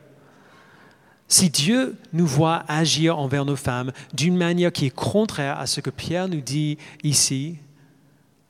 Si 1.29 1.49
Dieu 1.49 1.95
nous 2.11 2.27
voit 2.27 2.65
agir 2.67 3.17
envers 3.17 3.45
nos 3.45 3.55
femmes 3.55 3.93
d'une 4.13 4.35
manière 4.35 4.73
qui 4.73 4.87
est 4.87 4.95
contraire 4.95 5.57
à 5.57 5.65
ce 5.65 5.79
que 5.79 5.89
Pierre 5.89 6.27
nous 6.27 6.41
dit 6.41 6.77
ici, 7.03 7.57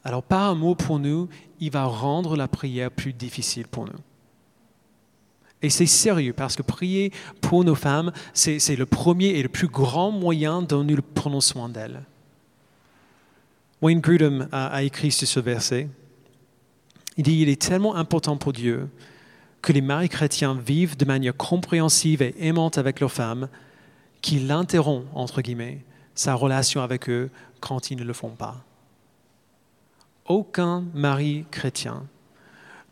alors 0.03 0.23
par 0.23 0.49
un 0.49 0.55
mot 0.55 0.73
pour 0.73 0.97
nous, 0.97 1.29
il 1.59 1.69
va 1.69 1.83
rendre 1.83 2.35
la 2.35 2.47
prière 2.47 2.89
plus 2.89 3.13
difficile 3.13 3.67
pour 3.67 3.85
nous. 3.85 3.99
Et 5.61 5.69
c'est 5.69 5.85
sérieux 5.85 6.33
parce 6.33 6.55
que 6.55 6.63
prier 6.63 7.11
pour 7.39 7.63
nos 7.63 7.75
femmes, 7.75 8.11
c'est 8.33 8.75
le 8.75 8.85
premier 8.85 9.27
et 9.27 9.43
le 9.43 9.49
plus 9.49 9.67
grand 9.67 10.11
moyen 10.11 10.61
dont 10.61 10.83
nous 10.83 10.97
prenons 11.01 11.41
soin 11.41 11.69
d'elles. 11.69 12.03
Wayne 13.81 13.99
Grudem 13.99 14.47
a, 14.51 14.67
a 14.67 14.83
écrit 14.83 15.11
sur 15.11 15.27
ce 15.27 15.39
verset. 15.39 15.87
Il 17.17 17.23
dit, 17.23 17.41
il 17.41 17.49
est 17.49 17.61
tellement 17.61 17.95
important 17.95 18.37
pour 18.37 18.53
Dieu 18.53 18.87
que 19.61 19.73
les 19.73 19.81
maris 19.81 20.09
chrétiens 20.09 20.55
vivent 20.55 20.97
de 20.97 21.05
manière 21.05 21.35
compréhensive 21.35 22.21
et 22.21 22.35
aimante 22.39 22.77
avec 22.77 22.99
leurs 22.99 23.11
femmes, 23.11 23.47
qu'il 24.21 24.51
interrompt, 24.51 25.07
entre 25.13 25.41
guillemets, 25.41 25.83
sa 26.15 26.33
relation 26.33 26.81
avec 26.81 27.09
eux 27.09 27.29
quand 27.59 27.91
ils 27.91 27.97
ne 27.97 28.03
le 28.03 28.13
font 28.13 28.31
pas. 28.31 28.63
Aucun 30.25 30.85
mari 30.93 31.45
chrétien 31.51 32.03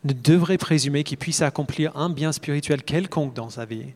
ne 0.04 0.12
devrait 0.12 0.58
présumer 0.58 1.04
qu'il 1.04 1.18
puisse 1.18 1.42
accomplir 1.42 1.96
un 1.96 2.10
bien 2.10 2.32
spirituel 2.32 2.82
quelconque 2.82 3.34
dans 3.34 3.50
sa 3.50 3.64
vie 3.64 3.92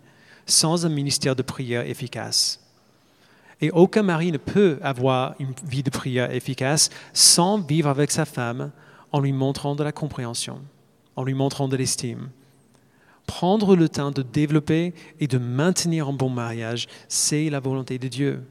sans 0.47 0.85
un 0.85 0.91
ministère 0.91 1.37
de 1.37 1.43
prière 1.43 1.87
efficace. 1.87 2.61
Et 3.61 3.71
aucun 3.71 4.03
mari 4.03 4.31
ne 4.31 4.37
peut 4.37 4.79
avoir 4.83 5.35
une 5.39 5.55
vie 5.67 5.83
de 5.83 5.91
prière 5.91 6.33
efficace 6.33 6.91
sans 7.15 7.59
vivre 7.59 7.89
avec 7.89 8.11
sa 8.11 8.27
femme 8.27 8.71
en 9.13 9.21
lui 9.21 9.33
montrant 9.33 9.75
de 9.75 9.83
la 9.83 9.93
compréhension, 9.93 10.61
en 11.17 11.25
lui 11.25 11.35
montrant 11.35 11.69
de 11.69 11.77
l'estime, 11.77 12.29
Prendre 13.27 13.75
le 13.75 13.89
temps 13.89 14.11
de 14.11 14.23
développer 14.23 14.93
et 15.19 15.27
de 15.27 15.39
maintenir 15.39 16.09
un 16.09 16.13
bon 16.13 16.29
mariage, 16.29 16.89
c'est 17.09 17.49
la 17.49 17.61
volonté 17.61 17.99
de 17.99 18.09
Dieu. 18.09 18.45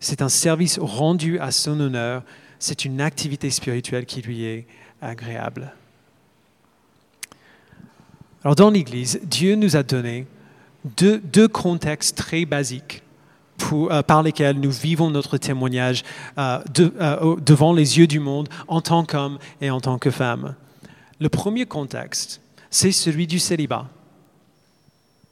C'est 0.00 0.20
un 0.20 0.28
service 0.28 0.78
rendu 0.78 1.38
à 1.38 1.50
son 1.50 1.80
honneur, 1.80 2.22
c'est 2.58 2.84
une 2.84 3.00
activité 3.00 3.48
spirituelle 3.50 4.04
qui 4.04 4.20
lui 4.20 4.44
est 4.44 4.66
agréable. 5.00 5.72
Alors 8.46 8.54
dans 8.54 8.70
l'Église, 8.70 9.18
Dieu 9.24 9.56
nous 9.56 9.74
a 9.74 9.82
donné 9.82 10.24
deux, 10.84 11.48
contextes 11.48 12.16
très 12.16 12.44
basiques 12.44 13.02
euh, 13.72 14.02
par 14.02 14.22
lesquels 14.22 14.60
nous 14.60 14.70
vivons 14.70 15.10
notre 15.10 15.36
témoignage 15.36 16.04
euh, 16.38 16.60
euh, 16.78 17.34
devant 17.44 17.72
les 17.72 17.98
yeux 17.98 18.06
du 18.06 18.20
monde 18.20 18.48
en 18.68 18.80
tant 18.80 19.04
qu'homme 19.04 19.40
et 19.60 19.68
en 19.70 19.80
tant 19.80 19.98
que 19.98 20.12
femme. 20.12 20.54
Le 21.18 21.28
premier 21.28 21.66
contexte, 21.66 22.40
c'est 22.70 22.92
celui 22.92 23.26
du 23.26 23.40
célibat. 23.40 23.88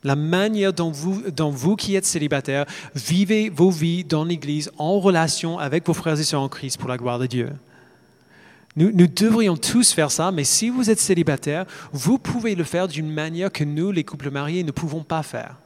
La 0.03 0.17
manière 0.17 0.73
dont 0.73 0.91
vous, 0.91 1.23
vous 1.53 1.77
qui 1.77 1.95
êtes 1.95 2.07
célibataire, 2.07 2.67
vivez 2.97 3.49
vos 3.49 3.71
vies 3.71 4.03
dans 4.03 4.25
l'Église 4.25 4.73
en 4.77 4.99
relation 4.99 5.61
avec 5.61 5.87
vos 5.87 5.95
frères 5.95 6.19
et 6.19 6.25
sœurs 6.25 6.43
en 6.43 6.49
Christ 6.49 6.79
pour 6.79 6.89
la 6.89 6.97
gloire 6.97 7.21
de 7.21 7.27
Dieu. 7.27 7.51
Nous, 8.77 9.07
devrions 9.07 9.57
tous 9.57 9.93
faire 9.93 10.11
ça, 10.11 10.33
mais 10.33 10.43
si 10.43 10.69
vous 10.69 10.91
êtes 10.91 10.99
célibataire, 10.99 11.65
vous 11.93 12.19
pouvez 12.19 12.57
le 12.57 12.65
faire 12.65 12.89
d'une 12.89 13.11
manière 13.11 13.53
que 13.53 13.63
nous, 13.63 13.93
les 13.93 14.03
couples 14.03 14.31
mariés, 14.31 14.65
ne 14.65 14.73
pouvons 14.73 15.05
pas 15.05 15.23
faire. 15.23 15.57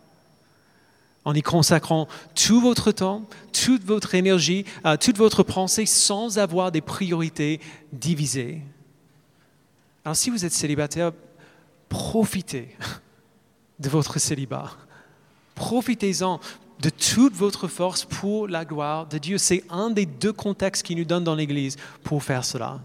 En 1.25 1.35
y 1.35 1.41
consacrant 1.41 2.07
tout 2.35 2.61
votre 2.61 2.93
temps, 2.93 3.27
toute 3.53 3.83
votre 3.85 4.15
énergie, 4.15 4.67
euh, 4.85 4.97
toute 4.99 5.17
votre 5.17 5.43
pensée 5.43 5.87
sans 5.87 6.39
avoir 6.39 6.71
des 6.71 6.83
priorités 6.83 7.61
divisées. 7.93 8.63
Alors 10.05 10.17
si 10.17 10.29
vous 10.29 10.45
êtes 10.45 10.53
célibataire, 10.53 11.13
profitez 11.89 12.77
de 13.79 13.89
votre 13.89 14.19
célibat. 14.19 14.71
Profitez-en 15.55 16.41
de 16.81 16.91
toute 16.91 17.35
votre 17.35 17.69
force 17.69 18.05
pour 18.05 18.49
la 18.49 18.65
gloire 18.65 19.07
de 19.07 19.19
Dieu. 19.19 19.39
C'est 19.39 19.65
un 19.71 19.91
des 19.91 20.07
deux 20.07 20.33
contextes 20.33 20.83
qui 20.83 20.95
nous 20.95 21.05
donne 21.05 21.25
dans 21.25 21.35
l'Église 21.35 21.77
pour 22.05 22.23
faire 22.23 22.45
cela. 22.45 22.81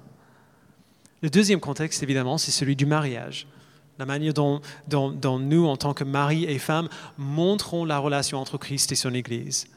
Le 1.23 1.29
deuxième 1.29 1.61
contexte, 1.61 2.03
évidemment, 2.03 2.37
c'est 2.37 2.51
celui 2.51 2.75
du 2.75 2.85
mariage. 2.85 3.47
La 3.97 4.05
manière 4.05 4.33
dont, 4.33 4.59
nous, 5.39 5.65
en 5.65 5.77
tant 5.77 5.93
que 5.93 6.03
mari 6.03 6.43
et 6.43 6.59
femme, 6.59 6.89
montrons 7.17 7.85
la 7.85 7.97
relation 7.97 8.39
entre 8.39 8.57
Christ 8.57 8.91
et 8.91 8.95
son 8.95 9.13
Église. 9.13 9.67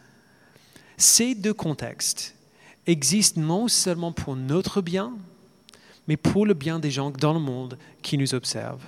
Ces 0.96 1.36
deux 1.36 1.54
contextes 1.54 2.34
existent 2.88 3.40
non 3.40 3.68
seulement 3.68 4.10
pour 4.10 4.34
notre 4.34 4.80
bien, 4.80 5.12
mais 6.08 6.16
pour 6.16 6.46
le 6.46 6.54
bien 6.54 6.80
des 6.80 6.90
gens 6.90 7.10
dans 7.10 7.32
le 7.32 7.40
monde 7.40 7.78
qui 8.02 8.18
nous 8.18 8.34
observent. 8.34 8.84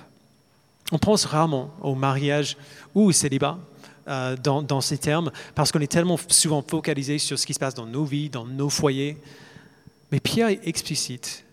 On 0.91 0.97
pense 0.97 1.23
rarement 1.23 1.73
au 1.81 1.95
mariage 1.95 2.57
ou 2.93 3.03
au 3.03 3.11
célibat 3.13 3.57
euh, 4.09 4.35
dans, 4.35 4.81
ces 4.81 4.97
termes, 4.97 5.31
parce 5.55 5.71
qu'on 5.71 5.79
est 5.79 5.91
tellement 5.91 6.19
souvent 6.27 6.61
focalisé 6.61 7.19
sur 7.19 7.39
ce 7.39 7.45
qui 7.45 7.53
se 7.53 7.59
passe 7.59 7.75
dans 7.75 7.85
nos 7.85 8.03
vies, 8.03 8.29
dans 8.29 8.45
nos 8.45 8.69
foyers. 8.69 9.15
Mais 10.11 10.19
Pierre 10.19 10.49
est 10.49 10.67
explicite 10.67 11.45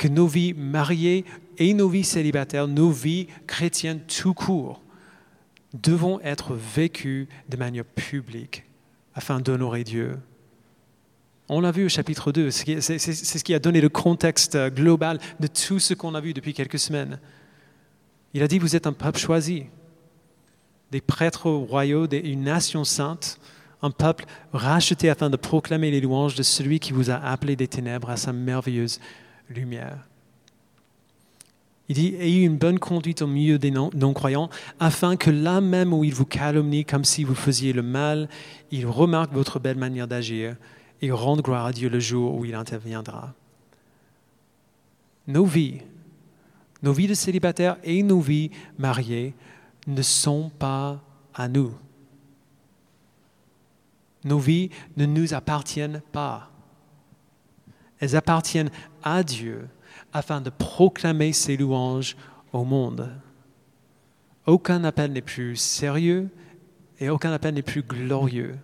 que 0.00 0.08
nos 0.08 0.26
vies 0.26 0.54
mariées 0.54 1.26
et 1.58 1.74
nos 1.74 1.90
vies 1.90 2.04
célibataires, 2.04 2.66
nos 2.66 2.90
vies 2.90 3.26
chrétiennes 3.46 4.00
tout 4.00 4.32
court, 4.32 4.80
devons 5.74 6.18
être 6.20 6.54
vécues 6.54 7.28
de 7.50 7.58
manière 7.58 7.84
publique 7.84 8.64
afin 9.14 9.40
d'honorer 9.40 9.84
Dieu. 9.84 10.16
On 11.50 11.60
l'a 11.60 11.70
vu 11.70 11.84
au 11.84 11.90
chapitre 11.90 12.32
2, 12.32 12.50
c'est 12.50 12.80
ce 12.80 13.44
qui 13.44 13.52
a 13.52 13.58
donné 13.58 13.82
le 13.82 13.90
contexte 13.90 14.56
global 14.70 15.18
de 15.38 15.48
tout 15.48 15.78
ce 15.78 15.92
qu'on 15.92 16.14
a 16.14 16.20
vu 16.22 16.32
depuis 16.32 16.54
quelques 16.54 16.78
semaines. 16.78 17.20
Il 18.32 18.42
a 18.42 18.48
dit, 18.48 18.58
vous 18.58 18.76
êtes 18.76 18.86
un 18.86 18.94
peuple 18.94 19.18
choisi, 19.18 19.66
des 20.90 21.02
prêtres 21.02 21.50
royaux, 21.50 22.06
une 22.06 22.44
nation 22.44 22.84
sainte, 22.84 23.38
un 23.82 23.90
peuple 23.90 24.24
racheté 24.54 25.10
afin 25.10 25.28
de 25.28 25.36
proclamer 25.36 25.90
les 25.90 26.00
louanges 26.00 26.36
de 26.36 26.42
celui 26.42 26.80
qui 26.80 26.92
vous 26.92 27.10
a 27.10 27.16
appelé 27.16 27.54
des 27.54 27.68
ténèbres 27.68 28.08
à 28.08 28.16
sa 28.16 28.32
merveilleuse 28.32 28.98
lumière. 29.50 30.06
Il 31.88 31.96
dit, 31.96 32.14
ayez 32.20 32.44
une 32.44 32.56
bonne 32.56 32.78
conduite 32.78 33.20
au 33.20 33.26
milieu 33.26 33.58
des 33.58 33.72
non-croyants, 33.72 34.48
afin 34.78 35.16
que 35.16 35.30
là 35.30 35.60
même 35.60 35.92
où 35.92 36.04
ils 36.04 36.14
vous 36.14 36.24
calomnient 36.24 36.84
comme 36.84 37.04
si 37.04 37.24
vous 37.24 37.34
faisiez 37.34 37.72
le 37.72 37.82
mal, 37.82 38.28
ils 38.70 38.86
remarquent 38.86 39.34
votre 39.34 39.58
belle 39.58 39.76
manière 39.76 40.06
d'agir 40.06 40.56
et 41.02 41.10
rendent 41.10 41.42
gloire 41.42 41.66
à 41.66 41.72
Dieu 41.72 41.88
le 41.88 41.98
jour 41.98 42.36
où 42.36 42.44
il 42.44 42.54
interviendra. 42.54 43.34
Nos 45.26 45.44
vies 45.44 45.80
nos 46.82 46.92
vies 46.92 47.08
de 47.08 47.14
célibataires 47.14 47.76
et 47.84 48.02
nos 48.02 48.20
vies 48.20 48.50
mariées 48.78 49.34
ne 49.86 50.02
sont 50.02 50.50
pas 50.58 51.02
à 51.34 51.48
nous. 51.48 51.74
Nos 54.24 54.38
vies 54.38 54.70
ne 54.96 55.06
nous 55.06 55.34
appartiennent 55.34 56.02
pas. 56.12 56.50
Elles 58.00 58.16
appartiennent 58.16 58.70
à 59.02 59.22
Dieu 59.22 59.68
afin 60.12 60.40
de 60.40 60.50
proclamer 60.50 61.32
ses 61.32 61.56
louanges 61.56 62.16
au 62.52 62.64
monde. 62.64 63.10
Aucun 64.46 64.82
appel 64.84 65.12
n'est 65.12 65.20
plus 65.20 65.56
sérieux 65.56 66.28
et 66.98 67.08
aucun 67.08 67.32
appel 67.32 67.54
n'est 67.54 67.62
plus 67.62 67.82
glorieux. 67.82 68.58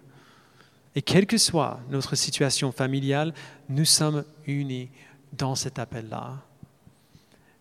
Et 0.94 1.02
quelle 1.02 1.26
que 1.26 1.38
soit 1.38 1.80
notre 1.90 2.16
situation 2.16 2.72
familiale, 2.72 3.34
nous 3.68 3.84
sommes 3.84 4.24
unis 4.46 4.88
dans 5.34 5.54
cet 5.54 5.78
appel-là. 5.78 6.38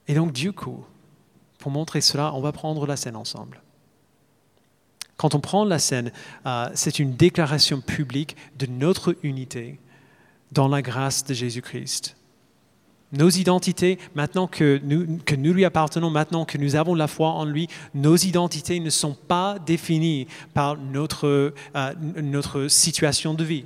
Et 0.08 0.14
donc, 0.14 0.32
du 0.32 0.54
coup, 0.54 0.86
pour 1.60 1.72
montrer 1.72 2.00
cela, 2.00 2.34
on 2.34 2.42
va 2.42 2.54
prendre 2.54 2.86
la 2.88 2.96
scène 2.96 3.16
ensemble. 3.16 3.62
Quand 5.18 5.36
on 5.36 5.40
prend 5.40 5.66
la 5.66 5.80
scène, 5.80 6.12
euh, 6.46 6.70
c'est 6.74 7.00
une 7.00 7.16
déclaration 7.16 7.82
publique 7.82 8.36
de 8.58 8.66
notre 8.68 9.18
unité 9.24 9.80
dans 10.56 10.68
la 10.68 10.82
grâce 10.82 11.24
de 11.24 11.36
Jésus-Christ. 11.36 12.16
Nos 13.12 13.30
identités, 13.30 14.00
maintenant 14.16 14.48
que 14.48 14.82
nous, 14.84 15.54
lui 15.54 15.64
appartenons, 15.64 16.10
maintenant 16.10 16.44
que 16.44 16.58
nous 16.58 16.76
avons 16.76 16.96
la 16.96 17.08
foi 17.08 17.30
en 17.30 17.46
lui, 17.46 17.68
nos 17.94 18.16
identités 18.16 18.80
ne 18.80 18.90
sont 18.90 19.14
pas 19.14 19.60
définies 19.60 20.28
par 20.54 20.76
notre, 20.76 21.54
euh, 21.76 22.68
situation 22.68 23.34
de 23.36 23.44
vie, 23.44 23.66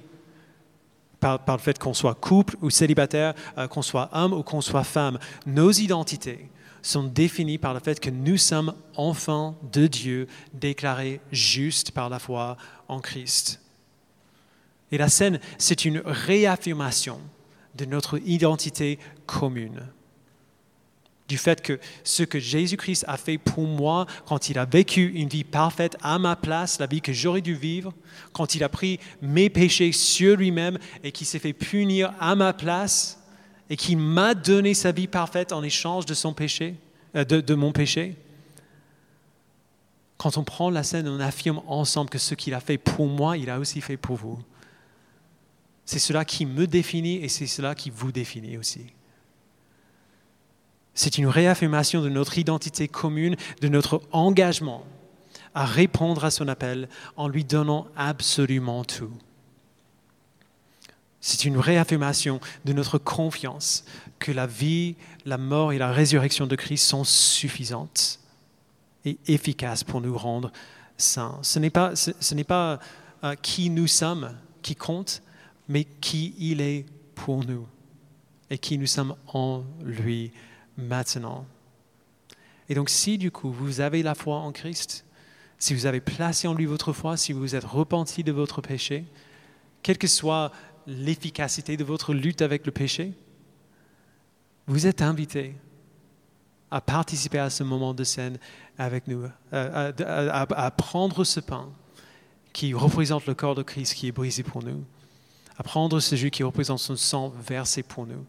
par, 1.20 1.40
par 1.40 1.56
le 1.56 1.62
fait 1.62 1.80
qu'on 1.80 1.94
soit 1.94 2.16
couple 2.16 2.58
ou 2.62 2.70
célibataire, 2.70 3.34
euh, 3.58 3.68
qu'on 3.68 3.82
soit 3.82 4.10
homme 4.12 4.34
ou 4.34 4.44
qu'on 4.44 4.62
soit 4.62 4.84
femme. 4.84 5.18
Nos 5.46 5.72
identités 5.72 6.50
sont 6.82 7.04
définies 7.04 7.58
par 7.58 7.74
le 7.74 7.80
fait 7.80 8.00
que 8.00 8.10
nous 8.10 8.38
sommes 8.38 8.74
enfants 8.96 9.56
de 9.72 9.88
Dieu, 9.88 10.28
déclarés 10.54 11.22
justes 11.32 11.92
par 11.92 12.10
la 12.10 12.20
foi 12.20 12.58
en 12.88 13.00
Christ. 13.00 13.62
Et 14.92 14.98
la 14.98 15.10
scène, 15.10 15.40
c'est 15.58 15.86
une 15.86 16.02
réaffirmation 16.06 17.20
de 17.76 17.86
notre 17.86 18.20
identité 18.26 19.00
commune. 19.26 19.88
Du 21.28 21.38
fait 21.38 21.62
que 21.62 21.80
ce 22.04 22.24
que 22.24 22.40
Jésus-Christ 22.40 23.06
a 23.08 23.16
fait 23.16 23.38
pour 23.38 23.68
moi 23.68 24.08
quand 24.26 24.50
il 24.50 24.58
a 24.58 24.66
vécu 24.66 25.12
une 25.14 25.30
vie 25.30 25.44
parfaite 25.44 25.96
à 26.02 26.18
ma 26.18 26.36
place, 26.36 26.80
la 26.80 26.88
vie 26.88 27.02
que 27.02 27.14
j'aurais 27.14 27.42
dû 27.42 27.54
vivre, 27.54 27.94
quand 28.34 28.56
il 28.56 28.64
a 28.64 28.70
pris 28.70 29.00
mes 29.22 29.52
péchés 29.52 29.92
sur 29.92 30.38
lui-même 30.38 30.80
et 31.04 31.12
qui 31.12 31.26
s'est 31.26 31.38
fait 31.38 31.54
punir 31.54 32.14
à 32.20 32.34
ma 32.34 32.52
place 32.52 33.20
et 33.70 33.78
qui 33.78 33.96
m'a 33.96 34.34
donné 34.34 34.74
sa 34.74 34.92
vie 34.92 35.06
parfaite 35.08 35.52
en 35.52 35.62
échange 35.62 36.08
de 36.08 36.16
son 36.16 36.34
péché, 36.34 36.74
euh, 37.16 37.24
de, 37.24 37.42
de 37.42 37.54
mon 37.54 37.72
péché. 37.72 38.16
Quand 40.18 40.36
on 40.38 40.44
prend 40.44 40.72
la 40.72 40.82
scène, 40.82 41.08
on 41.08 41.20
affirme 41.20 41.62
ensemble 41.68 42.10
que 42.10 42.18
ce 42.18 42.34
qu'il 42.34 42.56
a 42.56 42.60
fait 42.60 42.80
pour 42.80 43.06
moi, 43.06 43.38
il 43.38 43.52
a 43.52 43.60
aussi 43.60 43.82
fait 43.82 43.98
pour 43.98 44.16
vous. 44.16 44.40
C'est 45.90 45.98
cela 45.98 46.24
qui 46.24 46.46
me 46.46 46.68
définit 46.68 47.16
et 47.16 47.30
c'est 47.30 47.48
cela 47.48 47.74
qui 47.74 47.90
vous 47.90 48.12
définit 48.12 48.60
aussi. 48.60 48.86
C'est 50.94 51.18
une 51.18 51.26
réaffirmation 51.26 52.04
de 52.04 52.10
notre 52.10 52.38
identité 52.38 52.88
commune, 52.88 53.36
de 53.62 53.70
notre 53.70 54.04
engagement 54.12 54.86
à 55.56 55.66
répondre 55.66 56.26
à 56.26 56.30
son 56.30 56.48
appel 56.48 56.90
en 57.18 57.28
lui 57.28 57.44
donnant 57.44 57.88
absolument 57.96 58.86
tout. 58.86 59.12
C'est 61.22 61.46
une 61.46 61.58
réaffirmation 61.58 62.40
de 62.66 62.74
notre 62.74 63.00
confiance 63.00 63.84
que 64.20 64.32
la 64.32 64.46
vie, 64.46 64.96
la 65.26 65.40
mort 65.40 65.74
et 65.74 65.80
la 65.80 65.92
résurrection 65.92 66.46
de 66.46 66.56
Christ 66.56 66.86
sont 66.86 67.04
suffisantes 67.04 68.20
et 69.06 69.18
efficaces 69.26 69.84
pour 69.84 70.02
nous 70.02 70.16
rendre 70.16 70.52
saints. 70.98 71.40
Ce 71.42 71.58
n'est 71.58 71.72
pas, 71.72 71.96
ce, 71.96 72.36
n'est 72.36 72.44
pas 72.44 72.80
euh, 73.24 73.34
qui 73.42 73.72
nous 73.72 73.88
sommes 73.88 74.36
qui 74.62 74.76
compte, 74.76 75.24
mais 75.70 75.86
qui 75.86 76.34
il 76.40 76.60
est 76.60 76.86
pour 77.16 77.46
nous 77.46 77.66
et 78.50 78.58
qui 78.58 78.78
nous 78.78 78.88
sommes 78.88 79.16
en 79.28 79.64
lui 79.84 80.32
maintenant. 80.78 81.46
Et 82.68 82.76
donc 82.76 82.90
si 82.90 83.18
du 83.18 83.32
coup 83.32 83.52
vous 83.52 83.80
avez 83.80 84.04
la 84.04 84.16
foi 84.16 84.38
en 84.38 84.52
Christ, 84.52 85.06
si 85.60 85.74
vous 85.74 85.86
avez 85.86 86.02
placé 86.02 86.48
en 86.48 86.54
lui 86.54 86.66
votre 86.66 86.92
foi, 86.92 87.16
si 87.16 87.34
vous 87.34 87.56
êtes 87.56 87.64
repenti 87.64 88.24
de 88.24 88.32
votre 88.32 88.62
péché, 88.62 89.06
quelle 89.84 89.98
que 89.98 90.08
soit 90.08 90.52
l'efficacité 90.88 91.78
de 91.78 91.84
votre 91.84 92.14
lutte 92.14 92.42
avec 92.42 92.66
le 92.66 92.72
péché, 92.72 93.14
vous 94.66 94.88
êtes 94.88 95.02
invité 95.02 95.56
à 96.72 96.82
participer 96.82 97.40
à 97.40 97.50
ce 97.50 97.64
moment 97.64 97.94
de 97.94 98.04
scène 98.04 98.38
avec 98.78 99.08
nous, 99.08 99.26
à, 99.52 99.92
à 100.38 100.72
prendre 100.72 101.24
ce 101.24 101.40
pain 101.40 101.70
qui 102.54 102.74
représente 102.74 103.26
le 103.28 103.36
corps 103.36 103.56
de 103.56 103.64
Christ 103.64 103.94
qui 103.94 104.08
est 104.08 104.12
brisé 104.12 104.42
pour 104.44 104.64
nous 104.64 104.84
à 105.60 105.64
prendre 105.64 106.00
ce 106.00 106.16
jus 106.16 106.32
qui 106.32 106.42
représente 106.42 106.80
son 106.80 106.96
sang 106.96 107.34
versé 107.46 107.84
pour 107.84 108.08
nous 108.08 108.26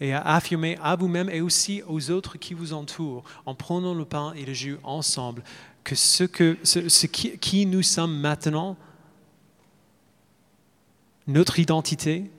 et 0.00 0.12
à 0.12 0.20
affirmer 0.20 0.78
à 0.82 0.94
vous-même 0.94 1.28
et 1.28 1.40
aussi 1.40 1.82
aux 1.86 2.10
autres 2.10 2.38
qui 2.38 2.54
vous 2.54 2.72
entourent, 2.72 3.24
en 3.44 3.54
prenant 3.54 3.94
le 3.94 4.04
pain 4.04 4.32
et 4.34 4.44
le 4.44 4.52
jus 4.52 4.78
ensemble, 4.82 5.42
que 5.84 5.94
ce, 5.94 6.24
que, 6.24 6.58
ce, 6.62 7.06
qui, 7.06 7.38
qui, 7.38 7.66
nous 7.66 7.82
sommes 7.82 8.18
maintenant, 8.18 8.76
notre 11.26 11.58
identité 11.58 12.30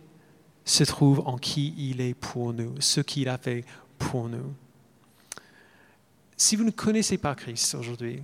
se 0.66 0.84
trouve 0.84 1.22
en 1.26 1.38
qui 1.38 1.74
il 1.78 2.00
est 2.00 2.14
pour 2.14 2.54
nous, 2.54 2.76
ce 2.80 3.02
qu'il 3.02 3.28
a 3.28 3.38
fait 3.38 3.66
pour 3.98 4.30
nous. 4.30 4.54
Si 6.36 6.56
vous 6.56 6.64
ne 6.64 6.72
connaissez 6.72 7.18
pas 7.18 7.34
Christ 7.34 7.74
aujourd'hui, 7.74 8.22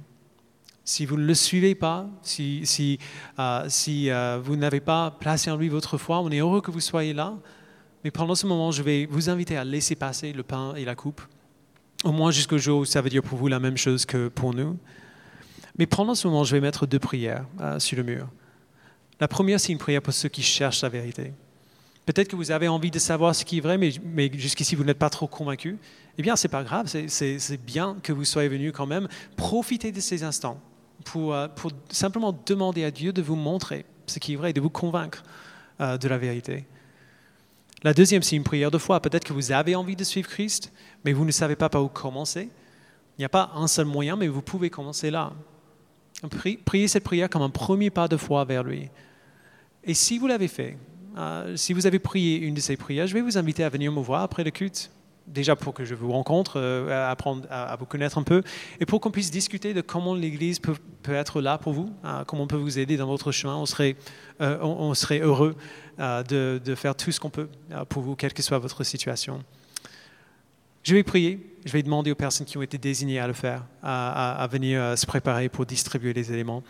si 0.86 1.06
vous 1.06 1.18
ne 1.18 1.26
le 1.26 1.34
suivez 1.34 1.76
pas, 1.76 2.08
si, 2.22 3.00
euh, 3.40 3.68
euh, 3.80 4.40
vous 4.44 4.56
n'avez 4.56 4.82
pas 4.82 5.12
placé 5.12 5.50
en 5.50 5.56
lui 5.56 5.70
votre 5.70 5.98
foi, 5.98 6.20
on 6.20 6.30
est 6.30 6.40
heureux 6.40 6.62
que 6.62 6.72
vous 6.72 6.82
soyez 6.82 7.14
là. 7.14 7.36
Mais 8.04 8.12
pendant 8.12 8.36
ce 8.36 8.46
moment, 8.46 8.72
je 8.72 8.84
vais 8.84 9.06
vous 9.06 9.30
inviter 9.30 9.56
à 9.56 9.64
laisser 9.64 9.96
passer 9.96 10.34
le 10.34 10.44
pain 10.44 10.76
et 10.76 10.84
la 10.84 10.96
coupe. 10.96 11.22
Au 12.04 12.12
moins 12.12 12.32
jusqu'au 12.32 12.58
jour 12.58 12.82
où 12.82 12.86
ça 12.86 13.02
veut 13.02 13.10
dire 13.10 13.24
pour 13.24 13.38
vous 13.38 13.48
la 13.48 13.62
même 13.62 13.78
chose 13.78 14.06
que 14.06 14.28
pour 14.28 14.54
nous. 14.54 14.78
Mais 15.78 15.86
pendant 15.86 16.16
ce 16.16 16.28
moment, 16.28 16.44
je 16.44 16.54
vais 16.54 16.62
mettre 16.62 16.86
deux 16.86 17.00
prières 17.00 17.46
euh, 17.62 17.80
sur 17.80 17.98
le 17.98 18.04
mur. 18.04 18.28
La 19.22 19.30
première, 19.30 19.60
c'est 19.62 19.72
une 19.72 19.78
prière 19.78 20.02
pour 20.02 20.14
ceux 20.14 20.28
qui 20.28 20.42
cherchent 20.42 20.82
la 20.82 20.90
vérité. 20.90 21.32
Peut-être 22.06 22.28
que 22.28 22.36
vous 22.36 22.52
avez 22.52 22.68
envie 22.68 22.92
de 22.92 23.00
savoir 23.00 23.34
ce 23.34 23.46
qui 23.46 23.60
est 23.60 23.62
vrai, 23.62 23.78
mais, 23.78 23.94
mais 24.04 24.30
jusqu'ici, 24.34 24.76
vous 24.76 24.84
n'êtes 24.84 25.00
pas 25.00 25.10
trop 25.10 25.28
convaincu. 25.28 25.78
Eh 26.18 26.22
bien, 26.22 26.36
ce 26.36 26.46
n'est 26.46 26.52
pas 26.52 26.64
grave, 26.64 26.88
c'est 26.88 27.66
bien 27.66 27.96
que 28.04 28.12
vous 28.12 28.26
soyez 28.26 28.50
venu 28.50 28.74
quand 28.74 28.86
même. 28.86 29.08
Profitez 29.38 29.94
de 29.94 30.02
ces 30.02 30.24
instants 30.24 30.60
euh, 31.16 31.48
pour, 31.48 31.72
simplement 31.90 32.38
demander 32.46 32.84
à 32.84 32.92
Dieu 32.92 33.14
de 33.14 33.22
vous 33.22 33.36
montrer 33.36 33.86
ce 34.08 34.20
qui 34.20 34.34
est 34.34 34.36
vrai, 34.36 34.54
de 34.54 34.62
vous 34.62 34.70
convaincre 34.70 35.24
euh, 35.82 35.98
de 35.98 36.08
la 36.08 36.18
vérité. 36.18 36.66
La 37.84 37.94
deuxième, 37.94 38.22
c'est 38.22 38.36
une 38.36 38.44
prière 38.44 38.72
de 38.72 38.78
foi. 38.78 39.02
Peut-être 39.02 39.26
que 39.26 39.34
vous 39.34 39.52
avez 39.52 39.76
envie 39.76 39.96
de 39.96 40.04
suivre 40.04 40.30
Christ, 40.30 40.72
mais 41.04 41.14
vous 41.14 41.26
ne 41.26 41.32
savez 41.32 41.56
pas 41.56 41.70
par 41.70 41.84
où 41.84 41.90
commencer. 41.90 42.50
Il 43.18 43.22
n'y 43.22 43.26
a 43.26 43.30
pas 43.30 43.52
un 43.56 43.68
seul 43.68 43.86
moyen, 43.86 44.16
mais 44.16 44.28
vous 44.28 44.42
pouvez 44.42 44.70
commencer 44.70 45.12
là. 45.12 45.34
Priez 46.66 46.88
cette 46.88 47.04
prière 47.04 47.30
comme 47.30 47.42
un 47.42 47.50
premier 47.50 47.90
pas 47.90 48.08
de 48.08 48.16
foi 48.16 48.46
vers 48.46 48.64
lui. 48.64 48.90
Et 49.84 49.94
si 49.94 50.18
vous 50.18 50.28
l'avez 50.28 50.48
fait, 50.48 50.78
euh, 51.18 51.56
si 51.58 51.74
vous 51.74 51.86
avez 51.86 52.00
prié 52.00 52.38
une 52.38 52.54
de 52.54 52.62
ces 52.62 52.78
prières, 52.78 53.08
je 53.08 53.14
vais 53.14 53.22
vous 53.22 53.38
inviter 53.38 53.64
à 53.64 53.70
venir 53.70 53.92
me 53.92 54.00
voir 54.02 54.24
après 54.24 54.44
le 54.44 54.52
culte 54.52 54.90
déjà 55.28 55.56
pour 55.56 55.74
que 55.74 55.86
je 55.86 55.96
vous 55.96 56.12
rencontre, 56.12 56.54
euh, 56.58 57.12
apprendre 57.12 57.46
à, 57.50 57.76
vous 57.76 57.86
connaître 57.86 58.18
un 58.18 58.24
peu, 58.24 58.44
et 58.80 58.86
pour 58.86 59.02
qu'on 59.02 59.12
puisse 59.12 59.32
discuter 59.32 59.74
de 59.74 59.82
comment 59.82 60.16
l'Église 60.16 60.60
peut, 60.60 60.76
être 61.08 61.42
là 61.42 61.58
pour 61.58 61.74
vous, 61.74 61.94
hein, 62.04 62.24
comment 62.26 62.44
on 62.44 62.48
peut 62.48 62.56
vous 62.56 62.80
aider 62.80 62.98
dans 62.98 63.08
votre 63.08 63.32
chemin. 63.32 63.56
On 63.56 63.66
serait, 63.66 63.96
euh, 64.42 64.58
on, 64.62 64.94
serait 64.94 65.20
heureux 65.20 65.56
euh, 66.00 66.24
de, 66.24 66.62
de, 66.64 66.76
faire 66.76 66.96
tout 66.96 67.12
ce 67.12 67.20
qu'on 67.20 67.30
peut 67.30 67.50
pour 67.90 68.02
vous, 68.02 68.16
quelle 68.16 68.34
que 68.34 68.42
soit 68.42 68.60
votre 68.60 68.84
situation. 68.84 69.44
Je 70.84 70.96
vais 70.96 71.04
prier, 71.04 71.40
je 71.66 71.72
vais 71.72 71.84
demander 71.84 72.12
aux 72.12 72.16
personnes 72.16 72.46
qui 72.46 72.58
ont 72.58 72.62
été 72.62 72.78
désignées 72.78 73.20
à 73.20 73.28
le 73.28 73.34
faire, 73.34 73.64
à, 73.82 74.44
à 74.44 74.48
venir 74.48 74.98
se 74.98 75.06
préparer 75.06 75.48
pour 75.48 75.66
distribuer 75.66 76.14
les 76.14 76.32
éléments, 76.32 76.64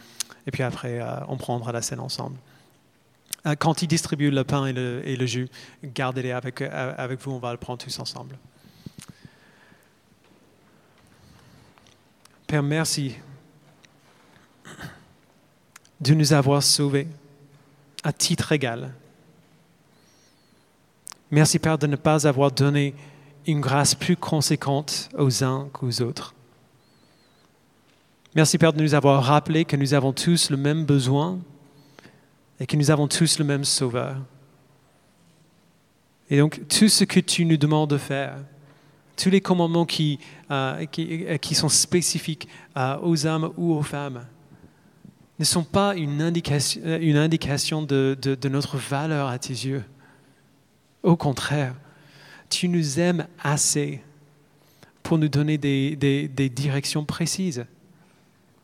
et 0.46 0.52
puis 0.52 0.62
après, 0.62 1.00
on 1.28 1.38
prendra 1.38 1.72
la 1.72 1.82
scène 1.82 2.00
ensemble. 2.00 2.38
Euh, 3.46 3.56
quand 3.56 3.82
il 3.82 3.88
distribue 3.88 4.32
le 4.32 4.44
pain 4.44 4.66
et 4.66 4.74
le, 4.74 5.26
jus, 5.26 5.50
gardez-les 5.84 6.32
avec, 6.32 6.62
euh, 6.62 6.94
avec 6.98 7.20
vous, 7.22 7.32
on 7.32 7.40
va 7.40 7.52
le 7.52 7.58
prendre 7.58 7.84
tous 7.84 8.00
ensemble. 8.00 8.38
Père, 12.48 12.64
merci 12.64 13.16
de 16.00 16.14
nous 16.14 16.34
avoir 16.34 16.64
sauvés 16.64 17.08
à 18.04 18.14
titre 18.14 18.52
égal. 18.52 18.94
Merci 21.32 21.60
Père 21.60 21.78
de 21.78 21.88
ne 21.88 21.96
pas 21.96 22.28
avoir 22.28 22.52
donné 22.52 22.94
une 23.48 23.60
grâce 23.60 23.96
plus 23.96 24.16
conséquente 24.16 25.10
aux 25.18 25.44
uns 25.44 25.68
qu'aux 25.74 26.02
autres. 26.02 26.34
Merci 28.36 28.58
Père 28.58 28.74
de 28.74 28.82
nous 28.82 28.94
avoir 28.94 29.24
rappelé 29.24 29.66
que 29.66 29.76
nous 29.76 29.94
avons 29.94 30.14
tous 30.14 30.50
le 30.50 30.58
même 30.58 30.86
besoin 30.86 31.40
et 32.60 32.66
que 32.66 32.76
nous 32.76 32.92
avons 32.92 33.08
tous 33.08 33.40
le 33.40 33.46
même 33.46 33.64
Sauveur. 33.64 34.18
Et 36.30 36.38
donc, 36.38 36.62
tout 36.68 36.90
ce 36.90 37.04
que 37.04 37.20
tu 37.20 37.46
nous 37.46 37.58
demandes 37.58 37.90
de 37.90 37.98
faire, 37.98 38.38
tous 39.16 39.30
les 39.30 39.42
commandements 39.42 39.86
qui, 39.86 40.20
euh, 40.50 40.86
qui, 40.86 41.26
qui, 41.42 41.56
sont 41.56 41.70
spécifiques 41.70 42.48
euh, 42.78 42.98
aux 43.02 43.26
hommes 43.26 43.54
ou 43.58 43.74
aux 43.74 43.84
femmes, 43.84 44.26
ne 45.40 45.46
sont 45.46 45.64
pas 45.64 45.96
une 45.96 46.22
indication, 46.22 46.82
une 47.00 47.18
indication 47.18 47.82
de, 47.82 48.18
de, 48.22 48.36
de, 48.36 48.50
notre 48.50 48.78
valeur 48.78 49.28
à 49.28 49.38
tes 49.38 49.54
yeux. 49.54 49.84
Au 51.02 51.16
contraire, 51.16 51.76
tu 52.50 52.70
nous 52.70 53.00
aimes 53.00 53.28
assez 53.44 54.02
pour 55.02 55.18
nous 55.18 55.28
donner 55.28 55.58
des, 55.58 55.96
des 55.96 56.50
directions 56.50 57.04
précises, 57.04 57.66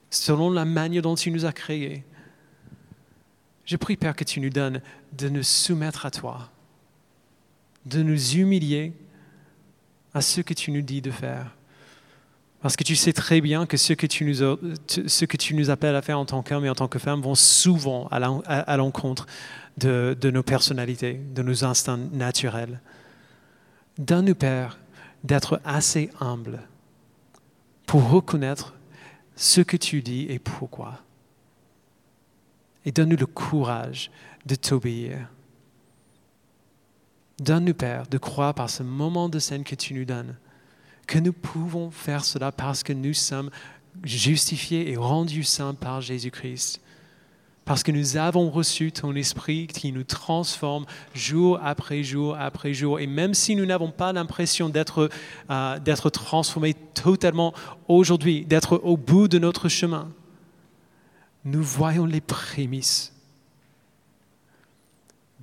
selon 0.09 0.49
la 0.49 0.63
manière 0.63 1.01
dont 1.01 1.15
tu 1.15 1.31
nous 1.31 1.45
as 1.45 1.51
créés. 1.51 2.03
Je 3.69 3.77
prie, 3.77 3.97
Père, 3.97 4.15
que 4.15 4.23
tu 4.23 4.39
nous 4.39 4.49
donnes 4.49 4.81
de 5.15 5.29
nous 5.29 5.43
soumettre 5.43 6.07
à 6.07 6.09
toi, 6.09 6.49
de 7.85 8.01
nous 8.01 8.33
humilier 8.33 8.93
à 10.11 10.21
ce 10.21 10.41
que 10.41 10.55
tu 10.55 10.71
nous 10.71 10.81
dis 10.81 11.03
de 11.03 11.11
faire. 11.11 11.55
Parce 12.61 12.75
que 12.75 12.83
tu 12.83 12.95
sais 12.95 13.13
très 13.13 13.41
bien 13.41 13.67
que 13.67 13.77
ce 13.77 13.93
que 13.93 14.07
tu 14.07 14.25
nous, 14.25 15.69
appelles 15.69 15.95
à 15.95 16.01
faire 16.01 16.17
en 16.17 16.25
tant 16.25 16.41
qu'homme 16.41 16.65
et 16.65 16.69
en 16.71 16.73
tant 16.73 16.87
que 16.87 16.97
femme 16.97 17.21
vont 17.21 17.35
souvent 17.35 18.07
à 18.07 18.75
l'encontre 18.75 19.27
de, 19.77 20.17
de, 20.19 20.31
nos 20.31 20.41
personnalités, 20.41 21.21
de 21.35 21.43
nos 21.43 21.63
instincts 21.63 22.09
naturels. 22.11 22.81
Donne-nous, 23.99 24.33
Père, 24.33 24.79
d'être 25.23 25.61
assez 25.63 26.09
humble 26.19 26.59
pour 27.85 28.09
reconnaître 28.09 28.73
ce 29.35 29.61
que 29.61 29.77
tu 29.77 30.01
dis 30.01 30.25
et 30.27 30.39
pourquoi. 30.39 31.03
Et 32.85 32.91
donne-nous 32.91 33.17
le 33.17 33.25
courage 33.25 34.11
de 34.45 34.55
t'obéir. 34.55 35.29
Donne-nous, 37.39 37.73
Père, 37.73 38.07
de 38.07 38.17
croire 38.17 38.53
par 38.53 38.69
ce 38.69 38.83
moment 38.83 39.29
de 39.29 39.39
scène 39.39 39.63
que 39.63 39.75
tu 39.75 39.93
nous 39.93 40.05
donnes, 40.05 40.35
que 41.07 41.19
nous 41.19 41.33
pouvons 41.33 41.89
faire 41.91 42.25
cela 42.25 42.51
parce 42.51 42.83
que 42.83 42.93
nous 42.93 43.13
sommes 43.13 43.49
justifiés 44.03 44.91
et 44.91 44.97
rendus 44.97 45.43
saints 45.43 45.73
par 45.73 46.01
Jésus-Christ. 46.01 46.81
Parce 47.65 47.83
que 47.83 47.91
nous 47.91 48.17
avons 48.17 48.49
reçu 48.49 48.91
ton 48.91 49.15
esprit 49.15 49.67
qui 49.67 49.91
nous 49.91 50.03
transforme 50.03 50.85
jour 51.13 51.59
après 51.63 52.01
jour 52.01 52.35
après 52.35 52.73
jour. 52.73 52.99
Et 52.99 53.05
même 53.05 53.35
si 53.35 53.55
nous 53.55 53.65
n'avons 53.65 53.91
pas 53.91 54.11
l'impression 54.11 54.69
d'être 54.69 55.09
euh, 55.51 56.09
transformés 56.11 56.73
totalement 56.73 57.53
aujourd'hui, 57.87 58.43
d'être 58.43 58.81
au 58.83 58.97
bout 58.97 59.27
de 59.27 59.37
notre 59.37 59.69
chemin, 59.69 60.09
nous 61.45 61.63
voyons 61.63 62.05
les 62.05 62.21
prémices. 62.21 63.13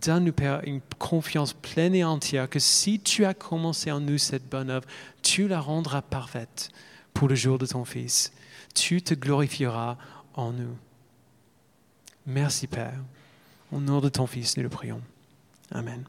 Donne-nous, 0.02 0.32
Père, 0.32 0.60
une 0.64 0.80
confiance 0.98 1.54
pleine 1.54 1.94
et 1.94 2.04
entière 2.04 2.50
que 2.50 2.58
si 2.58 3.00
tu 3.00 3.24
as 3.24 3.34
commencé 3.34 3.90
en 3.90 4.00
nous 4.00 4.18
cette 4.18 4.48
bonne 4.48 4.70
œuvre, 4.70 4.86
tu 5.22 5.48
la 5.48 5.60
rendras 5.60 6.02
parfaite 6.02 6.70
pour 7.14 7.28
le 7.28 7.34
jour 7.34 7.58
de 7.58 7.66
ton 7.66 7.84
Fils. 7.84 8.32
Tu 8.74 9.00
te 9.00 9.14
glorifieras 9.14 9.96
en 10.34 10.52
nous. 10.52 10.76
Merci, 12.26 12.66
Père. 12.66 13.00
Au 13.72 13.80
nom 13.80 14.00
de 14.00 14.08
ton 14.08 14.26
Fils, 14.26 14.56
nous 14.56 14.62
le 14.62 14.68
prions. 14.68 15.00
Amen. 15.70 16.04